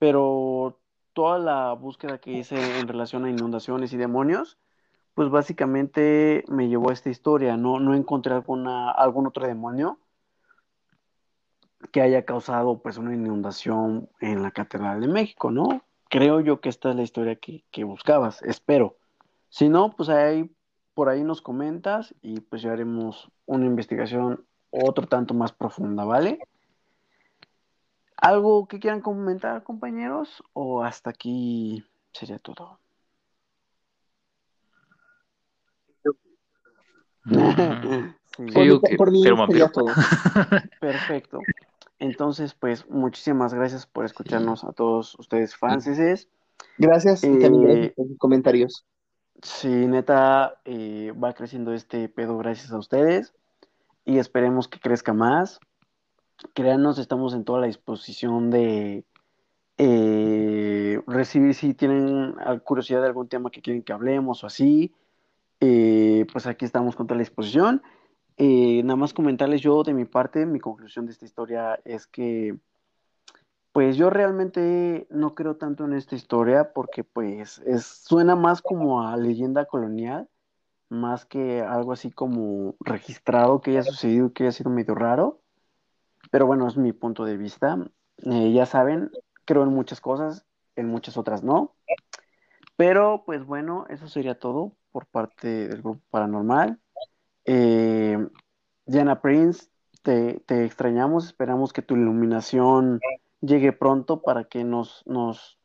pero 0.00 0.80
toda 1.12 1.38
la 1.38 1.72
búsqueda 1.72 2.18
que 2.18 2.32
hice 2.32 2.80
en 2.80 2.88
relación 2.88 3.24
a 3.24 3.30
inundaciones 3.30 3.92
y 3.92 3.96
demonios, 3.96 4.58
pues 5.14 5.30
básicamente 5.30 6.44
me 6.48 6.68
llevó 6.68 6.90
a 6.90 6.92
esta 6.92 7.08
historia, 7.08 7.56
no, 7.56 7.78
no 7.78 7.94
encontré 7.94 8.34
alguna, 8.34 8.90
algún 8.90 9.28
otro 9.28 9.46
demonio 9.46 10.00
que 11.92 12.02
haya 12.02 12.24
causado 12.24 12.82
pues 12.82 12.98
una 12.98 13.14
inundación 13.14 14.10
en 14.20 14.42
la 14.42 14.50
Catedral 14.50 15.00
de 15.00 15.06
México, 15.06 15.52
¿no? 15.52 15.82
Creo 16.08 16.40
yo 16.40 16.60
que 16.60 16.68
esta 16.68 16.90
es 16.90 16.96
la 16.96 17.02
historia 17.02 17.36
que, 17.36 17.64
que 17.70 17.84
buscabas, 17.84 18.42
espero. 18.42 18.96
Si 19.50 19.68
no, 19.68 19.90
pues 19.92 20.08
ahí 20.08 20.50
por 20.96 21.10
ahí 21.10 21.22
nos 21.22 21.42
comentas 21.42 22.14
y 22.22 22.40
pues 22.40 22.62
ya 22.62 22.72
haremos 22.72 23.30
una 23.44 23.66
investigación 23.66 24.46
otro 24.70 25.06
tanto 25.06 25.34
más 25.34 25.52
profunda, 25.52 26.04
¿vale? 26.06 26.38
¿Algo 28.16 28.66
que 28.66 28.80
quieran 28.80 29.02
comentar, 29.02 29.62
compañeros? 29.62 30.42
¿O 30.54 30.82
hasta 30.82 31.10
aquí 31.10 31.84
sería 32.12 32.38
todo? 32.38 32.80
Sí. 38.36 38.44
Yo 38.54 38.62
digo 38.62 38.80
Por- 38.98 39.10
que 39.12 39.18
sería 39.52 39.68
todo. 39.68 39.86
Perfecto. 40.78 41.40
Entonces, 41.98 42.52
pues 42.54 42.88
muchísimas 42.90 43.54
gracias 43.54 43.86
por 43.86 44.04
escucharnos 44.04 44.62
a 44.64 44.72
todos 44.72 45.14
ustedes, 45.18 45.56
franceses. 45.56 46.28
Gracias 46.76 47.24
y 47.24 47.38
también 47.38 47.62
Eh, 47.64 47.66
gracias 47.74 47.94
por 47.94 48.06
sus 48.08 48.18
comentarios. 48.18 48.84
Sí, 49.42 49.68
neta, 49.68 50.60
eh, 50.64 51.12
va 51.12 51.34
creciendo 51.34 51.72
este 51.72 52.08
pedo 52.08 52.38
gracias 52.38 52.72
a 52.72 52.78
ustedes 52.78 53.34
y 54.04 54.18
esperemos 54.18 54.68
que 54.68 54.80
crezca 54.80 55.12
más. 55.12 55.60
Créanos, 56.54 56.98
estamos 56.98 57.34
en 57.34 57.44
toda 57.44 57.60
la 57.60 57.66
disposición 57.66 58.50
de 58.50 59.04
eh, 59.78 61.00
recibir 61.06 61.54
si 61.54 61.74
tienen 61.74 62.34
curiosidad 62.64 63.02
de 63.02 63.08
algún 63.08 63.28
tema 63.28 63.50
que 63.50 63.62
quieren 63.62 63.82
que 63.82 63.92
hablemos 63.92 64.42
o 64.44 64.46
así. 64.46 64.94
eh, 65.60 66.26
pues 66.32 66.46
aquí 66.46 66.64
estamos 66.64 66.96
con 66.96 67.06
toda 67.06 67.16
la 67.16 67.22
disposición. 67.22 67.82
Eh, 68.38 68.82
nada 68.84 68.96
más 68.96 69.14
comentarles 69.14 69.62
yo 69.62 69.82
de 69.82 69.94
mi 69.94 70.04
parte, 70.04 70.46
mi 70.46 70.60
conclusión 70.60 71.06
de 71.06 71.12
esta 71.12 71.24
historia 71.24 71.80
es 71.84 72.06
que 72.06 72.56
pues 73.76 73.98
yo 73.98 74.08
realmente 74.08 75.06
no 75.10 75.34
creo 75.34 75.56
tanto 75.56 75.84
en 75.84 75.92
esta 75.92 76.14
historia 76.14 76.72
porque 76.72 77.04
pues 77.04 77.58
es, 77.66 77.84
suena 77.84 78.34
más 78.34 78.62
como 78.62 79.06
a 79.06 79.14
leyenda 79.18 79.66
colonial, 79.66 80.30
más 80.88 81.26
que 81.26 81.60
algo 81.60 81.92
así 81.92 82.10
como 82.10 82.74
registrado 82.80 83.60
que 83.60 83.72
haya 83.72 83.82
sucedido, 83.82 84.32
que 84.32 84.44
haya 84.44 84.52
sido 84.52 84.70
medio 84.70 84.94
raro. 84.94 85.42
Pero 86.30 86.46
bueno, 86.46 86.66
es 86.66 86.78
mi 86.78 86.94
punto 86.94 87.26
de 87.26 87.36
vista. 87.36 87.76
Eh, 88.24 88.50
ya 88.54 88.64
saben, 88.64 89.10
creo 89.44 89.64
en 89.64 89.74
muchas 89.74 90.00
cosas, 90.00 90.46
en 90.74 90.88
muchas 90.88 91.18
otras 91.18 91.42
no. 91.42 91.74
Pero 92.76 93.24
pues 93.26 93.44
bueno, 93.44 93.84
eso 93.90 94.08
sería 94.08 94.38
todo 94.38 94.72
por 94.90 95.04
parte 95.04 95.68
del 95.68 95.82
grupo 95.82 96.00
paranormal. 96.08 96.80
Eh, 97.44 98.26
Diana 98.86 99.20
Prince, 99.20 99.68
te, 100.02 100.40
te 100.46 100.64
extrañamos, 100.64 101.26
esperamos 101.26 101.74
que 101.74 101.82
tu 101.82 101.94
iluminación 101.94 103.00
llegue 103.46 103.72
pronto 103.72 104.22
para 104.22 104.44
que 104.44 104.64
nos, 104.64 105.02
nos 105.06 105.58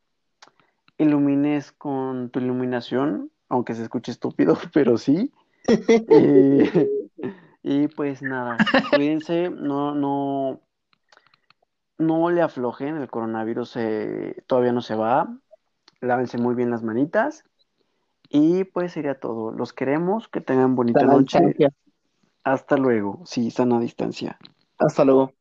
ilumines 0.98 1.72
con 1.72 2.30
tu 2.30 2.40
iluminación, 2.40 3.32
aunque 3.50 3.76
se 3.76 3.84
escuche 3.84 4.12
estúpido, 4.12 4.56
pero 4.74 4.98
sí. 4.98 5.32
Eh, 5.68 6.90
y 7.64 7.88
pues 7.88 8.22
nada, 8.22 8.58
cuídense, 8.96 9.50
no, 9.50 9.96
no, 9.96 10.62
no 11.98 12.30
le 12.30 12.42
aflojen, 12.42 12.98
el 12.98 13.10
coronavirus 13.10 13.76
eh, 13.78 14.44
todavía 14.48 14.72
no 14.72 14.82
se 14.82 14.96
va, 14.96 15.38
lávense 16.00 16.38
muy 16.38 16.56
bien 16.56 16.72
las 16.72 16.84
manitas. 16.84 17.44
Y 18.34 18.64
pues 18.64 18.94
sería 18.94 19.20
todo. 19.20 19.52
Los 19.52 19.74
queremos, 19.74 20.30
que 20.30 20.40
tengan 20.40 20.74
bonita 20.74 21.04
noche. 21.04 21.54
Hasta 22.46 22.78
luego. 22.78 23.22
Sí, 23.26 23.52
sana 23.52 23.78
distancia. 23.78 24.40
Hasta 24.78 25.04
luego. 25.04 25.34